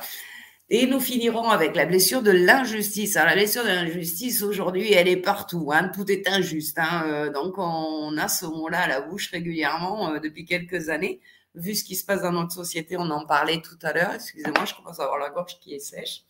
[0.71, 3.13] Et nous finirons avec la blessure de l'injustice.
[3.13, 5.71] La blessure de l'injustice, aujourd'hui, elle est partout.
[5.71, 5.89] Hein.
[5.93, 6.79] Tout est injuste.
[6.79, 7.31] Hein.
[7.31, 11.21] donc, on a ce mot-là à la bouche régulièrement depuis quelques années.
[11.55, 14.13] Vu ce qui se passe dans notre société, on en parlait tout à l'heure.
[14.15, 16.23] Excusez-moi, je commence à avoir la gorge qui est sèche.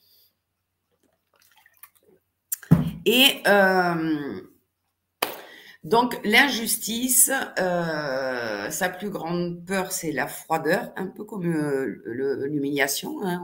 [3.05, 3.41] Et
[5.83, 12.01] donc l'injustice, euh, sa plus grande peur, c'est la froideur, un peu comme euh,
[12.47, 13.21] l'humiliation.
[13.23, 13.41] Hein,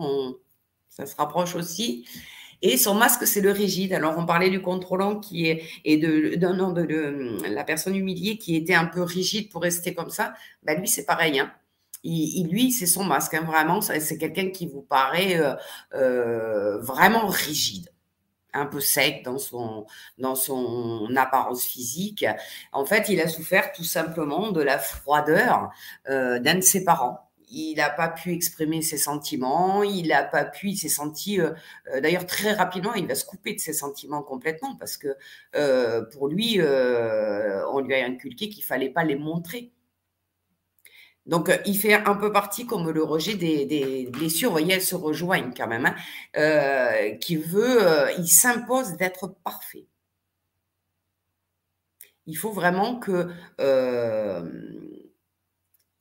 [0.90, 2.06] ça se rapproche aussi.
[2.62, 3.94] Et son masque, c'est le rigide.
[3.94, 6.36] Alors, on parlait du contrôlant qui est et de
[7.48, 10.34] la personne humiliée qui était un peu rigide pour rester comme ça.
[10.64, 11.40] Ben lui, c'est pareil.
[11.40, 11.52] Hein.
[12.03, 13.34] Lui, c'est son masque.
[13.34, 15.40] Hein, vraiment, c'est quelqu'un qui vous paraît
[15.94, 17.90] euh, vraiment rigide
[18.56, 19.86] un peu sec dans son,
[20.18, 22.26] dans son apparence physique.
[22.72, 25.69] En fait, il a souffert tout simplement de la froideur
[26.10, 27.30] euh, d'un de ses parents.
[27.49, 31.52] Il n'a pas pu exprimer ses sentiments, il n'a pas pu, il s'est senti, euh,
[31.94, 35.15] euh, d'ailleurs très rapidement, il va se couper de ses sentiments complètement parce que
[36.14, 39.74] pour lui, on lui a inculqué qu'il fallait pas les montrer.
[41.26, 44.49] Donc, euh, il fait un peu partie comme le rejet des, blessures.
[44.49, 45.85] Vous voyez, elles se rejoignent quand même.
[45.88, 45.95] Hein,
[46.38, 49.88] euh, qui veut, euh, il s'impose d'être parfait.
[52.27, 53.30] Il faut vraiment que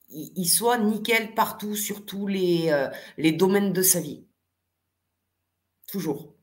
[0.09, 2.71] il soit nickel partout sur tous les,
[3.17, 4.25] les domaines de sa vie.
[5.87, 6.33] Toujours.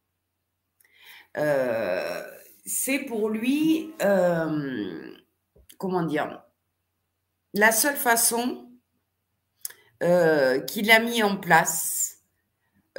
[2.64, 3.92] C'est pour lui,
[5.78, 6.44] comment dire,
[7.54, 8.71] la seule façon
[10.02, 12.18] euh, qu'il a mis en place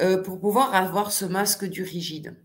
[0.00, 2.36] euh, pour pouvoir avoir ce masque du rigide.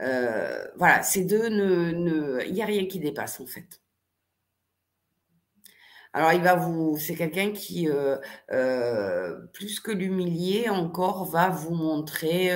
[0.00, 3.82] Euh, voilà, ces deux, ne, il n'y a rien qui dépasse en fait.
[6.12, 7.88] Alors, il va vous, c'est quelqu'un qui,
[9.52, 12.50] plus que l'humilier, encore va vous montrer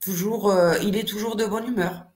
[0.00, 0.52] toujours,
[0.82, 2.09] il est toujours de bonne humeur,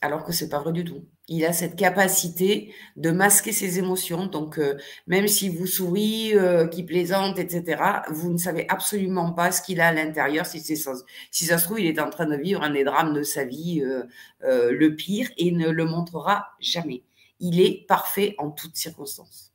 [0.00, 4.26] alors que c'est pas vrai du tout il a cette capacité de masquer ses émotions.
[4.26, 9.52] Donc, euh, même si vous sourit, euh, qui plaisante, etc., vous ne savez absolument pas
[9.52, 10.44] ce qu'il a à l'intérieur.
[10.44, 13.44] Si, ça se trouve, il est en train de vivre un des drames de sa
[13.44, 17.04] vie, euh, le pire, et ne le montrera jamais.
[17.38, 19.52] Il est parfait en toutes circonstances.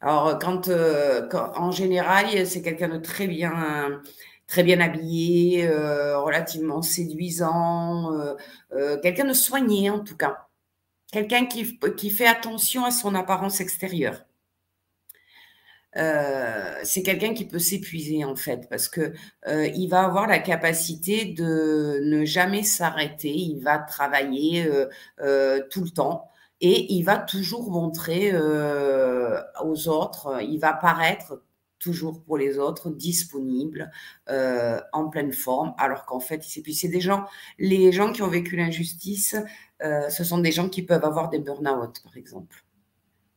[0.00, 4.00] Alors, quand en général, c'est quelqu'un de très bien
[4.50, 8.10] très bien habillé, relativement séduisant,
[9.02, 10.48] quelqu'un de soigné en tout cas,
[11.12, 14.24] quelqu'un qui, fait attention à son apparence extérieure.
[15.96, 19.12] Euh, c'est quelqu'un qui peut s'épuiser en fait parce que
[19.48, 23.34] euh, il va avoir la capacité de ne jamais s'arrêter.
[23.34, 24.70] Il va travailler
[25.20, 26.28] euh, tout le temps
[26.60, 28.32] et il va toujours montrer
[29.64, 30.40] aux autres.
[30.42, 31.42] Il va paraître
[31.80, 33.90] toujours pour les autres, disponible,
[34.28, 36.80] en pleine forme, alors qu'en fait, il s'épuise.
[36.80, 37.26] C'est des gens,
[37.58, 39.36] les gens qui ont vécu l'injustice,
[39.80, 42.64] ce sont des gens qui peuvent avoir des burn-out, par exemple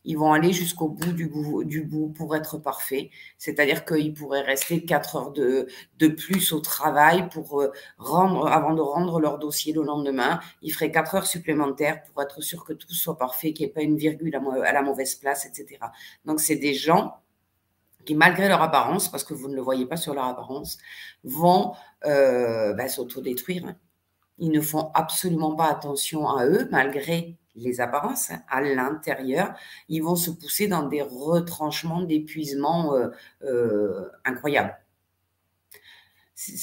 [0.06, 3.10] ils vont aller jusqu'au bout du, bout pour être parfait.
[3.38, 5.68] C'est-à-dire qu'ils pourraient rester quatre heures de,
[6.08, 10.40] plus au travail pour euh, rendre, avant de rendre leur dossier le lendemain.
[10.62, 13.74] Ils feraient quatre heures supplémentaires pour être sûr que tout soit parfait, qu'il n'y ait
[13.74, 15.80] pas une virgule à, la mauvaise place, etc.
[16.26, 17.23] Donc, c'est des gens
[18.06, 20.78] qui, malgré leur apparence, parce que vous ne le voyez pas sur leur apparence,
[21.24, 21.74] vont
[22.06, 23.76] euh, ben, s'autodétruire.
[24.40, 29.54] Ils ne font absolument pas attention à eux, malgré les apparences hein, à l'intérieur,
[29.90, 33.10] ils vont se pousser dans des retranchements d'épuisement euh,
[33.44, 34.76] euh, incroyables.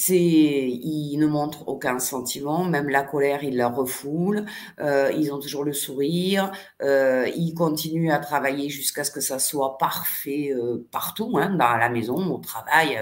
[0.09, 4.45] Ils ne montrent aucun sentiment, même la colère, ils la refoulent.
[4.79, 6.51] Euh, ils ont toujours le sourire.
[6.81, 10.53] ils continuent à travailler jusqu'à ce que ça soit parfait
[10.91, 12.99] partout, hein, dans la maison, au travail,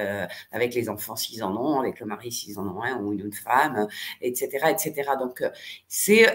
[0.52, 3.88] avec les enfants s'ils en ont, avec le mari s'ils en ont ou une femme,
[4.22, 5.12] etc., etc.
[5.20, 5.44] Donc
[5.88, 6.26] c'est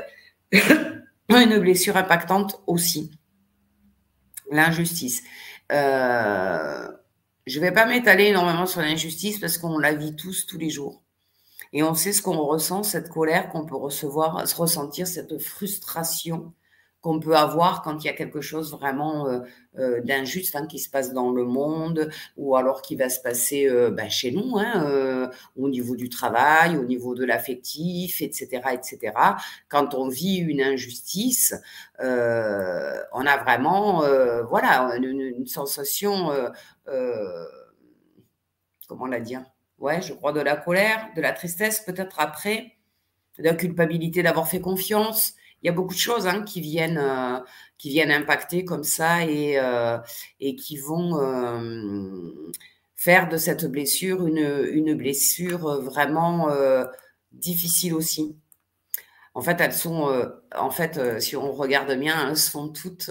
[1.29, 3.11] une blessure impactante aussi.
[4.51, 5.23] L'injustice.
[5.73, 6.89] Euh,
[7.47, 10.71] je ne vais pas m'étaler énormément sur l'injustice parce qu'on la vit tous, tous les
[10.71, 11.03] jours.
[11.73, 16.53] Et on sait ce qu'on ressent, cette colère qu'on peut recevoir, se ressentir, cette frustration
[17.05, 19.41] qu'on peut avoir quand il y a quelque chose vraiment euh,
[19.79, 22.09] euh, d'injuste hein, qui se passe dans le monde
[22.39, 26.79] ou alors qui va se passer euh, ben, chez nous, hein, au niveau du travail,
[26.79, 29.13] au niveau de l'affectif, etc., etc.
[29.69, 31.55] Quand on vit une injustice,
[31.99, 34.03] on a vraiment,
[34.49, 36.31] voilà, une, sensation,
[38.89, 39.45] comment la dire?
[39.79, 42.79] Ouais, je crois de la colère, de la tristesse, peut-être après,
[43.39, 45.35] de la culpabilité d'avoir fait confiance
[45.65, 47.41] il y a beaucoup de choses hein, qui, viennent, euh,
[47.79, 49.99] qui viennent impacter comme ça et, euh,
[50.39, 52.53] qui vont euh,
[52.95, 56.49] faire de cette blessure une, une blessure vraiment
[57.33, 58.37] difficile aussi.
[59.33, 63.11] En fait, elles sont, en fait, si on regarde bien, elles sont toutes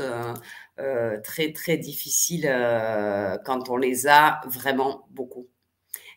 [1.24, 2.48] très très difficiles
[3.46, 5.48] quand on les a vraiment beaucoup.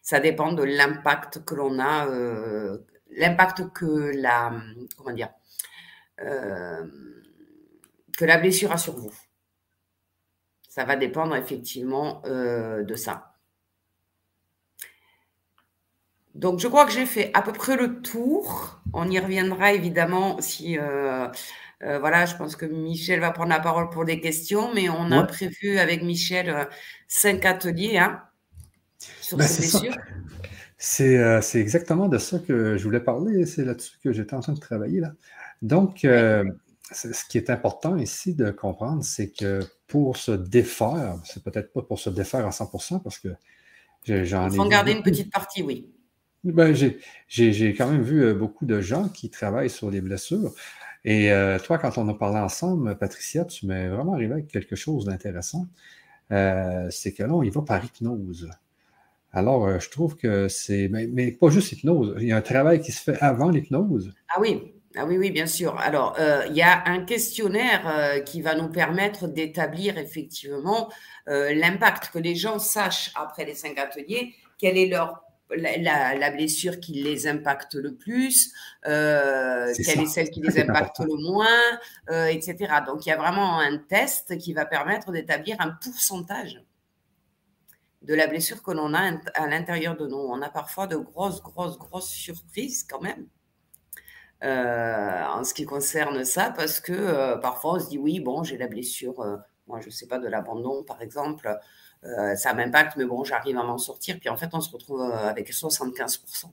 [0.02, 2.06] Ça dépend de l'impact que l'on a,
[3.10, 4.52] l'impact que la,
[4.96, 5.30] comment dire,
[6.20, 6.86] euh,
[8.16, 9.12] que la blessure a sur vous.
[10.68, 13.34] Ça va dépendre effectivement euh, de ça.
[16.34, 18.80] Donc, je crois que j'ai fait à peu près le tour.
[18.92, 20.78] On y reviendra évidemment si.
[20.78, 21.28] Euh,
[21.80, 25.24] voilà, je pense que Michel va prendre la parole pour des questions, mais on a
[25.24, 26.68] prévu avec Michel
[27.06, 28.22] cinq ateliers hein,
[29.20, 29.96] sur ben, ces blessures.
[30.78, 33.44] C'est exactement de ça que je voulais parler.
[33.44, 35.00] C'est là-dessus que j'étais en train de travailler.
[35.00, 35.12] là.
[35.62, 36.44] Donc, euh,
[36.92, 41.82] ce qui est important ici de comprendre, c'est que pour se défaire, c'est peut-être pas
[41.82, 43.30] pour se défaire à 100% parce que
[44.06, 44.56] j'en ai.
[44.56, 45.90] Faut garder une petite partie, oui.
[46.44, 46.74] Ben,
[47.28, 50.54] j'ai quand même vu euh, beaucoup de gens qui travaillent sur les blessures.
[51.04, 54.76] Et euh, toi, quand on a parlé ensemble, Patricia, tu m'es vraiment arrivé avec quelque
[54.76, 55.66] chose d'intéressant.
[56.30, 58.48] c'est que là, on y va par hypnose.
[59.32, 60.88] Alors, je trouve que c'est.
[60.88, 62.14] Mais, mais, pas juste hypnose.
[62.20, 64.14] Il y a un travail qui se fait avant l'hypnose.
[64.28, 65.78] Ah oui, ah oui, oui, bien sûr.
[65.78, 70.90] Alors, euh, il y a un questionnaire euh, qui va nous permettre d'établir effectivement
[71.28, 76.80] euh, l'impact, que les gens sachent après les cinq ateliers, quelle est leur la, blessure
[76.80, 78.52] qui les impacte le plus,
[78.82, 82.74] quelle est celle qui les impacte le moins, etc.
[82.84, 86.64] Donc, il y a vraiment un test qui va permettre d'établir un pourcentage
[88.02, 90.16] de la blessure que l'on a à l'intérieur de nous.
[90.16, 93.28] On a parfois de grosses, grosses, grosses surprises quand même.
[94.44, 98.42] Euh, en ce qui concerne ça, parce que euh, parfois on se dit oui, bon,
[98.42, 99.36] j'ai la blessure, euh,
[99.66, 101.58] moi je sais pas, de l'abandon par exemple,
[102.36, 105.50] ça m'impacte, mais bon, j'arrive à m'en sortir, puis en fait on se retrouve avec
[105.50, 106.52] 75%.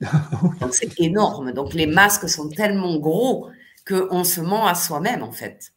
[0.60, 1.52] Donc c'est énorme.
[1.52, 3.48] Donc les masques sont tellement gros
[3.86, 5.72] qu'on se ment à soi-même en fait.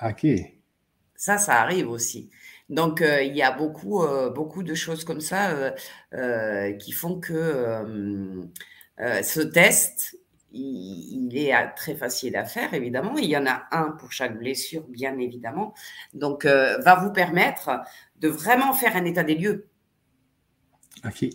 [0.00, 0.26] Ok.
[1.16, 2.30] Ça, ça arrive aussi.
[2.68, 4.04] Donc, il y a beaucoup,
[4.34, 5.72] beaucoup de choses comme ça
[6.78, 8.46] qui font que
[9.00, 10.16] euh, ce test,
[10.56, 13.16] il, est très facile à faire, évidemment.
[13.18, 15.74] Il y en a un pour chaque blessure, bien évidemment.
[16.14, 17.82] Donc, euh, va vous permettre
[18.20, 19.68] de vraiment faire un état des lieux.
[21.04, 21.28] OK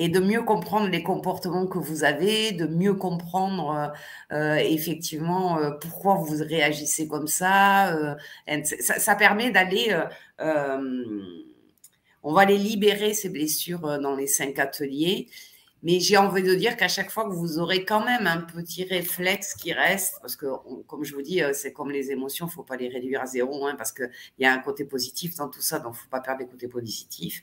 [0.00, 3.92] et de mieux comprendre les comportements que vous avez, de mieux comprendre
[4.30, 8.16] euh, effectivement euh, pourquoi vous réagissez comme ça.
[8.46, 10.00] Ça, ça, permet d'aller,
[10.38, 15.26] on va les libérer ces blessures dans les cinq ateliers
[15.82, 18.84] mais j'ai envie de dire qu'à chaque fois que vous aurez quand même un petit
[18.84, 20.46] réflexe qui reste, parce que,
[20.86, 23.22] comme je vous dis, euh, c'est comme les émotions, il ne faut pas les réduire
[23.22, 25.98] à zéro, hein, parce qu'il y a un côté positif dans tout ça, donc il
[25.98, 27.42] ne faut pas perdre les côtés positifs.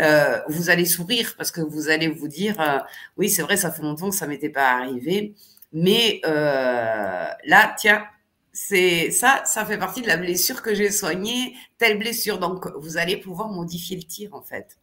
[0.00, 2.78] Euh, vous allez sourire parce que vous allez vous dire, euh,
[3.16, 5.34] oui, c'est vrai, ça fait longtemps que ça ne m'était pas arrivé,
[5.72, 8.04] mais là, tiens,
[8.52, 12.38] c'est ça, ça fait partie de la blessure que j'ai soignée, telle blessure.
[12.38, 14.78] Donc, vous allez pouvoir modifier le tir, en fait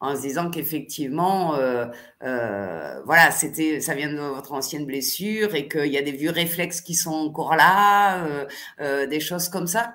[0.00, 1.86] en se disant qu'effectivement, euh,
[2.22, 6.30] euh, voilà, c'était, ça vient de votre ancienne blessure et qu'il y a des vieux
[6.30, 8.46] réflexes qui sont encore là,
[8.80, 9.94] euh, des choses comme ça.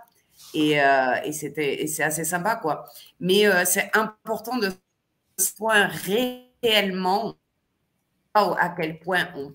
[0.53, 0.77] Et,
[1.25, 2.85] et c'était, et c'est assez sympa, quoi.
[3.19, 4.71] Mais c'est important de
[5.37, 7.35] ce point réellement
[8.33, 9.51] à quel point on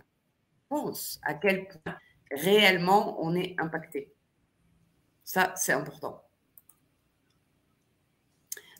[0.68, 1.96] pense, à quel point
[2.30, 4.12] réellement on est impacté.
[5.24, 6.22] Ça, c'est important.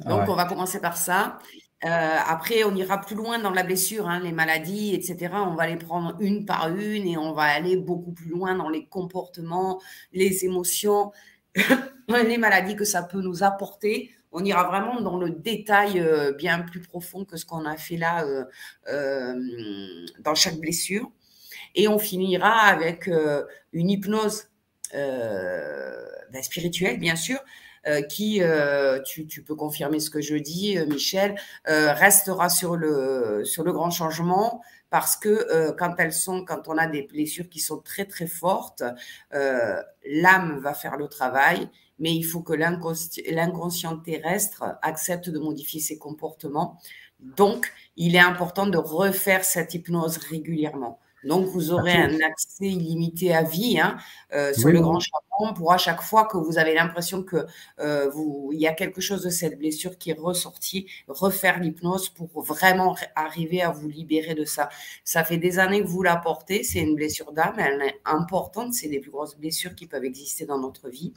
[0.07, 1.39] Donc, on va commencer par ça.
[1.85, 5.31] Euh, après, on ira plus loin dans la blessure, hein, les maladies, etc.
[5.33, 8.69] On va les prendre une par une et on va aller beaucoup plus loin dans
[8.69, 9.81] les comportements,
[10.13, 11.11] les émotions,
[12.09, 14.11] les maladies que ça peut nous apporter.
[14.31, 17.97] On ira vraiment dans le détail euh, bien plus profond que ce qu'on a fait
[17.97, 18.25] là
[18.89, 19.35] euh,
[20.21, 21.11] dans chaque blessure.
[21.75, 23.09] Et on finira avec
[23.73, 24.49] une hypnose
[24.93, 27.39] ben, spirituelle, bien sûr,
[28.09, 31.35] qui, euh, tu, tu, peux confirmer ce que je dis, euh, Michel,
[31.65, 36.89] restera sur le, sur le grand changement parce que quand elles sont, quand on a
[36.89, 38.83] des blessures qui sont très très fortes,
[39.31, 41.69] l'âme va faire le travail,
[42.01, 46.79] mais il faut que l'inconscient terrestre accepte de modifier ses comportements.
[47.21, 50.99] Donc, il est important de refaire cette hypnose régulièrement.
[51.25, 53.97] Donc, vous aurez un accès illimité à vie hein,
[54.33, 57.47] euh, sur le grand charbon pour à chaque fois que vous avez l'impression que
[57.79, 62.09] euh, vous, il y a quelque chose de cette blessure qui est ressorti, refaire l'hypnose
[62.09, 64.69] pour vraiment arriver à vous libérer de ça.
[65.05, 68.75] Ça fait des années que vous la portez, c'est une blessure d'âme, elle est importante,
[68.75, 71.13] c'est des plus grosses blessures qui peuvent exister dans notre vie.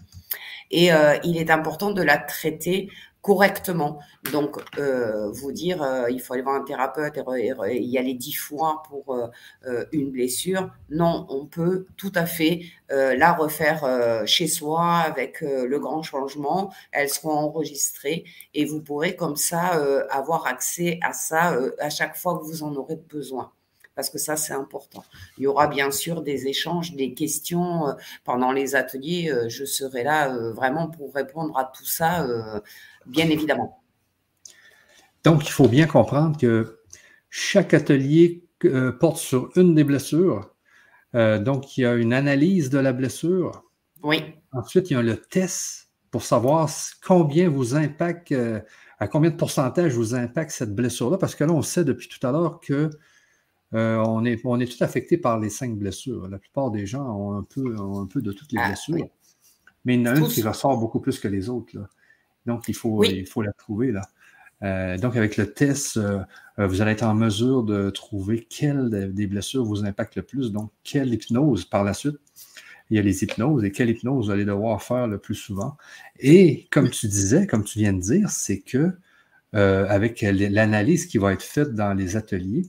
[0.71, 2.89] Et euh, il est important de la traiter
[3.23, 3.99] correctement.
[4.33, 8.33] Donc, euh, vous dire, euh, il faut aller voir un thérapeute et, y aller dix
[8.33, 10.69] fois pour euh, une blessure.
[10.89, 16.71] Non, on peut tout à fait la refaire chez soi avec le grand changement.
[16.91, 18.23] Elles seront enregistrées
[18.53, 19.81] et vous pourrez comme ça
[20.11, 23.51] avoir accès à ça à chaque fois que vous en aurez besoin
[23.95, 25.03] parce que ça, c'est important.
[25.37, 29.31] Il y aura bien sûr des échanges, des questions pendant les ateliers.
[29.47, 32.27] je serai là vraiment pour répondre à tout ça
[33.05, 33.83] bien évidemment.
[35.23, 36.79] Donc, il faut bien comprendre que
[37.29, 40.53] chaque atelier euh, porte sur une des blessures.
[41.15, 43.63] Euh, donc, il y a une analyse de la blessure.
[44.03, 44.21] Oui.
[44.51, 46.69] Ensuite, il y a le test pour savoir
[47.05, 48.59] combien vous impacte, euh,
[48.99, 51.17] à combien de pourcentage vous impacte cette blessure-là.
[51.17, 52.89] Parce que là, on sait depuis tout à l'heure que
[53.75, 56.27] on, est, on est tout affecté par les cinq blessures.
[56.27, 59.09] La plupart des gens ont un peu, un peu de toutes les ah, blessures.
[59.83, 61.75] Mais il y en a une qui ressort beaucoup plus que les autres.
[61.75, 61.89] Là.
[62.45, 64.01] Donc, il faut, il faut la trouver là.
[64.63, 66.19] Euh, donc, avec le test, euh,
[66.59, 70.51] euh, vous allez être en mesure de trouver quelle des blessures vous impacte le plus.
[70.51, 72.17] Donc, quelle hypnose par la suite.
[72.89, 75.77] Il y a les hypnoses et quelle hypnose vous allez devoir faire le plus souvent.
[76.19, 78.91] Et comme tu disais, comme tu viens de dire, c'est que
[79.53, 82.65] avec l'analyse qui va être faite dans les ateliers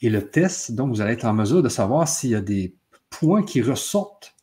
[0.00, 2.76] et le test, donc vous allez être en mesure de savoir s'il y a des
[3.10, 4.34] points qui ressortent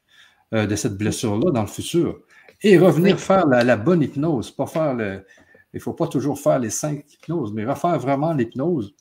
[0.51, 2.19] de cette blessure-là dans le futur.
[2.61, 5.25] Et revenir faire la, bonne hypnose, pas faire le.
[5.73, 8.95] Il ne faut pas toujours faire les cinq hypnoses, mais refaire vraiment l'hypnose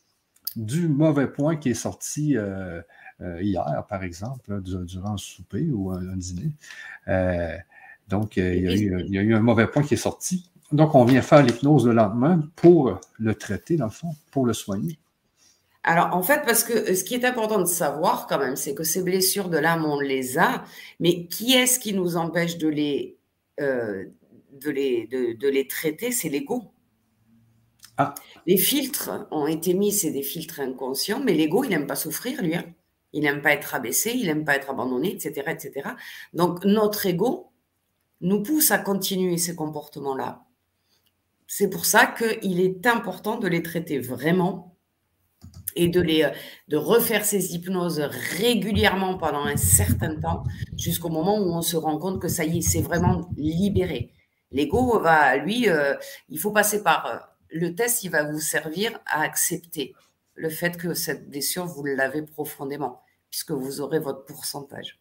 [0.54, 2.82] du mauvais point qui est sorti euh,
[3.20, 6.52] euh, hier, par exemple, durant le souper ou un, dîner.
[7.08, 7.56] Euh,
[8.08, 10.50] donc, il y, eu, il y, a eu, un mauvais point qui est sorti.
[10.70, 14.52] Donc, on vient faire l'hypnose le lendemain pour le traiter, dans le fond, pour le
[14.52, 14.98] soigner.
[15.84, 18.84] Alors, en fait, parce que ce qui est important de savoir quand même, c'est que
[18.84, 20.64] ces blessures de l'âme, on les a,
[21.00, 23.17] mais qui est-ce qui nous empêche de les
[23.60, 24.04] euh,
[24.52, 26.72] de, les, de, les traiter, c'est l'ego.
[27.96, 28.14] Ah.
[28.46, 32.42] Les filtres ont été mis, c'est des filtres inconscients, mais l'ego, il n'aime pas souffrir,
[32.42, 32.54] lui.
[32.54, 32.64] Hein.
[33.12, 35.90] Il n'aime pas être abaissé, il n'aime pas être abandonné, etc., etc.
[36.32, 37.52] Donc, notre ego
[38.20, 40.44] nous pousse à continuer ces comportements-là.
[41.46, 44.77] C'est pour ça qu'il est important de les traiter vraiment
[45.78, 46.28] et de, les,
[46.68, 48.00] de refaire ces hypnoses
[48.36, 50.44] régulièrement pendant un certain temps
[50.76, 54.12] jusqu'au moment où on se rend compte que ça y est, c'est vraiment libéré.
[54.50, 55.94] L'ego va, lui, euh,
[56.28, 59.94] il faut passer par, le test, il va vous servir à accepter
[60.34, 63.00] le fait que cette blessure, vous l'avez profondément,
[63.30, 65.00] puisque vous aurez votre pourcentage.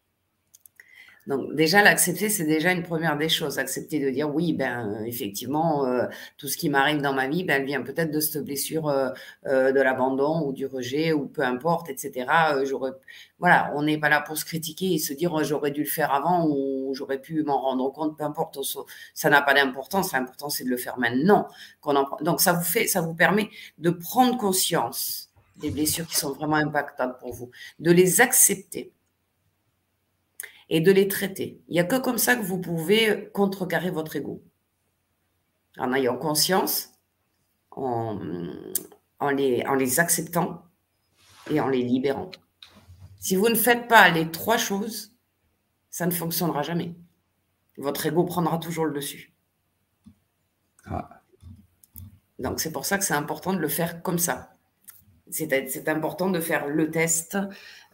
[1.28, 3.58] Donc déjà, l'accepter, c'est déjà une première des choses.
[3.58, 6.06] Accepter de dire oui, ben effectivement, euh,
[6.38, 9.10] tout ce qui m'arrive dans ma vie, ben, elle vient peut-être de cette blessure euh,
[9.46, 12.26] euh, de l'abandon ou du rejet ou peu importe, etc.
[12.64, 12.92] j'aurais,
[13.38, 15.86] voilà, on n'est pas là pour se critiquer et se dire oh, j'aurais dû le
[15.86, 18.58] faire avant ou j'aurais pu m'en rendre compte, peu importe.
[19.12, 20.12] Ça n'a pas d'importance.
[20.12, 21.46] L'important c'est de le faire maintenant.
[22.22, 26.56] Donc ça vous fait, ça vous permet de prendre conscience des blessures qui sont vraiment
[26.56, 27.50] impactantes pour vous,
[27.80, 28.92] de les accepter
[30.68, 31.62] et de les traiter.
[31.68, 34.42] Il n'y a que comme ça que vous pouvez contrecarrer votre ego.
[35.78, 36.90] En ayant conscience,
[37.70, 38.18] en,
[39.32, 40.64] les, en les acceptant
[41.50, 42.30] et en les libérant.
[43.20, 45.12] Si vous ne faites pas les trois choses,
[45.90, 46.94] ça ne fonctionnera jamais.
[47.76, 49.32] Votre ego prendra toujours le dessus.
[50.86, 51.22] Ah.
[52.38, 54.52] Donc c'est pour ça que c'est important de le faire comme ça.
[55.30, 57.36] C'est important de faire le test,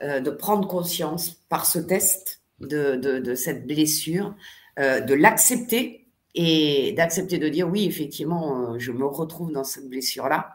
[0.02, 4.34] euh, de prendre conscience par ce test de, cette blessure,
[4.78, 9.88] euh, de l'accepter et d'accepter de dire oui, effectivement, euh, je me retrouve dans cette
[9.88, 10.52] blessure-là,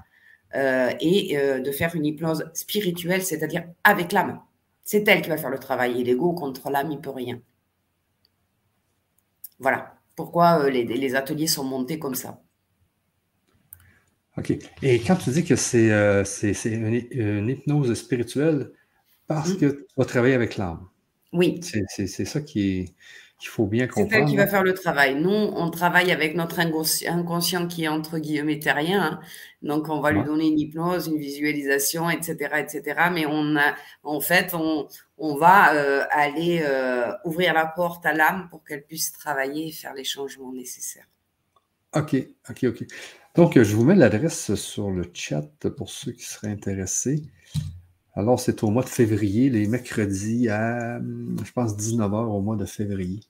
[0.55, 4.41] euh, et de faire une hypnose spirituelle, c'est-à-dire avec l'âme.
[4.83, 7.39] C'est elle qui va faire le travail, et l'ego contre l'âme, il peut rien.
[9.59, 12.41] Voilà pourquoi les, ateliers sont montés comme ça.
[14.37, 14.51] OK.
[14.81, 15.87] Et quand tu dis que c'est
[16.65, 18.71] une, hypnose spirituelle,
[19.27, 19.57] parce mmh.
[19.57, 20.89] que tu vas travailler avec l'âme.
[21.33, 21.59] Oui.
[21.87, 22.91] C'est ça qu'il
[23.43, 24.09] faut bien comprendre.
[24.11, 25.15] C'est elle qui va faire le travail.
[25.15, 29.01] Nous, on travaille avec notre inconscient qui est entre guillemets terrien.
[29.01, 29.19] Hein.
[29.61, 33.09] Donc, on va lui donner une hypnose, une visualisation, etc., etc.
[33.13, 34.87] Mais on a, en fait, on,
[35.17, 39.71] on va euh, aller euh, ouvrir la porte à l'âme pour qu'elle puisse travailler et
[39.71, 41.07] faire les changements nécessaires.
[41.95, 42.15] OK,
[42.49, 42.85] OK, OK.
[43.35, 45.47] Donc, je vous mets l'adresse sur le chat
[45.77, 47.23] pour ceux qui seraient intéressés.
[48.19, 52.65] Alors, c'est au mois de février, les mercredis à, je pense, 19h au mois de
[52.65, 53.21] février.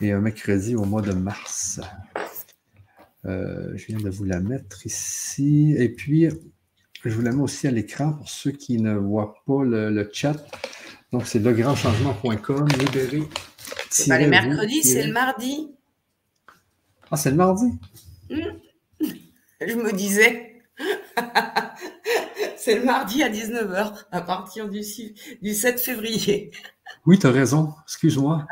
[0.00, 1.80] Et un mercredi au mois de mars.
[3.24, 5.76] Euh, je viens de vous la mettre ici.
[5.78, 6.26] Et puis,
[7.04, 10.44] je vous la mets aussi à l'écran pour ceux qui ne voient pas le, chat.
[11.12, 13.22] Donc, c'est legrandchangement.com, libéré.
[13.90, 15.70] C'est pas le mercredi, c'est le mardi.
[17.12, 17.70] Ah, c'est le mardi?
[18.28, 18.58] Hmm.
[19.60, 20.64] Je me disais.
[22.68, 26.50] C'est le mardi à 19h, à partir du, 7 février.
[27.06, 27.72] Oui, tu as raison.
[27.84, 28.46] Excuse-moi.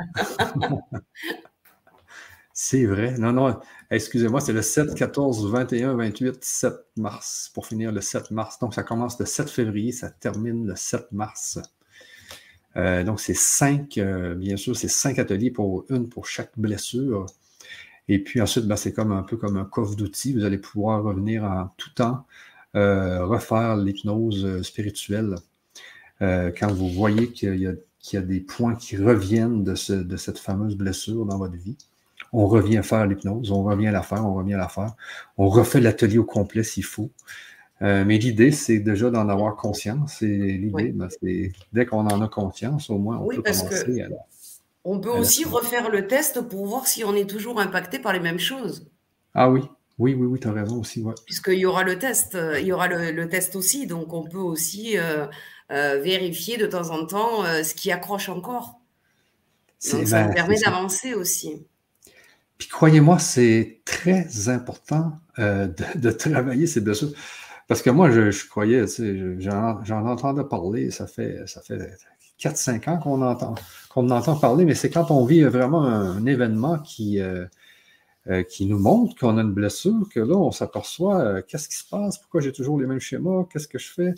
[2.55, 3.19] c'est vrai.
[3.19, 3.61] Non, non.
[3.91, 7.51] Excusez-moi, c'est le 7, 14, 21, 28, 7 mars.
[7.53, 8.59] Pour finir le 7 mars.
[8.59, 11.59] Donc, ça commence le 7 février, ça termine le 7 mars.
[12.77, 17.27] Euh, donc, c'est cinq, euh, bien sûr, c'est cinq ateliers pour une pour chaque blessure.
[18.09, 20.33] Et puis ensuite, ben, c'est comme un peu comme un coffre d'outils.
[20.33, 22.25] Vous allez pouvoir revenir en tout temps
[22.77, 25.37] refaire l'hypnose euh, spirituelle
[26.23, 31.25] euh, quand vous voyez qu'il y, a des points qui reviennent de, cette fameuse blessure
[31.27, 31.77] dans votre vie.
[32.33, 34.95] On revient faire l'hypnose, on revient la faire, on revient la faire.
[35.37, 37.11] On refait l'atelier au complet s'il faut.
[37.81, 40.23] mais l'idée, c'est déjà d'en avoir conscience.
[40.23, 44.09] Et l'idée, ben, c'est dès qu'on en a conscience, au moins, on peut commencer à
[44.85, 48.21] On peut aussi refaire le test pour voir si on est toujours impacté par les
[48.21, 48.87] mêmes choses.
[49.35, 49.63] Ah oui,
[49.99, 51.03] oui, oui, oui, tu as raison aussi.
[51.03, 51.15] Ouais.
[51.25, 54.37] Puisqu'il y aura le test, euh, il y aura le, test aussi, donc on peut
[54.37, 55.27] aussi euh,
[55.73, 58.81] euh, vérifier de temps en temps ce qui accroche encore.
[59.91, 61.67] Donc ça ben, permet d'avancer aussi.
[62.59, 67.13] Puis croyez-moi, c'est très important de, travailler ces blessures.
[67.69, 68.85] Parce que moi, je, croyais,
[69.39, 71.79] j'en entendais parler, ça fait, ça fait
[72.41, 73.55] 4-5 ans qu'on entend,
[73.91, 77.21] qu'on entend parler, mais c'est quand on vit vraiment un, événement qui,
[78.29, 81.77] euh, qui nous montre qu'on a une blessure, que là, on s'aperçoit euh, qu'est-ce qui
[81.77, 84.15] se passe, pourquoi j'ai toujours les mêmes schémas, qu'est-ce que je fais?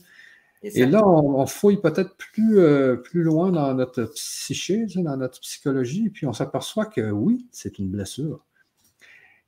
[0.63, 6.09] Et là, on, fouille peut-être plus, euh, plus loin dans notre psyché, dans notre psychologie,
[6.09, 8.47] puis on s'aperçoit que oui, c'est une blessure.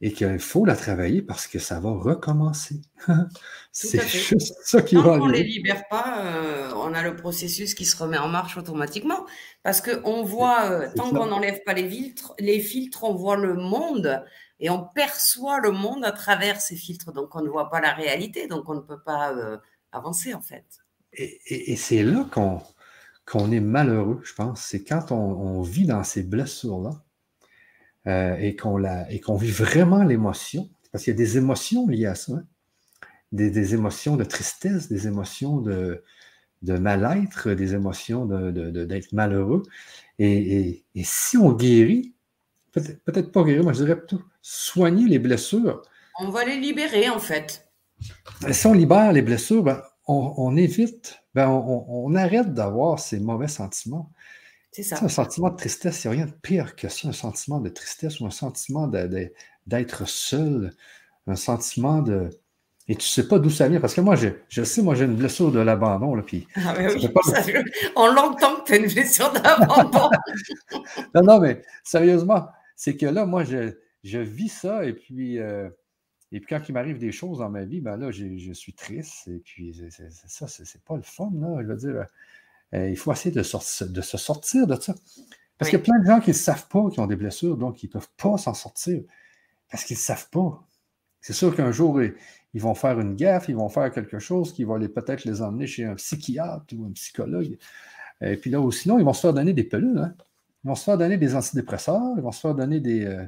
[0.03, 2.81] Et qu'il faut la travailler parce que ça va recommencer.
[3.73, 5.23] c'est juste ça qui va arriver.
[5.23, 9.27] on ne les libère pas, on a le processus qui se remet en marche automatiquement.
[9.63, 14.23] Parce qu'on voit, tant qu'on n'enlève pas les filtres, les filtres, on voit le monde
[14.61, 17.13] et on perçoit le monde à travers ces filtres.
[17.13, 19.57] Donc, on ne voit pas la réalité, donc on ne peut pas euh,
[19.91, 20.67] avancer, en fait.
[21.15, 22.29] Et, c'est là
[23.25, 24.63] qu'on est malheureux, je pense.
[24.63, 27.03] C'est quand on, vit dans ces blessures-là
[28.07, 30.69] euh, et qu'on vit vraiment l'émotion.
[30.93, 32.35] Parce qu'il y a des émotions liées à ça.
[32.35, 32.45] Hein.
[33.33, 36.03] Des, émotions de tristesse, des émotions de,
[36.63, 39.63] mal-être, des émotions d'être malheureux.
[40.19, 42.15] et, si on guérit,
[42.73, 45.83] peut-être pas guérir, moi je dirais plutôt soigner les blessures.
[46.19, 47.69] On va les libérer, en fait.
[48.51, 54.11] Si on libère les blessures, ben, on, évite, ben, on, arrête d'avoir ces mauvais sentiments.
[54.73, 55.03] C'est ça.
[55.03, 57.69] un sentiment de tristesse, il n'y a rien de pire que ça, un sentiment de
[57.69, 58.89] tristesse ou un sentiment
[59.67, 60.73] d'être seul,
[61.27, 62.31] un sentiment de,
[62.91, 63.79] et tu ne sais pas d'où ça vient.
[63.81, 66.17] Parce que moi, je, je sais, moi, j'ai une blessure de l'abandon.
[66.17, 67.09] Là, puis ah, oui,
[67.95, 70.11] on l'entend que tu as une blessure d'abandon.
[71.15, 72.49] non, non, mais sérieusement,
[72.81, 73.75] c'est que là, moi, je,
[74.05, 75.69] je vis ça et puis, euh,
[76.33, 79.29] et puis quand il m'arrive des choses dans ma vie, ben là, je, suis triste.
[79.29, 81.59] Et puis, c'est, ça, c'est, pas le fun, là.
[81.61, 82.07] Je veux dire,
[82.73, 84.95] euh, il faut essayer de, de se sortir de ça.
[85.59, 87.59] Parce qu'il y a plein de gens qui ne savent pas qu'ils ont des blessures,
[87.59, 89.03] donc ils ne peuvent pas s'en sortir.
[89.71, 90.67] Parce qu'ils ne savent pas.
[91.21, 92.01] C'est sûr qu'un jour,
[92.55, 95.67] ils vont faire une gaffe, ils vont faire quelque chose qui va peut-être les emmener
[95.67, 97.59] chez un psychiatre ou un psychologue.
[98.23, 99.99] Et puis là, ou sinon, ils vont se faire donner des pelules.
[99.99, 100.15] Hein.
[100.65, 103.25] Ils vont se faire donner des antidépresseurs, ils vont se faire donner des, euh,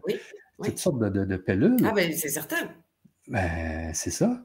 [0.63, 1.85] toutes sortes de, de.
[1.85, 2.69] Ah, ben c'est certain.
[3.29, 4.43] Ben, c'est ça.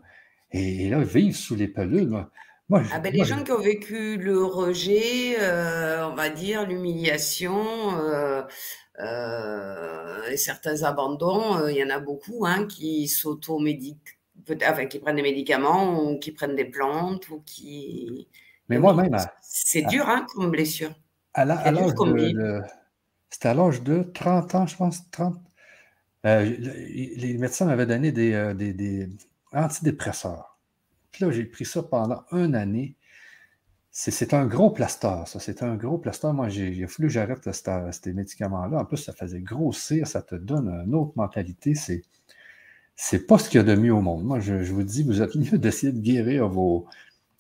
[0.52, 2.26] Et, là, vivre sous les pelules.
[2.70, 7.98] Moi, ah ben, les gens qui ont vécu le rejet, euh, on va dire, l'humiliation,
[8.00, 8.44] euh,
[10.30, 15.22] et certains abandons, il y en a beaucoup hein, qui s'automédiquent peut-être qui prennent des
[15.22, 18.28] médicaments ou qui prennent des plantes ou qui.
[18.70, 19.16] Mais moi-même.
[19.42, 20.92] C'est dur hein, comme blessure.
[21.38, 22.62] À l'âge de,
[23.30, 25.40] C'était à l'âge de 30 ans, je pense, 30.
[26.26, 29.08] Euh, les médecins m'avaient donné des, euh, des, des,
[29.54, 30.58] antidépresseurs.
[31.12, 32.96] Puis là, j'ai pris ça pendant une année.
[33.92, 35.40] C'est un gros plaster, ça.
[35.40, 36.32] C'est un gros plaster.
[36.34, 38.80] Moi, il a fallu que j'arrête ces médicaments-là.
[38.80, 41.76] En plus, ça faisait grossir, ça te donne une autre mentalité.
[41.76, 42.04] C'est
[43.00, 44.24] c'est pas ce qu'il y a de mieux au monde.
[44.24, 46.88] Moi, je, vous dis, vous êtes mieux d'essayer de guérir vos,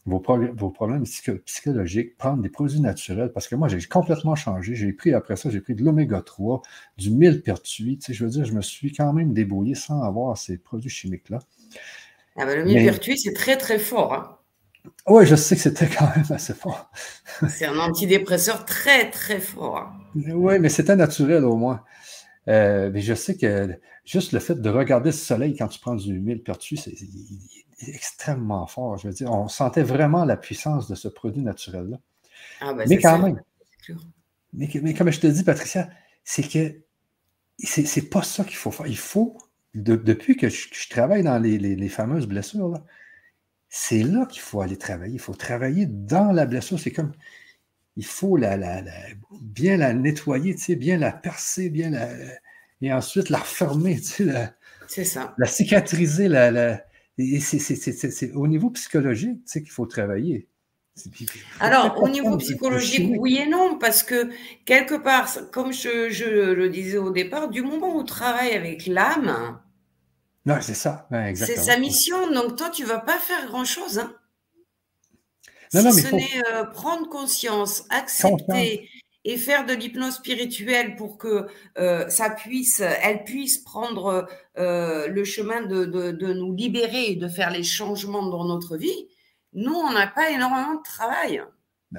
[0.07, 1.03] vos, problèmes
[1.45, 4.73] psychologiques, prendre des produits naturels, parce que moi, j'ai complètement changé.
[4.73, 6.61] J'ai pris, après ça, j'ai pris de l'oméga 3,
[6.97, 7.97] du millepertuis.
[7.97, 10.89] Tu sais, je veux dire, je me suis quand même débrouillé sans avoir ces produits
[10.89, 11.39] chimiques-là.
[12.37, 14.13] Ah ben, le millepertuis, c'est très, très fort.
[14.13, 14.37] Hein.
[15.07, 16.89] Oui, je sais que c'était quand même assez fort.
[17.49, 19.77] c'est un antidépresseur très, très fort.
[19.77, 19.91] Hein.
[20.15, 21.83] Oui, mais c'était naturel au moins.
[22.47, 25.95] Euh, mais je sais que juste le fait de regarder le soleil quand tu prends
[25.95, 26.95] du millepertuis, c'est
[27.79, 28.97] extrêmement fort.
[28.97, 31.99] Je veux dire, on sentait vraiment la puissance de ce produit naturel-là.
[32.61, 33.41] Ah, ben, mais quand même.
[34.53, 35.89] Mais, comme je te dis, Patricia,
[36.23, 36.81] c'est que
[37.59, 38.87] c'est pas ça qu'il faut faire.
[38.87, 39.37] Il faut,
[39.73, 42.81] depuis que je, travaille dans les, fameuses blessures,
[43.69, 45.13] c'est là, qu'il faut aller travailler.
[45.13, 46.79] Il faut travailler dans la blessure.
[46.79, 47.13] C'est comme
[47.95, 48.57] il faut la,
[49.41, 52.09] bien la nettoyer, bien la percer, bien la,
[52.81, 53.99] et ensuite la refermer.
[54.87, 55.33] c'est ça.
[55.37, 56.27] La cicatriser.
[56.27, 56.83] La,
[57.17, 60.47] et c'est au niveau psychologique qu'il faut travailler.
[61.59, 64.29] Alors, au niveau psychologique, oui et non, parce que
[64.65, 69.59] quelque part, comme je, le disais au départ, du moment où on travaille avec l'âme,
[70.61, 72.31] c'est ça, c'est sa mission.
[72.31, 73.99] Donc, toi, tu ne vas pas faire grand-chose.
[73.99, 74.13] Hein
[75.69, 78.89] si ce n'est euh, prendre conscience, accepter
[79.27, 81.47] et faire de l'hypnose spirituelle pour que
[81.77, 84.25] euh, ça puisse, elle puisse prendre
[84.57, 89.09] euh, le chemin de, de, nous libérer et de faire les changements dans notre vie,
[89.51, 91.43] nous, on n'a pas énormément de travail.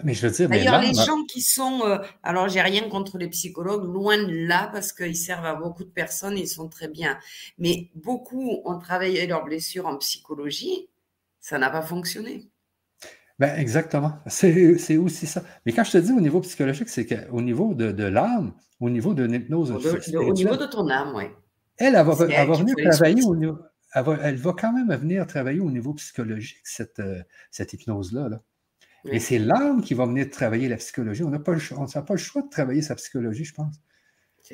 [0.04, 1.82] Mais je veux dire, D'ailleurs, les gens qui sont,
[2.22, 5.90] alors j'ai rien contre les psychologues, loin de là, parce qu'ils servent à beaucoup de
[5.90, 7.18] personnes, ils sont très bien.
[7.58, 10.88] Mais beaucoup ont travaillé leurs blessures en psychologie,
[11.40, 12.48] ça n'a pas fonctionné.
[13.38, 14.18] Ben, exactement.
[14.26, 15.42] C'est aussi ça.
[15.64, 18.90] Mais quand je te dis au niveau psychologique, c'est qu'au niveau de, de l'âme, au
[18.90, 19.70] niveau de l'hypnose.
[19.70, 21.24] Au niveau de ton âme, oui.
[21.76, 23.58] Elle, elle va, venir travailler au niveau.
[23.94, 28.28] Elle va, elle va, quand même venir travailler au niveau psychologique, cette, euh, cette hypnose-là.
[28.28, 28.42] Là.
[29.04, 31.22] Mais c'est l'âme qui va venir travailler la psychologie.
[31.22, 33.76] On n'a pas, pas, le choix de travailler sa psychologie, je pense.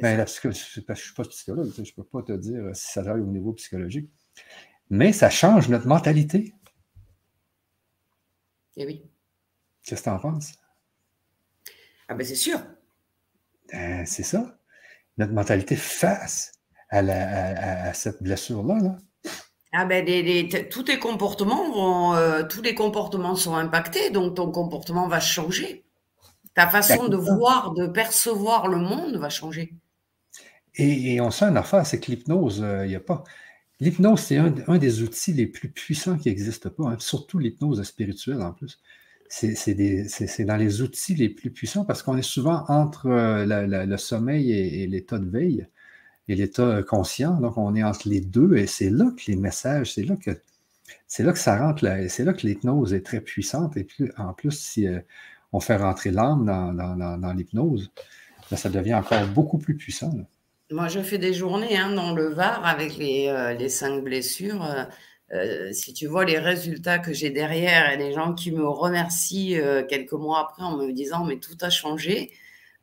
[0.02, 2.92] Ben, la psychologie, je ne suis pas psychologue, je ne peux pas te dire si
[2.92, 4.10] ça travaille au niveau psychologique.
[4.90, 6.52] Mais ça change notre mentalité.
[8.76, 9.02] Eh oui.
[9.84, 10.52] Qu'est-ce que tu en penses?
[12.08, 12.60] Ah ben c'est sûr.
[13.72, 14.58] Ben, c'est ça.
[15.16, 16.52] Notre mentalité face
[16.90, 18.96] à, cette blessure-là.
[19.72, 20.06] Ah ben,
[20.70, 25.84] tous tes comportements vont, euh, tous les comportements sont impactés, donc ton comportement va changer.
[26.54, 29.74] Ta façon de voir, de percevoir le monde va changer.
[30.76, 33.24] Et, on sait une affaire, c'est que l'hypnose, euh, il n'y a pas.
[33.80, 38.40] L'hypnose, c'est un, des outils les plus puissants qui n'existent pas, hein, surtout l'hypnose spirituelle
[38.40, 38.80] en plus.
[39.28, 44.52] C'est dans les outils les plus puissants parce qu'on est souvent entre euh, le sommeil
[44.52, 45.66] et, l'état de veille
[46.28, 47.40] et l'état conscient.
[47.40, 50.30] Donc, on est entre les deux et c'est là que les messages, c'est là que
[51.06, 53.76] c'est là ça rentre, c'est là que l'hypnose est très puissante.
[53.76, 55.00] Et puis, en plus, si euh,
[55.52, 57.92] on fait rentrer l'âme dans, l'hypnose,
[58.50, 60.12] ben, ça devient encore beaucoup plus puissant.
[60.70, 64.64] Moi, je fais des journées hein, dans le Var avec les, euh, les cinq blessures.
[65.32, 69.58] Euh, si tu vois les résultats que j'ai derrière et les gens qui me remercient
[69.88, 72.32] quelques mois après en me disant mais tout a changé.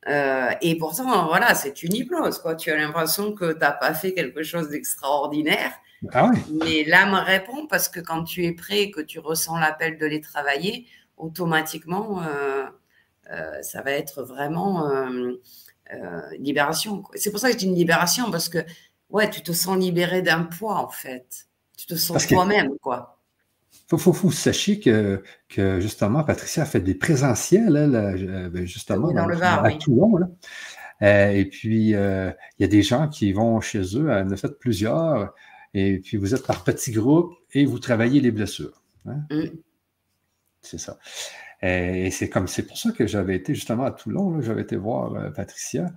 [0.08, 2.40] et pourtant, voilà, c'est une hypnose.
[2.40, 2.56] Quoi.
[2.56, 5.72] Tu as l'impression que tu n'as pas fait quelque chose d'extraordinaire.
[6.12, 9.98] Ah mais l'âme répond parce que quand tu es prêt et que tu ressens l'appel
[9.98, 10.88] de les travailler,
[11.18, 12.22] automatiquement,
[13.62, 15.34] ça va être vraiment euh,
[16.39, 17.03] libération.
[17.15, 18.59] C'est pour ça que je dis une libération, parce que
[19.09, 21.47] ouais, tu te sens libéré d'un poids, en fait.
[21.77, 23.18] Tu te sens toi-même, quoi.
[23.89, 29.11] Faut, faut, faut sachez que, que, justement, Patricia a fait des présentiels, euh, ben, justement,
[29.11, 30.38] dans, le Var, à Toulon.
[31.01, 34.38] Euh, et puis, il y a des gens qui vont chez eux, elle en a
[34.38, 35.34] fait plusieurs,
[35.73, 38.81] et puis vous êtes par petits groupes et vous travaillez les blessures.
[39.05, 39.22] Hein.
[39.30, 39.47] Mm.
[40.61, 40.99] C'est ça.
[41.63, 45.13] Et c'est comme c'est pour ça que j'avais été justement à Toulon, j'avais été voir
[45.13, 45.91] euh, Patricia.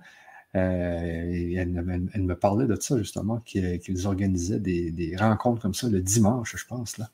[0.55, 6.01] Euh, et elle, me parlait de ça, justement, qu'ils organisaient des, rencontres comme ça le
[6.01, 6.97] dimanche, je pense.
[6.97, 7.09] là.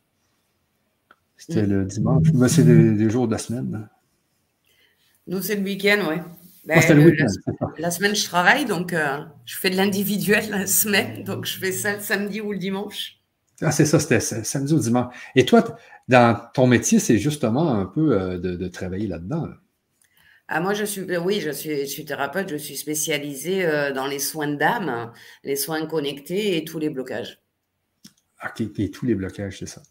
[1.37, 2.27] C'était le dimanche.
[2.35, 3.89] Mais c'est des, jours de la semaine.
[5.27, 6.17] Nous, c'est le week-end, oui.
[6.65, 7.19] Ben, le week
[7.79, 11.71] la, semaine, je travaille, donc euh, je fais de l'individuel la semaine, donc je fais
[11.71, 13.19] ça le samedi ou le dimanche.
[13.61, 15.15] Ah, c'est ça, c'était samedi ou dimanche.
[15.35, 15.63] Et toi,
[16.11, 19.47] dans ton métier, c'est justement un peu euh, de, travailler là-dedans.
[20.49, 24.07] Ah, moi, je suis, oui, je suis, je suis thérapeute, je suis spécialisée euh, dans
[24.07, 25.11] les soins d'âme,
[25.45, 27.39] les soins connectés et tous les blocages.
[28.43, 29.81] OK, et tous les blocages, c'est ça.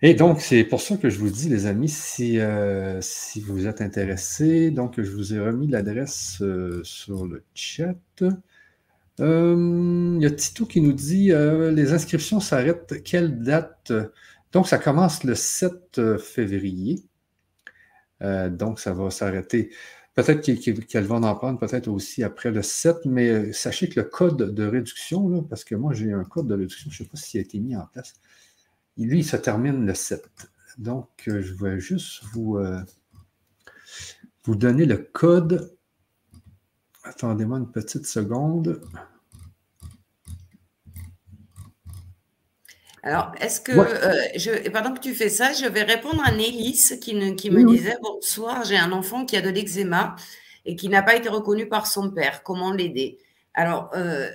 [0.00, 3.66] Et donc, c'est pour ça que je vous dis, les amis, si, euh, si vous
[3.66, 6.40] êtes intéressés, donc je vous ai remis l'adresse
[6.84, 7.96] sur le chat.
[9.18, 13.02] Il y a Tito qui nous dit les inscriptions s'arrêtent.
[13.02, 13.92] Quelle date?
[14.52, 17.02] Donc, ça commence le 7 euh, février.
[18.22, 19.70] Euh, donc, ça va s'arrêter.
[20.14, 24.06] Peut-être qu'elles vont en prendre peut-être aussi après le 7, mais euh, sachez que le
[24.06, 27.16] code de réduction, parce que moi j'ai un code de réduction, je ne sais pas
[27.16, 28.14] s'il a été mis en place.
[28.98, 30.22] Lui, il se termine le 7.
[30.76, 32.58] Donc, je vais juste vous,
[34.44, 35.74] vous donner le code.
[37.04, 38.82] Attendez-moi une petite seconde.
[43.02, 46.98] Alors, est-ce que, euh, je, pendant que tu fais ça, je vais répondre à Nélis
[47.00, 50.14] qui, qui me disait Bonsoir, j'ai un enfant qui a de l'eczéma
[50.64, 52.44] et qui n'a pas été reconnu par son père.
[52.44, 53.18] Comment l'aider?
[53.54, 54.30] Alors, euh,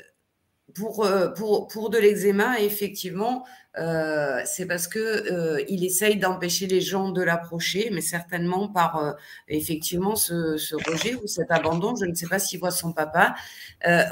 [0.76, 3.45] pour, euh, pour, pour de l'eczéma, effectivement,
[3.80, 8.98] euh, c'est parce que euh, il essaye d'empêcher les gens de l'approcher, mais certainement par
[8.98, 9.14] euh,
[9.48, 11.95] effectivement ce, ce, rejet ou cet abandon.
[11.95, 13.35] Je ne sais pas s'il voit son papa.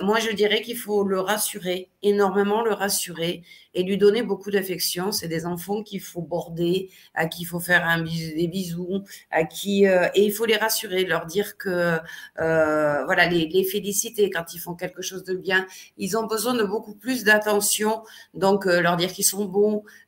[0.02, 3.44] moi, je dirais qu'il faut le rassurer, énormément le rassurer
[3.76, 5.11] et lui donner beaucoup d'affection.
[5.11, 9.85] C'est des enfants qu'il faut border, à qui il faut faire des bisous, à qui
[9.85, 11.99] et il faut les rassurer, leur dire que
[12.38, 15.68] voilà, les, féliciter quand ils font quelque chose de bien.
[15.97, 18.03] Ils ont besoin de beaucoup plus d'attention,
[18.34, 19.45] donc leur dire qu'ils sont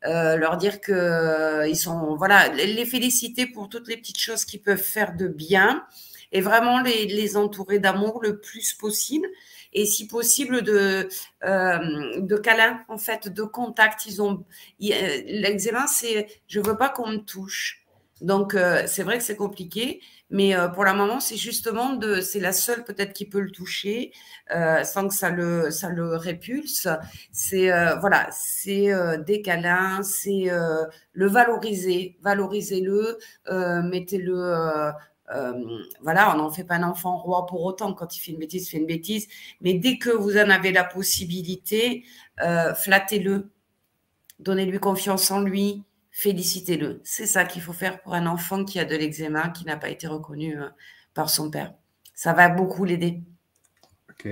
[0.05, 4.45] euh, leur dire que euh, ils sont, voilà, les féliciter pour toutes les petites choses
[4.45, 5.83] qu'ils peuvent faire de bien
[6.31, 9.27] et vraiment les entourer d'amour le plus possible
[9.81, 11.07] et si possible de
[11.43, 14.45] euh, de câlins en fait de contact ils ont
[14.79, 17.85] l'eczéma c'est je veux pas qu'on me touche
[18.21, 18.55] donc
[18.87, 22.51] c'est vrai que c'est compliqué mais euh, pour la maman, c'est justement de, c'est la
[22.51, 24.11] seule peut-être qui peut le toucher
[24.53, 26.87] euh, sans que ça le, ça le répulse.
[27.31, 28.89] C'est euh, voilà, c'est
[29.25, 30.49] des câlins, c'est
[31.13, 33.17] le valoriser, valorisez-le,
[33.83, 34.91] mettez-le.
[36.01, 37.93] Voilà, on n'en fait pas un enfant roi pour autant.
[37.93, 39.27] Quand il fait une bêtise, il fait une bêtise.
[39.61, 42.05] Mais dès que vous en avez la possibilité,
[42.37, 43.51] flattez-le,
[44.39, 45.83] donnez-lui confiance en lui,
[46.17, 46.99] félicitez-le.
[47.03, 49.89] C'est ça qu'il faut faire pour un enfant qui a de l'eczéma, qui n'a pas
[49.89, 50.67] été reconnu euh,
[51.13, 51.75] par son père.
[52.15, 53.21] Ça va beaucoup l'aider.
[54.09, 54.27] Ok.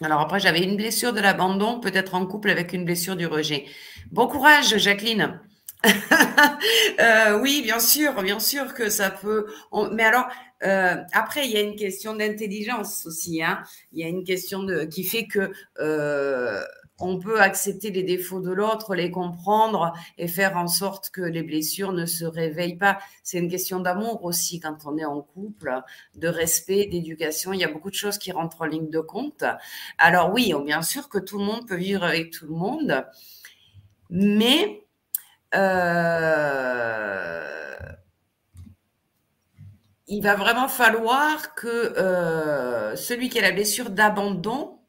[0.00, 3.66] Alors après, j'avais une blessure de l'abandon, peut-être en couple avec une blessure du rejet.
[4.10, 5.40] Bon courage, Jacqueline.
[7.00, 9.46] Euh, oui, bien sûr, bien sûr que ça peut.
[9.92, 10.26] Mais alors,
[10.62, 13.42] euh, après, il y a une question d'intelligence aussi.
[13.42, 13.62] Hein.
[13.92, 14.84] Il y a une question de...
[14.84, 15.52] qui fait que
[17.00, 21.42] on peut accepter les défauts de l'autre, les comprendre et faire en sorte que les
[21.42, 22.98] blessures ne se réveillent pas.
[23.22, 25.80] C'est une question d'amour aussi quand on est en couple,
[26.14, 27.52] de respect, d'éducation.
[27.52, 29.44] Il y a beaucoup de choses qui rentrent en ligne de compte.
[29.98, 33.04] Alors oui, bien sûr que tout le monde peut vivre avec tout le monde,
[34.10, 34.83] mais
[35.54, 37.44] euh,
[40.06, 44.80] il va vraiment falloir que euh, celui qui a la blessure d'abandon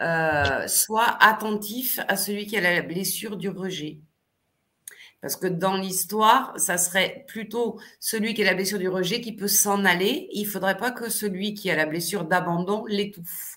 [0.00, 4.00] euh, soit attentif à celui qui a la blessure du rejet.
[5.20, 9.32] Parce que dans l'histoire, ça serait plutôt celui qui a la blessure du rejet qui
[9.32, 10.28] peut s'en aller.
[10.32, 13.56] Il ne faudrait pas que celui qui a la blessure d'abandon l'étouffe.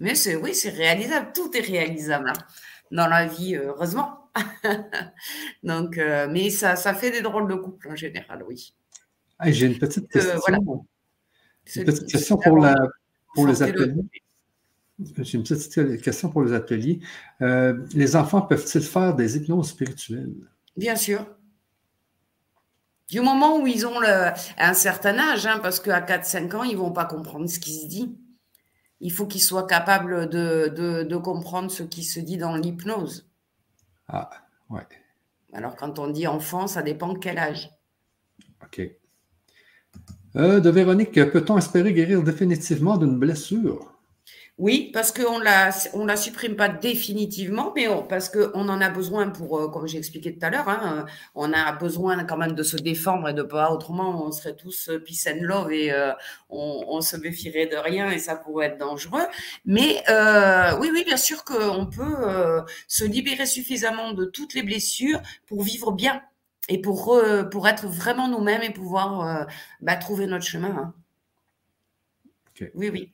[0.00, 1.32] Mais oui, c'est réalisable.
[1.34, 2.46] Tout est réalisable hein,
[2.90, 4.23] dans la vie, heureusement.
[5.62, 8.74] Donc, euh, mais ça, ça fait des drôles de couple en général, oui.
[9.46, 10.86] J'ai une petite question.
[11.76, 12.74] Une petite question pour, la,
[13.34, 14.04] pour les ateliers.
[15.18, 17.00] J'ai une petite question pour les ateliers.
[17.42, 20.34] Euh, les enfants peuvent-ils faire des hypnoses spirituelles?
[20.76, 21.26] Bien sûr.
[23.08, 26.72] Du moment où ils ont le, un certain âge, hein, parce qu'à 4-5 ans, ils
[26.72, 28.16] ne vont pas comprendre ce qui se dit.
[29.00, 33.28] Il faut qu'ils soient capables de, de, de, comprendre ce qui se dit dans l'hypnose.
[34.08, 34.30] Ah,
[34.70, 34.82] ouais.
[35.52, 37.70] Alors, quand on dit enfant, ça dépend de quel âge.
[38.62, 38.82] OK.
[40.36, 43.93] Euh, de Véronique, peut-on espérer guérir définitivement d'une blessure?
[44.56, 49.28] Oui, parce qu'on la, on la supprime pas définitivement, mais parce qu'on en a besoin
[49.28, 52.52] pour, euh, comme j'ai expliqué tout à l'heure, hein, euh, on a besoin quand même
[52.52, 55.92] de se défendre et de pas, autrement on serait tous euh, peace and love et
[56.50, 59.24] on, se méfierait de rien et ça pourrait être dangereux.
[59.64, 60.04] Mais
[60.78, 65.92] oui, oui, bien sûr qu'on peut se libérer suffisamment de toutes les blessures pour vivre
[65.92, 66.22] bien
[66.68, 67.20] et pour,
[67.50, 69.46] pour être vraiment nous-mêmes et pouvoir
[69.80, 70.94] bah, trouver notre chemin.
[72.60, 72.66] Hein.
[72.74, 73.12] Oui, oui.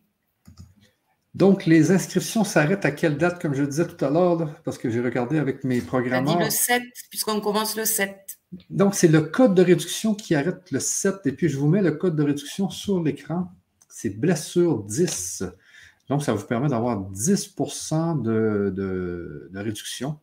[1.35, 4.90] Donc, les inscriptions s'arrêtent à quelle date, comme je disais tout à l'heure, parce que
[4.90, 6.24] j'ai regardé avec mes programmes.
[6.24, 8.39] dit le 7, puisqu'on commence le 7.
[8.69, 11.27] Donc, c'est le code de réduction qui arrête le 7.
[11.27, 13.48] Et puis, je vous mets le code de réduction sur l'écran.
[13.89, 15.44] C'est blessure 10.
[16.09, 17.55] Donc, ça vous permet d'avoir 10
[18.24, 20.19] de, de, réduction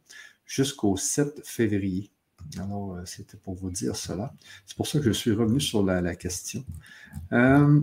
[0.45, 2.11] jusqu'au 7 février.
[2.59, 4.33] Alors, euh, c'était pour vous dire cela.
[4.65, 6.65] C'est pour ça que je suis revenu sur la, question.
[7.31, 7.79] Euh,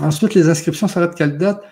[0.00, 1.62] Ensuite, les inscriptions s'arrêtent quelle date?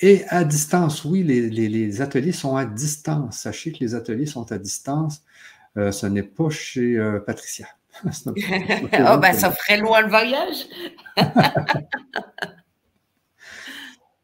[0.00, 3.38] Et à distance, oui, les, ateliers sont à distance.
[3.38, 5.22] Sachez que les ateliers sont à distance.
[5.76, 7.66] Euh, ce n'est pas chez euh, Patricia.
[8.04, 10.66] oh, ben, ça ferait loin le voyage.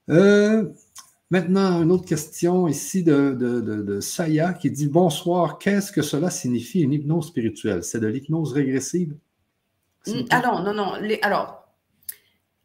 [0.08, 0.64] Euh,
[1.30, 6.80] maintenant, une autre question ici de, de Saya qui dit Bonsoir, qu'est-ce que cela signifie
[6.80, 7.84] une hypnose spirituelle?
[7.84, 9.14] C'est de l'hypnose régressive?
[10.30, 10.94] Alors, non, non.
[11.00, 11.60] Les, alors,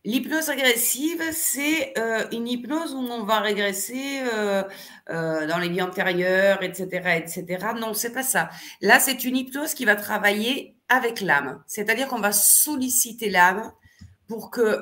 [0.05, 4.61] L'hypnose régressive, c'est euh, une hypnose où on va régresser euh,
[5.09, 7.69] euh, dans les vies antérieures, etc., etc.
[7.75, 8.51] Non, c'est pas ça.
[8.81, 13.73] Là, c'est une hypnose qui va travailler avec l'âme, c'est-à-dire qu'on va solliciter l'âme
[14.27, 14.81] pour que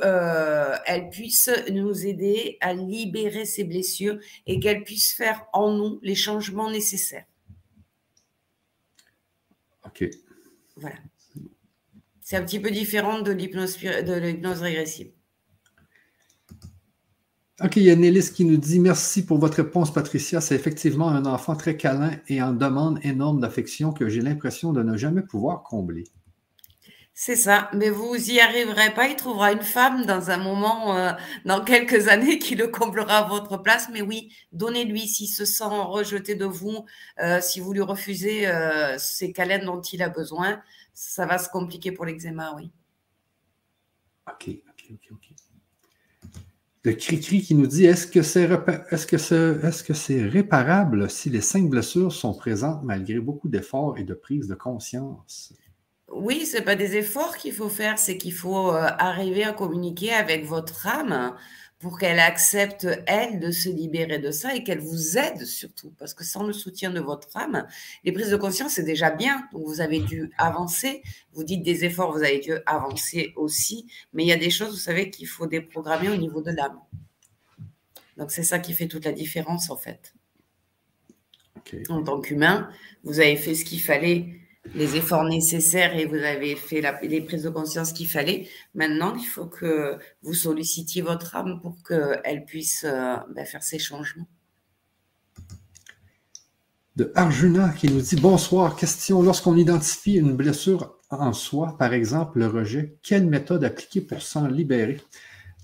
[0.85, 6.15] elle puisse nous aider à libérer ses blessures et qu'elle puisse faire en nous les
[6.15, 7.25] changements nécessaires.
[9.85, 10.03] Ok.
[10.75, 10.97] Voilà.
[12.33, 13.77] C'est un petit peu différent de l'hypnose,
[14.63, 15.11] régressive.
[17.63, 20.41] OK, il y a Nélis qui nous dit Merci pour votre réponse, Patricia.
[20.41, 24.81] C'est effectivement un enfant très câlin et en demande énorme d'affection que j'ai l'impression de
[24.81, 26.05] ne jamais pouvoir combler.
[27.15, 29.07] C'est ça, mais vous y arriverez pas.
[29.07, 31.11] Il trouvera une femme dans un moment, euh,
[31.45, 33.87] dans quelques années, qui le comblera à votre place.
[33.93, 36.85] Mais oui, donnez-lui s'il se sent rejeté de vous,
[37.21, 40.61] euh, si vous lui refusez euh, ces câlins dont il a besoin
[40.93, 42.71] ça va se compliquer pour l'eczéma, oui.
[44.27, 45.29] OK, OK, OK, OK.
[46.85, 48.49] Le cri-cri qui nous dit est-ce que c'est
[48.91, 53.47] est-ce que c'est est-ce que c'est réparable si les cinq blessures sont présentes malgré beaucoup
[53.47, 55.53] d'efforts et de prise de conscience?
[56.15, 59.51] Oui, ce n'est pas des efforts qu'il faut faire, c'est qu'il faut euh, arriver à
[59.51, 61.35] communiquer avec votre âme
[61.79, 65.93] pour qu'elle accepte, elle, de se libérer de ça et qu'elle vous aide surtout.
[65.97, 67.67] Parce que sans le soutien de votre âme,
[68.05, 69.49] les prises de conscience, c'est déjà bien.
[69.51, 71.03] Donc, vous avez dû avancer.
[71.33, 73.87] Vous dites des efforts, vous avez dû avancer aussi.
[74.13, 76.79] Mais il y a des choses, vous savez, qu'il faut déprogrammer au niveau de l'âme.
[78.15, 80.13] Donc, c'est ça qui fait toute la différence, en fait.
[81.89, 82.69] En tant qu'humain,
[83.03, 84.42] vous avez fait ce qu'il fallait
[84.73, 88.47] les efforts nécessaires et vous avez fait les prises de conscience qu'il fallait.
[88.73, 93.79] Maintenant, il faut que vous sollicitiez votre âme pour qu'elle puisse euh, ben, faire ces
[93.79, 94.27] changements.
[96.95, 99.21] De Arjuna qui nous dit Bonsoir, question.
[99.21, 104.47] Lorsqu'on identifie une blessure en soi, par exemple le rejet, quelle méthode appliquer pour s'en
[104.47, 105.01] libérer?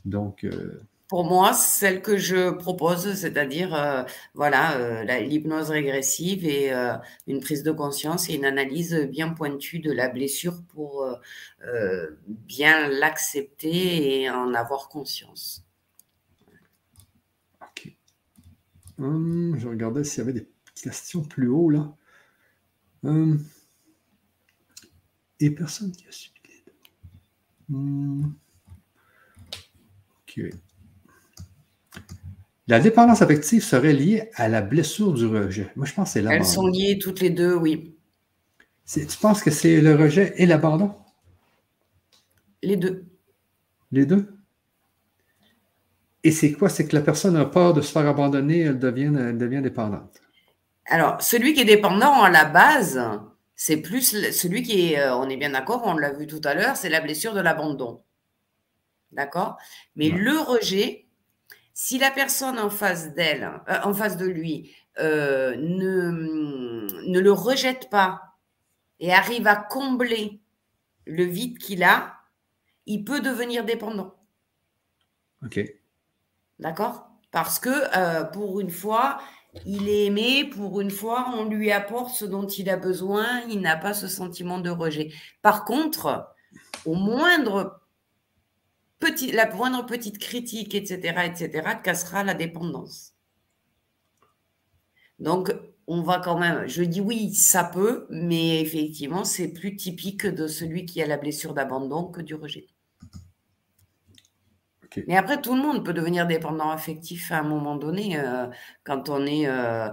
[0.06, 4.04] Donc, euh, pour moi, celle que je propose, c'est-à-dire euh,
[4.36, 6.94] voilà euh, l'hypnose régressive et euh,
[7.26, 11.06] une prise de conscience et une analyse bien pointue de la blessure pour
[12.28, 15.66] bien l'accepter et en avoir conscience.
[17.60, 17.92] Ok.
[19.00, 21.92] Hum, je regardais s'il y avait des questions plus haut là.
[23.04, 23.44] Hum.
[25.40, 26.36] Et personne qui a suivi.
[27.72, 28.36] Hum.
[30.22, 30.69] Ok.
[32.70, 35.72] La dépendance affective serait liée à la blessure du rejet.
[35.76, 36.44] Moi, je pense que c'est l'abandon.
[36.44, 37.96] Elles sont liées toutes les deux, oui.
[38.86, 40.94] Tu penses que c'est le rejet et l'abandon?
[42.62, 43.06] Les deux.
[43.92, 44.38] Les deux?
[46.24, 46.70] Et c'est quoi?
[46.70, 50.22] C'est que la personne a peur de se faire abandonner, elle devient, elle devient dépendante.
[50.86, 53.02] Alors, celui qui est dépendant à la base,
[53.56, 56.54] c'est plus celui qui est, euh, on est bien d'accord, on l'a vu tout à
[56.54, 58.04] l'heure, c'est la blessure de l'abandon.
[59.12, 59.58] D'accord?
[59.96, 61.08] Mais le rejet,
[61.82, 67.32] si la personne en face d'elle, euh, en face de lui, euh, ne, ne le
[67.32, 68.36] rejette pas
[69.00, 70.42] et arrive à combler
[71.06, 72.18] le vide qu'il a,
[72.86, 74.14] il peut devenir dépendant.
[75.46, 75.62] OK.
[76.60, 77.08] D'accord?
[77.32, 79.22] Parce que euh, pour une fois,
[79.66, 83.62] il est aimé, pour une fois, on lui apporte ce dont il a besoin, il
[83.62, 85.14] n'a pas ce sentiment de rejet.
[85.42, 86.36] Par contre,
[86.86, 87.79] au moindre
[89.00, 93.14] petit, la moindre petite critique, etc., etc., cassera la dépendance.
[95.20, 95.54] Donc,
[95.88, 100.48] on va quand même, je dis oui, ça peut, mais effectivement, c'est plus typique de
[100.48, 102.68] celui qui a la blessure d'abandon que du rejet.
[105.08, 108.48] Mais après, tout le monde peut devenir dépendant affectif à un moment donné, euh,
[108.84, 109.90] quand on est euh,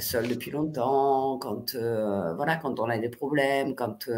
[0.00, 4.08] seul depuis longtemps, quand, voilà, quand on a des problèmes, quand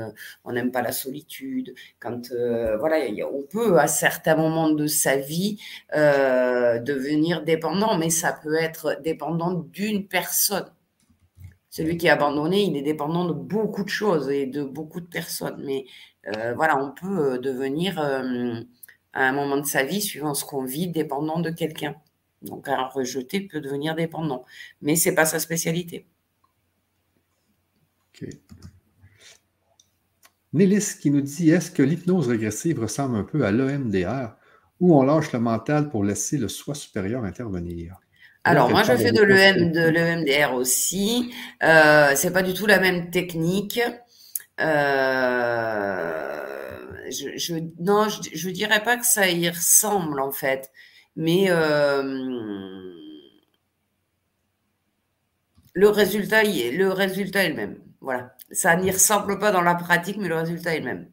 [0.44, 2.32] on n'aime pas la solitude, quand
[2.78, 2.96] voilà,
[3.30, 5.60] on peut à certains moments de sa vie
[5.92, 10.72] devenir dépendant, mais ça peut être dépendant d'une personne.
[11.68, 15.06] Celui qui est abandonné, il est dépendant de beaucoup de choses et de beaucoup de
[15.06, 15.62] personnes.
[15.64, 15.84] Mais
[16.56, 21.38] voilà, on peut devenir à un moment de sa vie, suivant ce qu'on vit, dépendant
[21.40, 21.96] de quelqu'un.
[22.42, 24.44] Donc un rejeté peut devenir dépendant,
[24.80, 26.06] mais ce n'est pas sa spécialité.
[28.08, 28.28] Ok.
[30.52, 34.36] Nélis qui nous dit Est-ce que l'hypnose régressive ressemble un peu à l'EMDR
[34.80, 38.00] où on lâche le mental pour laisser le soi supérieur intervenir?
[38.44, 41.34] Alors, moi, je fais de l'EMDR aussi.
[41.62, 43.78] Euh, c'est pas du tout la même technique.
[44.60, 46.40] Euh,
[47.10, 50.70] je, je, non, je, ne dirais pas que ça y ressemble en fait,
[51.20, 52.02] mais euh,
[55.74, 57.78] le résultat, le résultat est le même.
[58.00, 61.10] Voilà, ça n'y ressemble pas dans la pratique, mais le résultat est le même.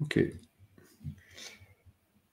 [0.00, 0.18] Ok.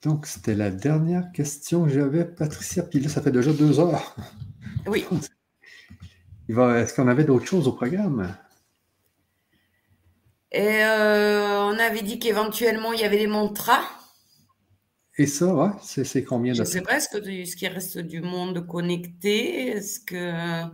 [0.02, 2.82] Donc, c'était la dernière question que j'avais, Patricia.
[2.82, 4.16] Puis là, ça fait déjà deux heures.
[4.88, 5.06] Oui.
[6.48, 8.36] Est-ce qu'on avait d'autres choses au programme?
[10.50, 13.84] Et euh, on avait dit qu'éventuellement, il y avait des mantras.
[15.16, 17.08] Et ça, ouais, c'est combien de Je ne sais pas, est-ce
[17.56, 20.64] qu'il ce reste du monde connecté Est-ce que...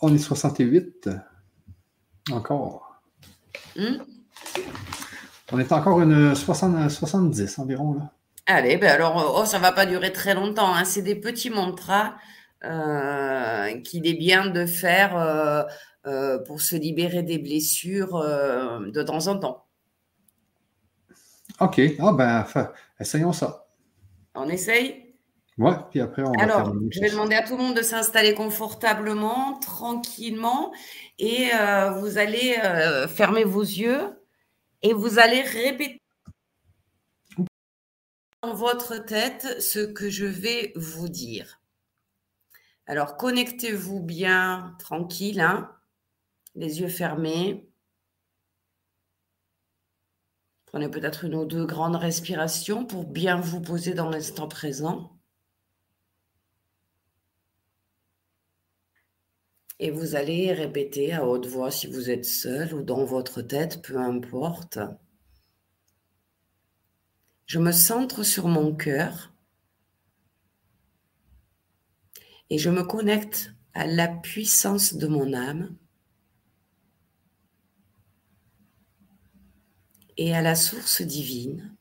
[0.00, 1.10] On est 68.
[2.30, 3.02] Encore.
[3.76, 3.96] Hmm?
[5.52, 7.94] On est encore une 60, 70 environ.
[7.94, 8.12] Là.
[8.46, 10.74] Allez, ben alors, oh, ça ne va pas durer très longtemps.
[10.74, 10.84] Hein.
[10.84, 12.14] C'est des petits mantras
[12.64, 15.62] euh, qu'il est bien de faire euh,
[16.06, 19.66] euh, pour se libérer des blessures de temps en temps.
[21.58, 21.80] OK.
[21.98, 22.46] Ah ben,
[22.98, 23.66] essayons ça.
[24.34, 25.14] On essaye?
[25.58, 28.34] Ouais, puis après, on Alors, va je vais demander à tout le monde de s'installer
[28.34, 30.72] confortablement, tranquillement,
[31.18, 32.56] et euh, vous allez
[33.08, 34.24] fermer vos yeux
[34.82, 36.00] et vous allez répéter
[38.42, 41.60] dans votre tête ce que je vais vous dire.
[42.86, 45.70] Alors, connectez-vous bien, tranquille, hein
[46.54, 47.69] les yeux fermés.
[50.70, 55.18] Prenez peut-être une ou deux grandes respirations pour bien vous poser dans l'instant présent.
[59.80, 63.82] Et vous allez répéter à haute voix si vous êtes seul ou dans votre tête,
[63.82, 64.78] peu importe.
[67.46, 69.32] Je me centre sur mon cœur
[72.48, 75.74] et je me connecte à la puissance de mon âme
[80.20, 81.74] et à la source divine,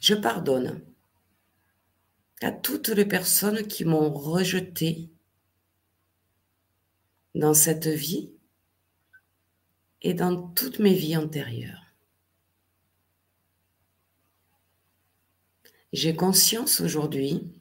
[0.00, 0.84] je pardonne
[2.42, 5.08] à toutes les personnes qui m'ont rejeté
[7.36, 8.32] dans cette vie
[10.02, 11.94] et dans toutes mes vies antérieures.
[15.92, 17.52] J'ai conscience aujourd'hui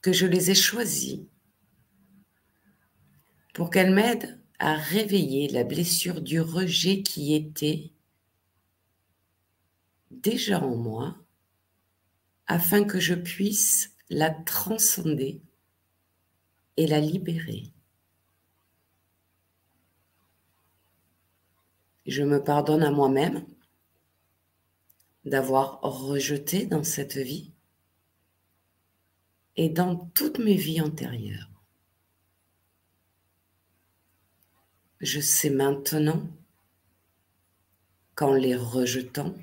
[0.00, 1.22] que je les ai choisis
[3.56, 7.90] pour qu'elle m'aide à réveiller la blessure du rejet qui était
[10.10, 11.16] déjà en moi,
[12.46, 15.40] afin que je puisse la transcender
[16.76, 17.72] et la libérer.
[22.04, 23.46] Je me pardonne à moi-même
[25.24, 27.54] d'avoir rejeté dans cette vie
[29.56, 31.55] et dans toutes mes vies antérieures.
[35.00, 36.26] Je sais maintenant
[38.14, 39.34] qu'en les rejetant,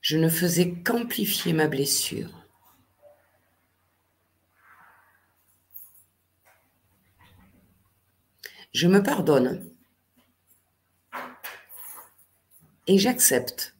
[0.00, 2.30] je ne faisais qu'amplifier ma blessure.
[8.72, 9.70] Je me pardonne
[12.88, 13.76] et j'accepte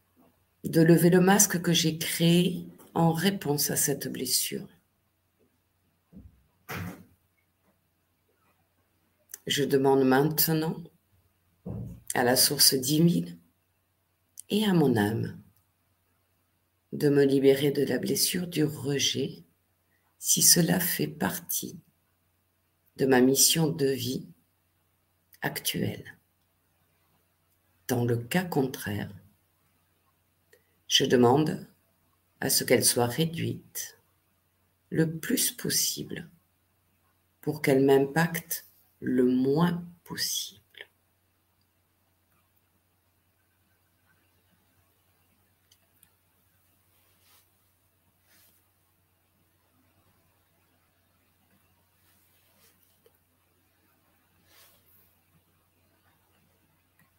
[0.65, 4.69] de lever le masque que j'ai créé en réponse à cette blessure.
[9.57, 10.85] Je demande maintenant
[12.13, 13.39] à la source divine
[14.51, 15.43] et à mon âme
[16.93, 19.47] de me libérer de la blessure du rejet
[20.19, 21.81] si cela fait partie
[22.97, 24.29] de ma mission de vie
[25.41, 26.19] actuelle.
[27.89, 29.11] Dans le cas contraire,
[30.87, 31.67] je demande
[32.41, 33.99] à ce qu'elle soit réduite
[34.91, 36.29] le plus possible
[37.41, 38.66] pour qu'elle m'impacte
[39.01, 40.63] le moins possible.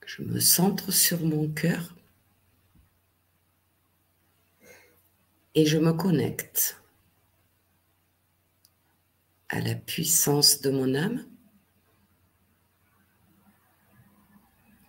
[0.06, 1.94] Je me centre sur mon cœur
[5.54, 6.82] et je me connecte
[9.50, 11.26] à la puissance de mon âme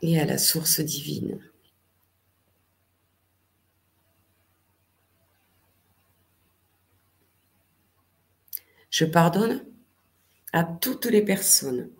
[0.02, 1.40] et à la source divine.
[8.90, 9.64] Je pardonne
[10.52, 11.90] à toutes les personnes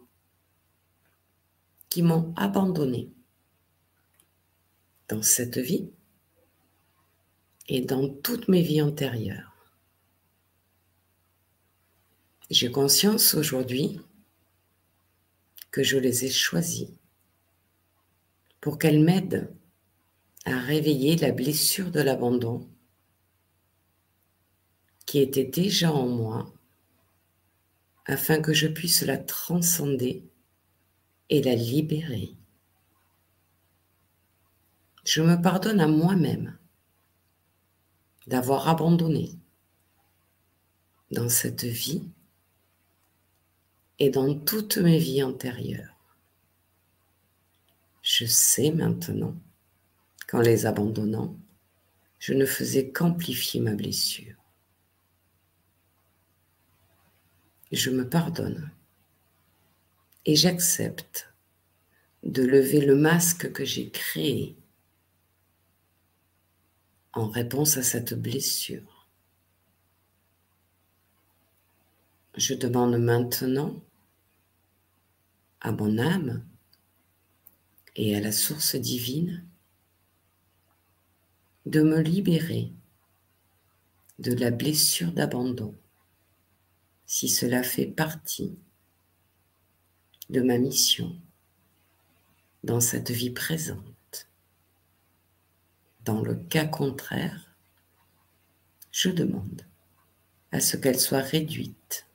[1.89, 3.13] qui m'ont abandonné
[5.09, 5.91] dans cette vie
[7.69, 9.55] et dans toutes mes vies antérieures.
[12.51, 14.01] J'ai conscience aujourd'hui
[15.71, 16.89] que je les ai choisis
[18.61, 19.53] pour qu'elles m'aident
[20.45, 22.69] à réveiller la blessure de l'abandon
[25.07, 26.53] qui était déjà en moi
[28.07, 30.25] afin que je puisse la transcender
[31.31, 32.35] et la libérer.
[35.05, 36.59] Je me pardonne à moi-même
[38.27, 39.33] d'avoir abandonné
[41.11, 42.03] dans cette vie
[43.99, 45.98] et dans toutes mes vies antérieures.
[48.11, 49.37] Je sais maintenant
[50.29, 51.37] qu'en les abandonnant,
[52.19, 54.35] je ne faisais qu'amplifier ma blessure.
[57.71, 58.71] Je me pardonne
[60.25, 61.35] et j'accepte
[62.23, 64.57] de lever le masque que j'ai créé
[67.13, 69.07] en réponse à cette blessure.
[72.39, 73.79] Je demande maintenant
[75.61, 76.43] à mon âme
[77.99, 79.45] et à la source divine
[81.67, 82.73] de me libérer
[84.21, 85.75] de la blessure d'abandon
[87.07, 88.57] si cela fait partie
[90.31, 91.21] de ma mission
[92.63, 94.29] dans cette vie présente.
[96.05, 97.53] Dans le cas contraire,
[98.93, 99.67] je demande
[100.53, 102.07] à ce qu'elle soit réduite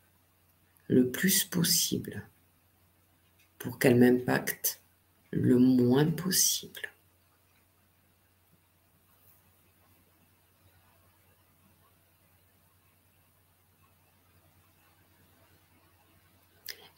[0.87, 2.25] le plus possible
[3.59, 4.82] pour qu'elle m'impacte
[5.33, 6.93] le moins possible.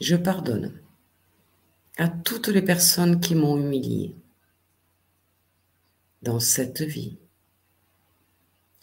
[0.02, 0.78] Je pardonne
[1.98, 4.16] à toutes les personnes qui m'ont humilié
[6.22, 7.18] dans cette vie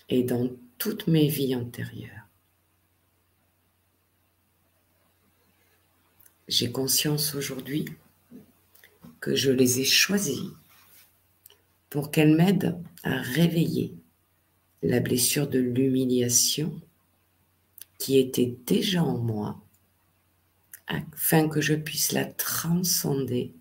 [0.08, 0.48] et dans
[0.78, 2.26] toutes mes vies antérieures.
[6.48, 7.86] J'ai conscience aujourd'hui
[9.22, 10.42] que je les ai choisis
[11.88, 13.94] pour qu'elles m'aident à réveiller
[14.82, 16.78] la blessure de l'humiliation
[17.98, 19.62] qui était déjà en moi
[20.88, 23.54] afin que je puisse la transcender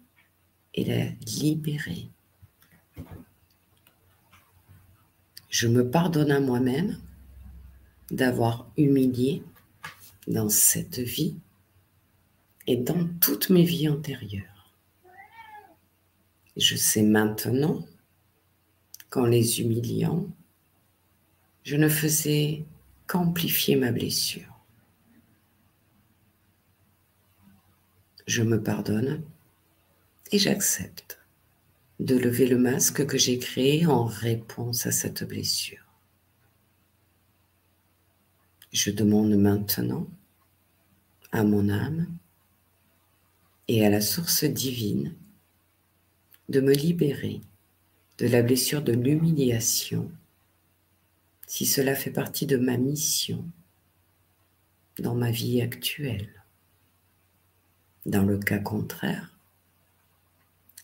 [0.74, 2.10] et la libérer.
[5.50, 6.98] Je me pardonne à moi-même
[8.10, 9.44] d'avoir humilié
[10.26, 11.36] dans cette vie
[12.66, 14.51] et dans toutes mes vies antérieures.
[16.62, 17.84] Je sais maintenant
[19.10, 20.28] qu'en les humiliant,
[21.64, 22.64] je ne faisais
[23.08, 24.52] qu'amplifier ma blessure.
[28.32, 29.22] je me pardonne
[30.32, 31.20] et j'accepte
[32.00, 35.86] de lever le masque que j'ai créé en réponse à cette blessure.
[38.72, 40.08] Je demande maintenant
[41.34, 42.08] à mon âme
[43.68, 45.14] et à la source divine
[46.52, 47.42] de me libérer
[48.18, 50.12] de la blessure de l'humiliation,
[51.48, 53.46] si cela fait partie de ma mission
[55.00, 56.44] dans ma vie actuelle.
[58.06, 59.32] Dans le cas contraire,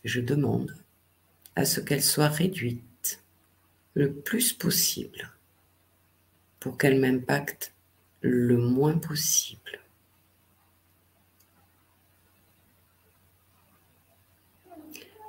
[0.04, 0.74] je demande
[1.54, 3.22] à ce qu'elle soit réduite
[3.94, 5.30] le plus possible
[6.60, 7.74] pour qu'elle m'impacte
[8.22, 9.80] le moins possible.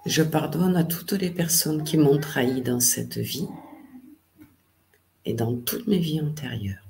[0.09, 3.47] Je pardonne à toutes les personnes qui m'ont trahi dans cette vie
[5.23, 6.83] et dans toutes mes vies antérieures.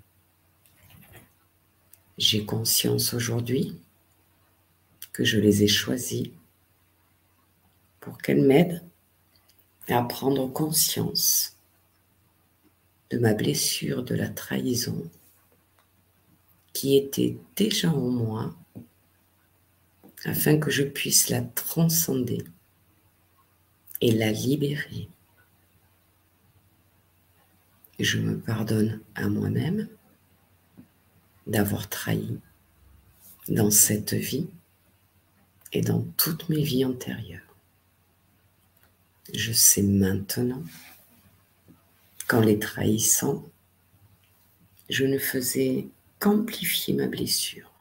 [2.17, 3.77] J'ai conscience aujourd'hui
[5.11, 6.27] que je les ai choisis
[7.99, 8.85] pour qu'elles m'aident
[9.89, 11.57] à prendre conscience
[13.09, 15.11] de ma blessure de la trahison
[16.71, 18.55] qui était déjà en moi
[20.23, 22.45] afin que je puisse la transcender
[24.01, 25.09] et la libérer.
[27.99, 29.89] Je me pardonne à moi-même
[31.47, 32.39] d'avoir trahi
[33.49, 34.47] dans cette vie
[35.73, 37.41] et dans toutes mes vies antérieures.
[39.34, 40.63] Je sais maintenant
[42.27, 43.43] qu'en les trahissant,
[44.89, 45.88] je ne faisais
[46.19, 47.71] qu'amplifier ma blessure.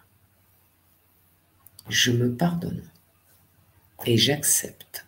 [1.89, 2.91] Je me pardonne
[4.05, 5.08] et j'accepte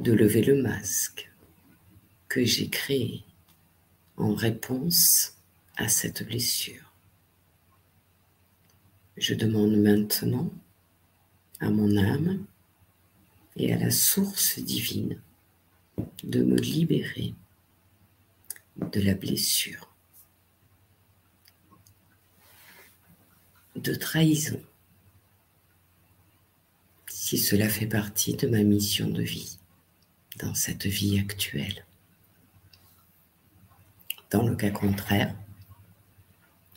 [0.00, 1.30] de lever le masque
[2.28, 3.22] que j'ai créé
[4.16, 5.36] en réponse
[5.76, 6.94] à cette blessure.
[9.18, 10.50] Je demande maintenant
[11.60, 12.44] à mon âme
[13.56, 15.20] et à la source divine
[16.24, 17.34] de me libérer
[18.76, 19.94] de la blessure,
[23.76, 24.62] de trahison,
[27.06, 29.59] si cela fait partie de ma mission de vie
[30.42, 31.84] dans cette vie actuelle.
[34.30, 35.34] Dans le cas contraire,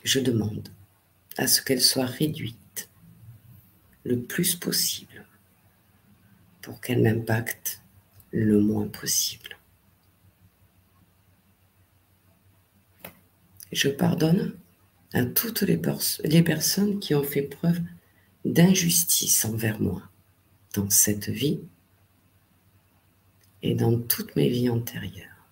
[0.02, 0.68] je demande
[1.36, 2.88] à ce qu'elle soit réduite
[4.04, 5.24] le plus possible
[6.62, 7.80] pour qu'elle m'impacte
[8.32, 9.56] le moins possible.
[13.72, 14.56] Je pardonne
[15.12, 15.76] à toutes les,
[16.42, 17.80] personnes qui ont fait preuve
[18.44, 20.02] d'injustice envers moi
[20.74, 21.60] dans cette vie
[23.64, 25.48] et dans toutes mes vies antérieures.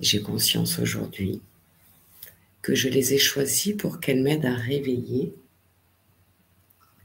[0.00, 1.42] J'ai conscience aujourd'hui
[2.62, 5.34] que je les ai choisis pour qu'elles m'aident à réveiller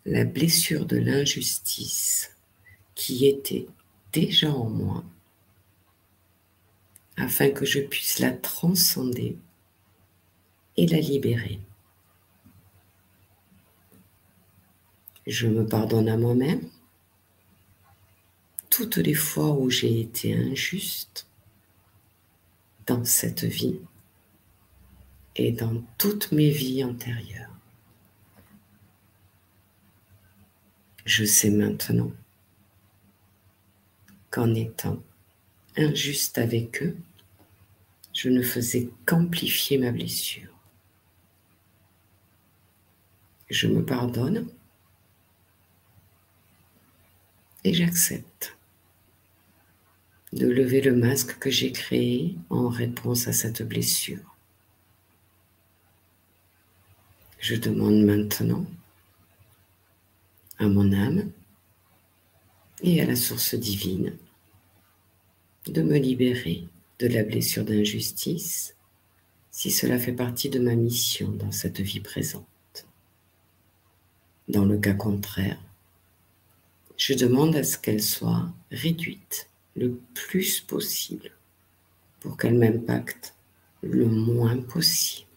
[0.05, 2.31] la blessure de l'injustice
[2.95, 3.67] qui était
[4.13, 5.03] déjà en moi
[7.17, 9.37] afin que je puisse la transcender
[10.77, 11.59] et la libérer.
[15.27, 16.69] Je me pardonne à moi-même
[18.75, 21.29] toutes les fois où j'ai été injuste
[22.85, 23.79] dans cette vie
[25.37, 27.55] et dans toutes mes vies antérieures.
[31.05, 32.11] Je sais maintenant
[34.29, 35.01] qu'en étant
[35.77, 36.97] injuste avec eux,
[38.11, 40.53] je ne faisais qu'amplifier ma blessure.
[43.49, 44.49] Je me pardonne
[47.63, 48.34] et j'accepte
[50.35, 54.35] de lever le masque que j'ai créé en réponse à cette blessure.
[57.39, 58.65] Je demande maintenant
[60.59, 61.31] à mon âme
[62.83, 64.17] et à la source divine
[65.67, 66.67] de me libérer
[66.99, 68.75] de la blessure d'injustice
[69.51, 72.45] si cela fait partie de ma mission dans cette vie présente.
[74.49, 75.59] Dans le cas contraire,
[76.97, 81.31] je demande à ce qu'elle soit réduite le plus possible
[82.19, 83.35] pour qu'elle m'impacte
[83.81, 85.27] le moins possible.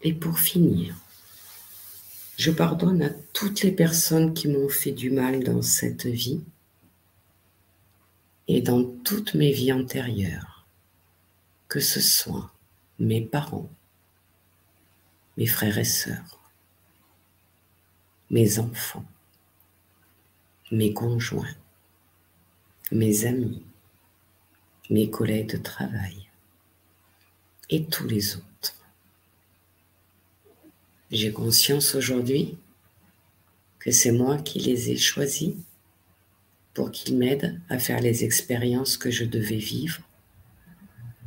[0.00, 0.96] Et pour finir,
[2.36, 6.42] je pardonne à toutes les personnes qui m'ont fait du mal dans cette vie
[8.48, 10.66] et dans toutes mes vies antérieures,
[11.68, 12.52] que ce soit
[12.98, 13.70] mes parents,
[15.36, 16.40] mes frères et sœurs,
[18.30, 19.06] mes enfants,
[20.72, 21.54] mes conjoints,
[22.92, 23.62] mes amis,
[24.90, 26.28] mes collègues de travail
[27.70, 28.76] et tous les autres.
[31.10, 32.58] J'ai conscience aujourd'hui
[33.78, 35.54] que c'est moi qui les ai choisis
[36.74, 40.02] pour qu'ils m'aident à faire les expériences que je devais vivre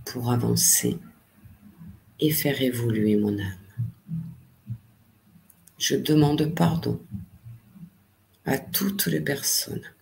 [0.05, 0.97] pour avancer
[2.19, 3.57] et faire évoluer mon âme.
[5.79, 7.01] Je demande pardon
[8.45, 9.94] à toutes les personnes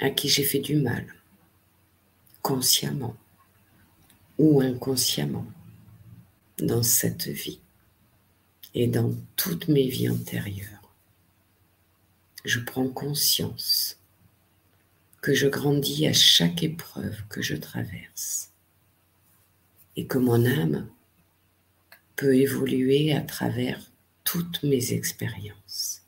[0.00, 1.06] à qui j'ai fait du mal,
[2.42, 3.16] consciemment
[4.38, 5.46] ou inconsciemment,
[6.58, 7.60] dans cette vie
[8.74, 10.94] et dans toutes mes vies antérieures.
[12.44, 13.98] Je prends conscience
[15.20, 18.50] que je grandis à chaque épreuve que je traverse
[19.96, 20.88] et que mon âme
[22.16, 23.90] peut évoluer à travers
[24.24, 25.99] toutes mes expériences.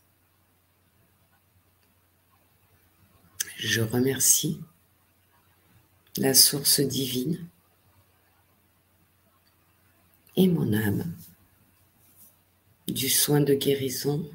[3.63, 4.59] Je remercie
[6.17, 7.47] la source divine
[10.35, 11.15] et mon âme
[12.89, 14.29] du soin de guérison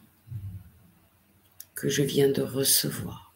[1.76, 3.27] que je viens de recevoir.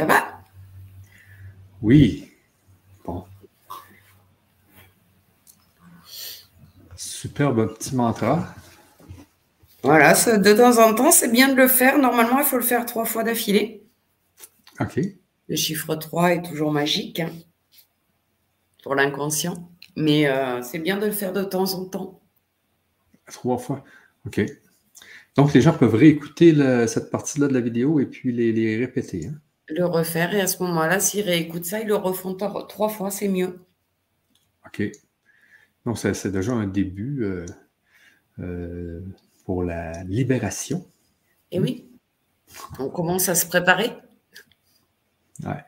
[0.00, 0.40] Ça va?
[1.82, 2.26] Oui.
[3.04, 3.22] Bon.
[6.96, 8.54] Superbe petit mantra.
[9.82, 11.98] Voilà, de temps en temps, c'est bien de le faire.
[11.98, 13.84] Normalement, il faut le faire trois fois d'affilée.
[14.80, 15.00] OK.
[15.48, 17.32] Le chiffre 3 est toujours magique hein,
[18.82, 22.22] pour l'inconscient, mais euh, c'est bien de le faire de temps en temps.
[23.26, 23.84] Trois fois.
[24.26, 24.40] OK.
[25.36, 26.54] Donc, les gens peuvent réécouter
[26.86, 29.26] cette partie-là de la vidéo et puis les, répéter.
[29.26, 29.34] Hein
[29.74, 30.34] le refaire.
[30.34, 33.60] Et à ce moment-là, s'ils réécoutent ça, ils le refont trois fois, c'est mieux.
[34.66, 34.82] OK.
[35.86, 37.46] Donc, c'est déjà un début euh,
[38.38, 39.00] euh,
[39.44, 40.86] pour la libération.
[41.50, 41.88] Et oui.
[42.78, 43.92] On commence à se préparer.
[45.44, 45.64] Ouais.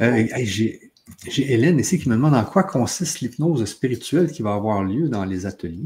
[0.00, 4.82] Euh, j'ai Hélène ici qui me demande en quoi consiste l'hypnose spirituelle qui va avoir
[4.82, 5.84] lieu dans les ateliers?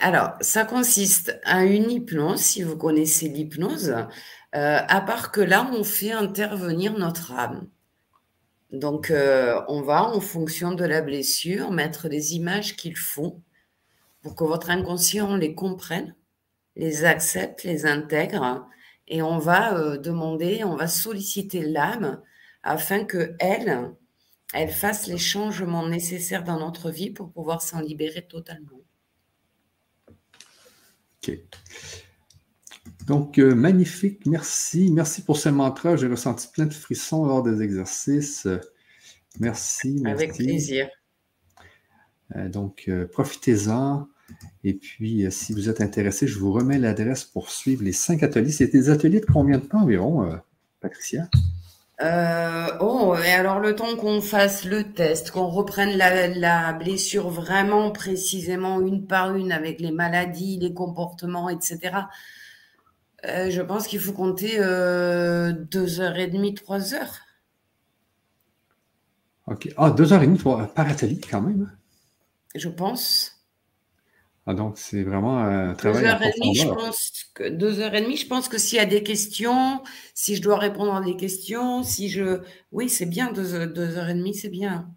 [0.00, 3.94] Alors, ça consiste à une hypnose, si vous connaissez l'hypnose,
[4.54, 7.68] euh, à part que là, on fait intervenir notre âme.
[8.72, 13.42] Donc, euh, on va, en fonction de la blessure, mettre les images qu'il faut
[14.22, 16.14] pour que votre inconscient les comprenne,
[16.76, 18.66] les accepte, les intègre,
[19.06, 22.20] et on va euh, demander, on va solliciter l'âme
[22.62, 23.94] afin que elle,
[24.54, 28.80] elle fasse les changements nécessaires dans notre vie pour pouvoir s'en libérer totalement.
[33.06, 34.90] Donc, euh, magnifique, merci.
[34.92, 35.96] Merci pour ce mantra.
[35.96, 38.46] J'ai ressenti plein de frissons lors des exercices.
[39.40, 40.24] Merci, merci.
[40.24, 40.88] Avec plaisir.
[42.36, 44.06] Euh, donc, euh, profitez-en.
[44.62, 48.50] Et puis, si vous êtes intéressé, je vous remets l'adresse pour suivre les cinq ateliers.
[48.50, 50.38] C'est des ateliers de combien de temps environ,
[50.80, 51.30] Patricia?
[52.80, 58.82] oh, et alors le temps qu'on fasse le test, qu'on reprenne la, blessure vraiment précisément
[58.82, 61.78] une par une avec les maladies, les comportements, etc.
[63.24, 67.18] Euh, je pense qu'il faut compter euh, deux heures et demie, trois heures.
[69.48, 69.68] OK.
[69.76, 71.68] Ah, deux heures et demie par atelier quand même.
[71.68, 71.78] Hein?
[72.54, 73.34] Je pense.
[74.46, 76.02] Ah, donc c'est vraiment un travail.
[76.02, 78.78] Deux heures, et demie, je pense que, deux heures et demie, je pense que s'il
[78.78, 79.82] y a des questions,
[80.14, 82.40] si je dois répondre à des questions, si je.
[82.72, 84.90] Oui, c'est bien, deux, heures et demie, c'est bien.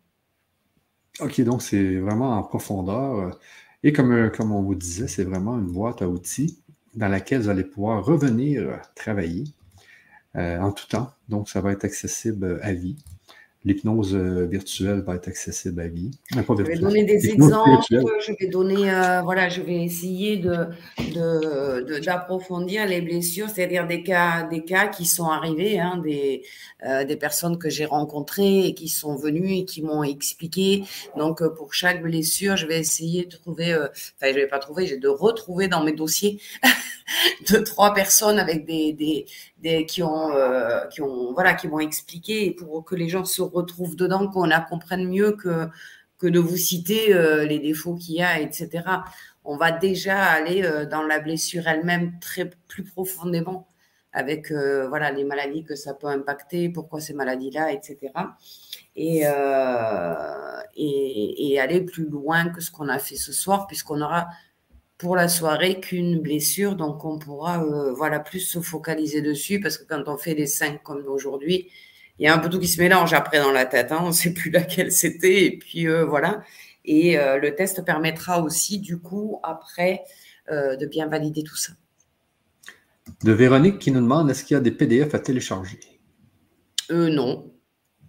[1.19, 3.37] OK, donc c'est vraiment en profondeur.
[3.83, 6.60] Et comme, comme on vous disait, c'est vraiment une boîte à outils
[6.95, 9.45] dans laquelle vous allez pouvoir revenir travailler
[10.35, 11.11] euh, en tout temps.
[11.29, 12.97] Donc, ça va être accessible à vie.
[13.63, 16.09] L'hypnose euh, virtuelle va être accessible à vie.
[16.31, 20.69] je vais donner des exemples, je vais donner, euh, voilà, je vais essayer de,
[21.99, 26.43] d'approfondir les blessures, c'est-à-dire des cas, des cas qui sont arrivés, hein, des,
[27.07, 30.83] des personnes que j'ai rencontrées et qui sont venues et qui m'ont expliqué.
[31.15, 34.97] Donc, pour chaque blessure, je vais essayer de trouver, enfin, je vais pas trouver, j'ai
[34.97, 36.39] de retrouver dans mes dossiers
[37.51, 39.25] de trois personnes avec des, des,
[39.61, 43.95] qui ont, euh, qui ont, voilà, qui m'ont expliqué pour que les gens se retrouvent
[43.95, 45.67] dedans, qu'on la comprenne mieux que,
[46.17, 48.83] que de vous citer euh, les défauts qu'il y a, etc.
[49.43, 53.67] On va déjà aller euh, dans la blessure elle-même très plus profondément
[54.13, 58.11] avec voilà les maladies que ça peut impacter, pourquoi ces maladies-là, etc.
[58.97, 59.23] Et,
[60.75, 64.27] et, et, aller plus loin que ce qu'on a fait ce soir, puisqu'on aura
[65.01, 66.75] pour la soirée qu'une blessure.
[66.75, 70.45] Donc, on pourra euh, voilà, plus se focaliser dessus parce que quand on fait les
[70.45, 71.69] cinq comme aujourd'hui,
[72.19, 73.91] il y a un peu tout qui se mélange après dans la tête.
[73.91, 74.01] Hein.
[74.03, 75.45] on ne sait plus laquelle c'était.
[75.45, 76.43] Et puis, euh, voilà.
[76.85, 80.03] Et euh, le test permettra aussi, du coup, après,
[80.49, 81.71] de bien valider tout ça.
[83.23, 85.79] De Véronique qui nous demande est-ce qu'il y a des PDF à télécharger?
[86.89, 87.53] Non.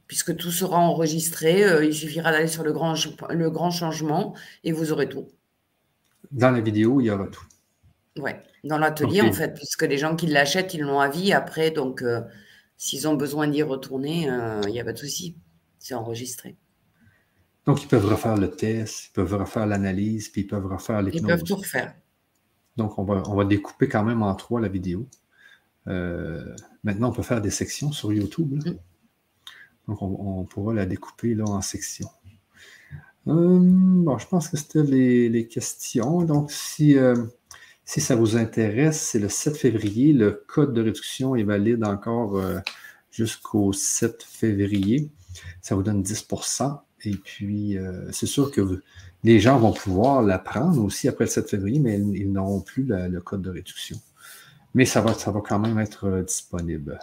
[0.08, 1.64] puisque tout sera enregistré.
[1.86, 2.96] Il suffira d'aller sur le grand,
[3.30, 5.28] le grand changement et vous aurez tout.
[6.32, 7.44] Dans la vidéo, il y aura tout.
[8.18, 8.32] Oui,
[8.64, 11.70] dans l'atelier, en fait, puisque les gens qui l'achètent, ils l'ont à vie après.
[11.70, 12.20] Donc, euh,
[12.76, 14.28] s'ils ont besoin d'y retourner,
[14.64, 15.36] il n'y a pas de souci.
[15.78, 16.56] C'est enregistré.
[17.66, 21.22] Donc, ils peuvent refaire le test, ils peuvent refaire l'analyse, puis ils peuvent refaire l'hypnose.
[21.22, 21.94] Ils peuvent tout refaire.
[22.76, 25.08] Donc, on va, on va découper quand même en trois la vidéo.
[25.88, 28.52] Euh, maintenant, on peut faire des sections sur YouTube.
[28.52, 28.74] Mm.
[29.88, 32.08] Donc, on, pourra la découper là, en sections.
[33.28, 36.22] Euh, bon, je pense que c'était les, questions.
[36.22, 37.14] Donc, si, euh,
[37.84, 40.12] si ça vous intéresse, c'est le 7 février.
[40.12, 42.40] Le code de réduction est valide encore
[43.10, 45.10] jusqu'au 7 février.
[45.60, 47.76] Ça vous donne 10% Et puis,
[48.10, 48.82] c'est sûr que
[49.24, 52.84] les gens vont pouvoir la prendre aussi après le 7 février, mais ils, n'auront plus
[52.88, 53.98] le code de réduction
[54.74, 56.98] mais ça va, ça va quand même être euh, disponible.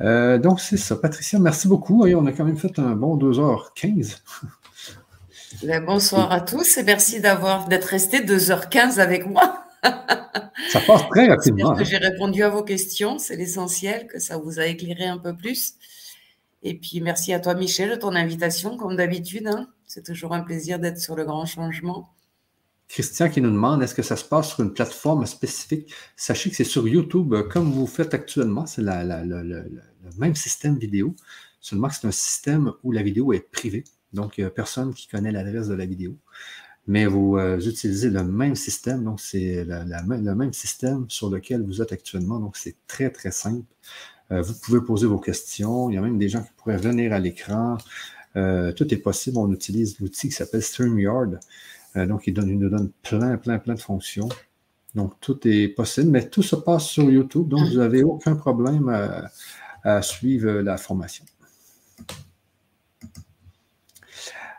[0.00, 0.96] Euh, donc, c'est ça.
[0.96, 2.04] Patricia, merci beaucoup.
[2.06, 4.18] on a quand même fait un bon 2h15.
[5.62, 9.64] Ben, bonsoir à tous et merci d'avoir d'être resté 2h15 avec moi.
[9.82, 11.70] ça passe très rapidement.
[11.70, 11.84] Hein.
[11.84, 15.74] J'ai répondu à vos questions, c'est l'essentiel, que ça vous a éclairé un peu plus.
[16.62, 19.46] Et puis merci à toi Michel de ton invitation, comme d'habitude.
[19.46, 19.68] Hein.
[19.86, 22.10] C'est toujours un plaisir d'être sur le grand changement.
[22.88, 25.92] Christian qui nous demande est-ce que ça se passe sur une plateforme spécifique?
[26.16, 29.64] Sachez que c'est sur YouTube, euh, comme vous faites actuellement, c'est le
[30.18, 31.14] même système vidéo,
[31.60, 33.84] seulement que c'est un système où la vidéo est privée.
[34.14, 36.16] Donc, il personne qui connaît l'adresse de la vidéo.
[36.86, 41.80] Mais vous euh, utilisez le même système, donc c'est le même système sur lequel vous
[41.80, 42.38] êtes actuellement.
[42.38, 43.64] Donc, c'est très, très simple.
[44.32, 45.90] Euh, vous pouvez poser vos questions.
[45.90, 47.78] Il y a même des gens qui pourraient venir à l'écran.
[48.34, 49.38] tout est possible.
[49.38, 51.38] On utilise l'outil qui s'appelle StreamYard.
[51.96, 54.28] Euh, donc, il, nous donne plein, plein, plein de fonctions.
[54.94, 58.88] Donc, tout est possible, mais tout se passe sur YouTube, donc vous n'avez aucun problème
[59.82, 61.24] à, suivre la formation.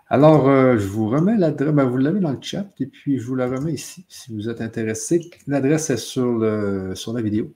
[0.07, 3.25] Alors, euh, je vous remets l'adresse, ben, vous l'avez dans le chat, et puis je
[3.25, 5.29] vous la remets ici, si vous êtes intéressé.
[5.47, 7.53] L'adresse est sur, le, sur la vidéo.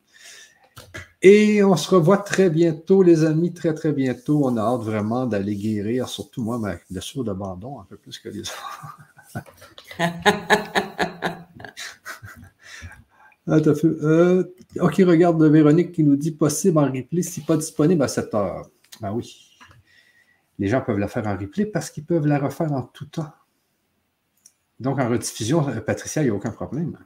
[1.22, 4.42] Et on se revoit très bientôt, les amis, très, très bientôt.
[4.46, 8.30] On a hâte vraiment d'aller guérir, surtout moi, ma blessure d'abandon, un peu plus que
[8.30, 8.98] les autres.
[13.52, 14.44] Ah, euh,
[14.80, 18.70] ok, regarde Véronique qui nous dit possible en replay, si pas disponible à 7 heures.
[19.02, 19.49] Ben oui.
[20.60, 23.32] Les gens peuvent la faire en replay parce qu'ils peuvent la refaire en tout temps.
[24.80, 26.98] Donc en rediffusion, euh, Patricia, il n'y a aucun problème.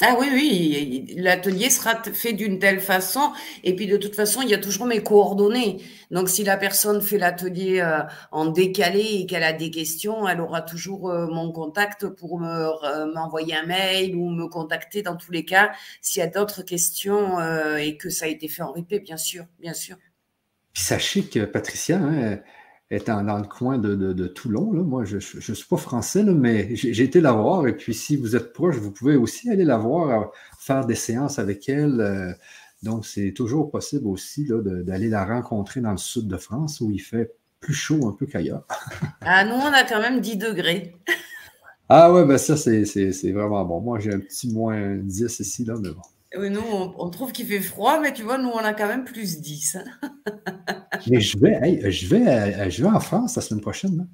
[0.00, 3.32] Ah oui, oui, l'atelier sera fait d'une telle façon.
[3.64, 5.82] Et puis de toute façon, il y a toujours mes coordonnées.
[6.12, 10.40] Donc si la personne fait l'atelier euh, en décalé et qu'elle a des questions, elle
[10.40, 15.44] aura toujours euh, mon contact pour m'envoyer un mail ou me contacter dans tous les
[15.44, 17.40] cas s'il y a d'autres questions
[17.76, 19.96] et que ça a été fait en replay, bien sûr, bien sûr.
[20.72, 22.38] Puis sachez que Patricia, hein,
[22.90, 27.04] étant dans le coin de, Toulon, là, moi, je ne suis pas français, mais j'ai
[27.04, 27.66] été la voir.
[27.66, 30.26] Et puis, si vous êtes proche, vous pouvez aussi aller la voir, euh,
[30.58, 32.00] faire des séances avec elle.
[32.00, 32.32] Euh,
[32.82, 37.00] donc, c'est toujours possible aussi d'aller la rencontrer dans le sud de France où il
[37.00, 38.64] fait plus chaud un peu qu'ailleurs.
[39.20, 40.94] ah, nous, on a quand même 10 degrés.
[41.88, 43.80] ah, ouais, ben ça, c'est vraiment bon.
[43.80, 46.02] Moi, j'ai un petit moins 10 ici, là, mais bon.
[46.36, 49.04] Oui, nous, on, trouve qu'il fait froid, mais tu vois, nous, on a quand même
[49.04, 49.78] plus 10.
[51.10, 54.06] mais je vais, je, vais, je vais en France la semaine prochaine.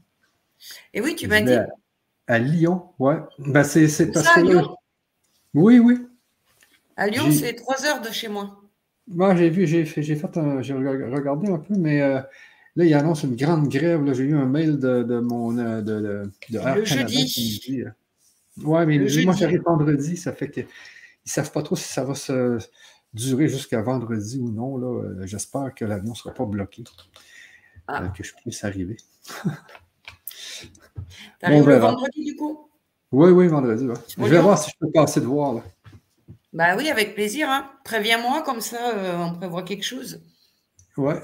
[0.93, 1.57] Et oui, tu m'as dit.
[2.27, 3.17] À, Lyon, ouais.
[3.39, 4.41] Ben, c'est parce que.
[4.41, 4.77] Lyon?
[5.55, 6.07] Oui, oui.
[6.97, 8.61] À Lyon, c'est trois heures de chez moi.
[9.09, 10.31] Moi, j'ai vu, j'ai fait, j'ai fait
[10.63, 12.21] j'ai regardé un peu, mais euh,
[12.77, 14.01] là, il annonce une grande grève.
[14.15, 17.83] J'ai eu un mail de, de mon euh, de, de, de Le jeudi.
[17.83, 17.91] Euh,
[18.63, 20.61] ouais, mais moi, j'arrive vendredi, ça fait que
[21.25, 22.59] ils ne savent pas trop si ça va se
[23.13, 24.79] durer jusqu'à vendredi ou non.
[24.79, 26.85] Euh, j'espère que l'avion ne sera pas bloqué,
[27.87, 28.03] ah.
[28.03, 28.97] euh, que je puisse arriver.
[31.41, 32.69] T'arrives le vendredi du coup?
[33.13, 33.87] Oui, oui, vendredi.
[34.19, 35.55] Je vais voir si je peux passer de voir.
[35.55, 35.63] Là.
[36.53, 37.49] Bah oui, avec plaisir.
[37.49, 37.71] Hein.
[37.85, 40.21] Préviens-moi, comme ça, euh, on prévoit quelque chose.
[40.97, 41.21] Ouais.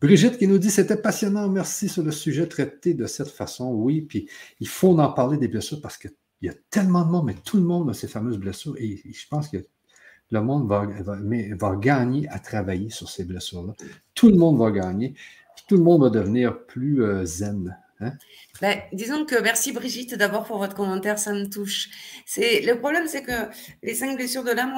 [0.00, 3.72] Brigitte qui nous dit c'était passionnant, merci sur le sujet traité de cette façon.
[3.72, 4.28] Oui, puis
[4.60, 6.08] il faut en parler des blessures parce que
[6.40, 8.76] il y a tellement de monde, mais tout le monde a ces fameuses blessures.
[8.78, 9.58] Et je pense que
[10.30, 13.74] le monde va, va, gagner à travailler sur ces blessures-là.
[14.14, 15.14] Tout le monde va gagner.
[15.68, 17.76] tout le monde va devenir plus euh, zen.
[18.00, 18.12] Hein?
[18.60, 21.88] Ben, disons que merci Brigitte d'abord pour votre commentaire, ça me touche.
[22.26, 23.48] C'est le problème, c'est que
[23.82, 24.74] les cinq blessures de l'âme,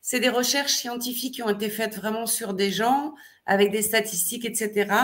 [0.00, 4.44] c'est des recherches scientifiques qui ont été faites vraiment sur des gens avec des statistiques,
[4.44, 4.94] etc.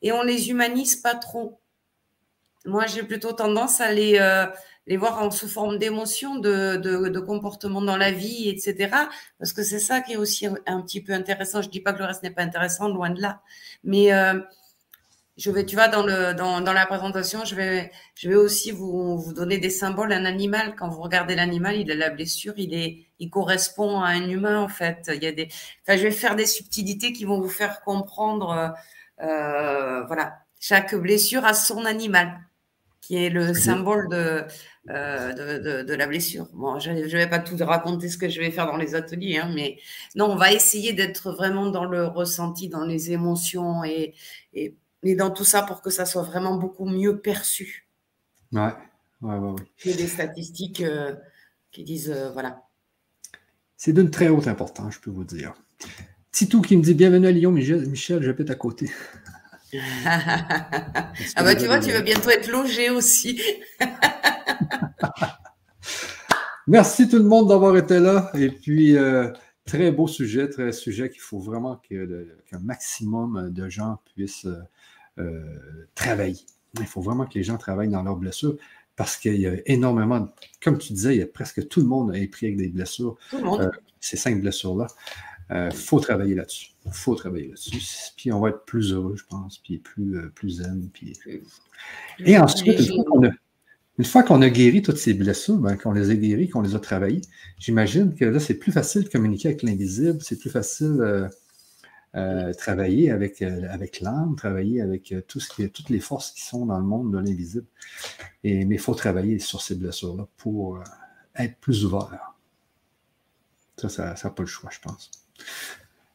[0.00, 1.60] Et on les humanise pas trop.
[2.66, 4.46] Moi, j'ai plutôt tendance à les, euh,
[4.86, 8.90] les voir en sous forme d'émotions, de, de, dans la vie, etc.
[9.38, 11.62] Parce que c'est ça qui est aussi un petit peu intéressant.
[11.62, 13.42] Je dis pas que le reste n'est pas intéressant, loin de là.
[13.84, 14.40] Mais euh,
[15.36, 18.70] je vais, tu vois, dans, le, dans, dans la présentation, je vais, je vais aussi
[18.72, 20.12] vous, vous donner des symboles.
[20.12, 24.08] Un animal, quand vous regardez l'animal, il a la blessure, il est, il correspond à
[24.08, 25.10] un humain en fait.
[25.14, 25.48] Il y a des,
[25.82, 28.74] enfin, je vais faire des subtilités qui vont vous faire comprendre,
[29.22, 32.40] euh, voilà, chaque blessure a son animal
[33.08, 34.44] qui est le symbole de,
[34.90, 36.46] euh, de, de, la blessure.
[36.52, 39.38] Bon, je ne vais pas tout raconter ce que je vais faire dans les ateliers,
[39.38, 39.78] hein, mais
[40.14, 44.14] non, on va essayer d'être vraiment dans le ressenti, dans les émotions et,
[44.52, 47.88] et, et, dans tout ça pour que ça soit vraiment beaucoup mieux perçu.
[48.52, 48.74] Ouais,
[49.22, 49.52] ouais, ouais.
[49.52, 49.62] ouais.
[49.86, 51.14] Il y a des statistiques euh,
[51.72, 52.60] qui disent, euh, voilà.
[53.78, 55.54] C'est d'une très haute importance, je peux vous dire.
[56.30, 58.90] Titou qui me dit Bienvenue à Lyon, Michel, Michel j'habite à côté
[60.06, 63.40] ah bah tu vois, tu vas bientôt être logé aussi.
[66.66, 68.30] Merci tout le monde d'avoir été là.
[68.34, 69.30] Et puis, euh,
[69.64, 74.46] très beau sujet, très sujet qu'il faut vraiment qu'un maximum de gens puissent
[75.18, 75.42] euh,
[75.94, 76.44] travailler.
[76.78, 78.56] Il faut vraiment que les gens travaillent dans leurs blessures
[78.98, 80.28] parce qu'il y a énormément,
[80.62, 83.16] comme tu disais, il y a presque tout le monde est pris avec des blessures.
[83.30, 83.60] Tout le monde.
[83.60, 84.86] Euh, ces cinq blessures-là.
[85.50, 86.72] Il euh, faut travailler là-dessus.
[86.88, 88.12] Il faut travailler là-dessus.
[88.16, 90.88] Puis on va être plus heureux, je pense, puis plus, euh, plus zen.
[90.92, 91.12] Puis...
[92.18, 92.80] Et ensuite,
[93.98, 96.74] une fois qu'on a, guéri toutes ces blessures, ben, qu'on les a guéries, qu'on les
[96.74, 97.22] a travaillées,
[97.58, 101.28] j'imagine que là, c'est plus facile de communiquer avec l'invisible, c'est plus facile
[102.14, 106.66] euh, travailler avec, avec l'âme, travailler avec tout ce qui, toutes les forces qui sont
[106.66, 107.66] dans le monde de l'invisible.
[108.44, 110.82] Et, mais il faut travailler sur ces blessures-là pour
[111.36, 112.34] être plus ouvert.
[113.76, 115.10] Ça, ça n'a pas le choix, je pense.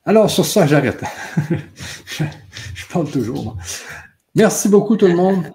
[0.06, 1.02] Alors, sur ça, j'arrête.
[2.06, 3.58] je, parle toujours.
[4.36, 5.54] Merci beaucoup, tout le monde.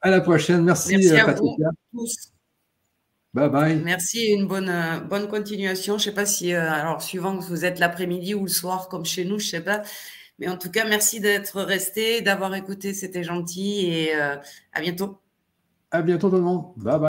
[0.00, 0.64] À la prochaine.
[0.64, 1.56] Merci, Merci à Vous
[1.92, 2.30] tous.
[3.34, 3.76] Bye bye.
[3.76, 5.98] Merci une bonne, euh, bonne continuation.
[5.98, 8.88] Je ne sais pas si, euh, alors, suivant que vous êtes l'après-midi ou le soir,
[8.88, 9.82] comme chez nous, je ne sais pas.
[10.38, 12.94] Mais en tout cas, merci d'être resté, d'avoir écouté.
[12.94, 14.36] C'était gentil et euh,
[14.72, 15.18] à bientôt.
[15.90, 16.72] À bientôt, tout le monde.
[16.76, 17.00] Bye bye.